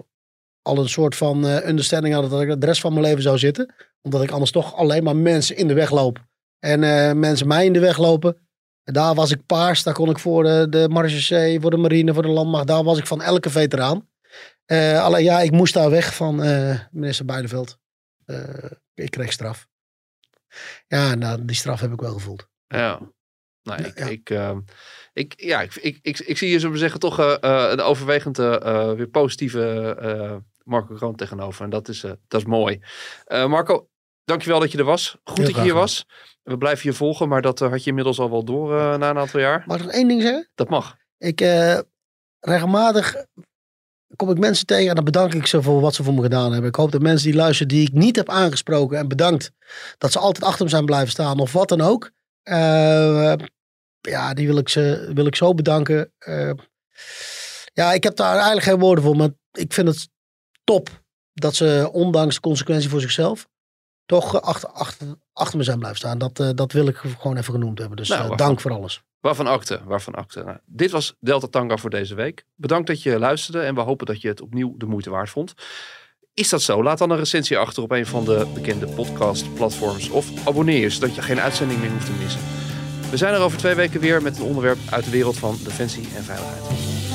al 0.62 0.78
een 0.78 0.88
soort 0.88 1.16
van 1.16 1.44
understanding 1.44 2.14
hadden 2.14 2.32
dat 2.32 2.42
ik 2.42 2.61
de 2.61 2.66
rest 2.66 2.80
van 2.80 2.92
mijn 2.92 3.04
leven 3.04 3.22
zou 3.22 3.38
zitten. 3.38 3.74
Omdat 4.02 4.22
ik 4.22 4.30
anders 4.30 4.50
toch 4.50 4.76
alleen 4.76 5.04
maar 5.04 5.16
mensen 5.16 5.56
in 5.56 5.68
de 5.68 5.74
weg 5.74 5.90
loop. 5.90 6.24
En 6.58 6.80
mensen 7.18 7.46
mij 7.46 7.64
in 7.64 7.72
de 7.72 7.80
weg 7.80 7.98
lopen. 7.98 8.49
Daar 8.93 9.14
was 9.14 9.30
ik 9.30 9.47
paars, 9.47 9.82
daar 9.82 9.95
kon 9.95 10.11
ik 10.11 10.18
voor 10.18 10.43
de, 10.43 10.66
de 10.68 10.88
Marge 10.88 11.59
voor 11.61 11.70
de 11.70 11.76
marine, 11.76 12.14
voor 12.14 12.22
de 12.22 12.28
landmacht. 12.28 12.66
Daar 12.66 12.84
was 12.84 12.99
ik 12.99 13.07
van 13.07 13.22
elke 13.22 13.51
veteraan. 13.51 14.09
Uh, 14.66 15.05
alleen 15.05 15.24
ja, 15.24 15.41
ik 15.41 15.51
moest 15.51 15.74
daar 15.74 15.91
weg 15.91 16.14
van 16.14 16.45
uh, 16.45 16.78
minister 16.91 17.24
Beideveld. 17.24 17.78
Uh, 18.26 18.70
ik 18.95 19.11
kreeg 19.11 19.32
straf. 19.32 19.66
Ja, 20.86 21.14
nou, 21.14 21.45
die 21.45 21.57
straf 21.57 21.80
heb 21.80 21.93
ik 21.93 22.01
wel 22.01 22.12
gevoeld. 22.12 22.49
Ja. 22.66 23.01
Nou, 23.62 23.82
ik, 23.82 23.99
ja. 23.99 24.07
Ik, 24.07 24.28
ik, 25.12 25.41
ja, 25.41 25.61
ik, 25.61 25.74
ik, 25.74 25.99
ik, 26.03 26.18
ik 26.18 26.38
zie 26.38 26.51
je, 26.51 26.59
zo 26.59 26.74
zeggen, 26.74 27.01
toch 27.01 27.18
een 27.41 27.80
overwegend 27.80 28.36
weer 28.36 29.09
positieve 29.09 30.43
Marco 30.64 30.95
Kroon 30.95 31.16
tegenover. 31.16 31.64
En 31.64 31.70
dat 31.70 31.88
is, 31.88 32.01
dat 32.01 32.41
is 32.41 32.45
mooi. 32.45 32.80
Marco, 33.28 33.88
dankjewel 34.25 34.61
dat 34.61 34.73
je 34.73 34.79
er 34.79 34.85
was. 34.85 35.16
Goed 35.25 35.37
Heel 35.37 35.47
dat 35.47 35.55
je 35.55 35.62
hier 35.62 35.75
was. 35.75 36.07
We 36.43 36.59
blijven 36.59 36.91
je 36.91 36.97
volgen, 36.97 37.29
maar 37.29 37.43
dat 37.43 37.61
eh, 37.61 37.71
had 37.71 37.83
je 37.83 37.89
inmiddels 37.89 38.18
al 38.18 38.31
wel 38.31 38.45
door 38.45 38.73
uh, 38.73 38.97
na 38.97 39.11
een 39.11 39.18
aantal 39.18 39.41
jaar. 39.41 39.64
Mag 39.66 39.77
ik 39.77 39.85
nog 39.85 39.93
één 39.93 40.09
ding 40.09 40.23
zeggen? 40.23 40.51
Dat 40.55 40.68
mag. 40.68 40.97
Ik 41.18 41.41
uh, 41.41 41.79
regelmatig 42.41 43.25
kom 44.16 44.31
ik 44.31 44.39
mensen 44.39 44.66
tegen 44.66 44.89
en 44.89 44.95
dan 44.95 45.05
bedank 45.05 45.35
ik 45.35 45.47
ze 45.47 45.62
voor 45.62 45.81
wat 45.81 45.95
ze 45.95 46.03
voor 46.03 46.14
me 46.14 46.23
gedaan 46.23 46.53
hebben. 46.53 46.71
Ik 46.71 46.77
hoop 46.77 46.93
dat 46.93 47.03
mensen 47.03 47.31
die 47.31 47.41
luisteren 47.41 47.68
die 47.68 47.87
ik 47.87 47.93
niet 47.93 48.16
heb 48.16 48.29
aangesproken 48.29 48.99
en 48.99 49.09
bedankt 49.09 49.53
dat 49.99 50.12
ze 50.12 50.18
altijd 50.18 50.45
achter 50.45 50.64
me 50.64 50.71
zijn 50.71 50.85
blijven 50.85 51.11
staan 51.11 51.41
of 51.41 51.53
wat 51.53 51.68
dan 51.68 51.81
ook. 51.81 52.11
Uh, 52.45 53.35
ja, 54.01 54.35
die 54.35 54.47
wil 54.47 54.59
ik, 54.59 54.68
ze, 54.68 55.11
wil 55.14 55.27
ik 55.27 55.37
zo 55.37 55.55
bedanken. 55.55 56.12
ja, 57.73 57.93
ik 57.93 58.03
heb 58.03 58.16
daar 58.16 58.35
eigenlijk 58.35 58.66
geen 58.66 58.79
woorden 58.79 59.05
voor, 59.05 59.16
maar 59.16 59.31
ik 59.53 59.73
vind 59.73 59.89
het 59.89 60.09
top 60.64 61.03
dat 61.33 61.55
ze 61.55 61.89
ondanks 61.93 62.35
de 62.35 62.41
consequentie 62.41 62.89
voor 62.89 63.01
zichzelf 63.01 63.49
toch 64.11 64.42
achter, 64.42 64.68
achter, 64.68 65.06
achter 65.32 65.58
me 65.58 65.64
zijn 65.64 65.78
blijven 65.78 65.98
staan. 65.98 66.18
Dat, 66.18 66.40
uh, 66.40 66.50
dat 66.54 66.72
wil 66.72 66.86
ik 66.86 66.96
gewoon 66.96 67.36
even 67.36 67.52
genoemd 67.52 67.78
hebben. 67.78 67.96
Dus 67.96 68.08
nou, 68.08 68.30
uh, 68.30 68.36
dank 68.36 68.61
voor 68.61 68.72
alles. 68.72 69.02
Waarvan 69.20 69.46
akte, 69.46 69.80
waarvan 69.84 70.14
akte. 70.14 70.42
Nou, 70.42 70.58
dit 70.66 70.90
was 70.90 71.16
Delta 71.20 71.46
Tanga 71.46 71.76
voor 71.76 71.90
deze 71.90 72.14
week. 72.14 72.44
Bedankt 72.54 72.86
dat 72.86 73.02
je 73.02 73.18
luisterde 73.18 73.61
en 73.61 73.74
we 73.74 73.80
hopen 73.80 74.06
dat 74.06 74.20
je 74.20 74.28
het 74.28 74.40
opnieuw 74.40 74.74
de 74.76 74.86
moeite 74.86 75.11
waard 75.11 75.30
vond. 75.30 75.54
Is 76.34 76.48
dat 76.48 76.62
zo? 76.62 76.82
Laat 76.82 76.98
dan 76.98 77.11
een 77.11 77.18
recensie 77.18 77.58
achter 77.58 77.82
op 77.82 77.90
een 77.90 78.06
van 78.06 78.24
de 78.24 78.46
bekende 78.54 78.86
podcast-platforms. 78.86 80.08
Of 80.08 80.46
abonneer 80.46 80.80
je, 80.80 80.90
zodat 80.90 81.14
je 81.14 81.22
geen 81.22 81.40
uitzending 81.40 81.80
meer 81.80 81.90
hoeft 81.90 82.06
te 82.06 82.12
missen. 82.22 82.40
We 83.11 83.16
zijn 83.16 83.34
er 83.34 83.40
over 83.40 83.58
twee 83.58 83.74
weken 83.74 84.00
weer 84.00 84.22
met 84.22 84.38
een 84.38 84.44
onderwerp 84.44 84.78
uit 84.90 85.04
de 85.04 85.11
wereld 85.11 85.38
van 85.38 85.58
defensie 85.64 86.08
en 86.16 86.24
veiligheid. 86.24 87.09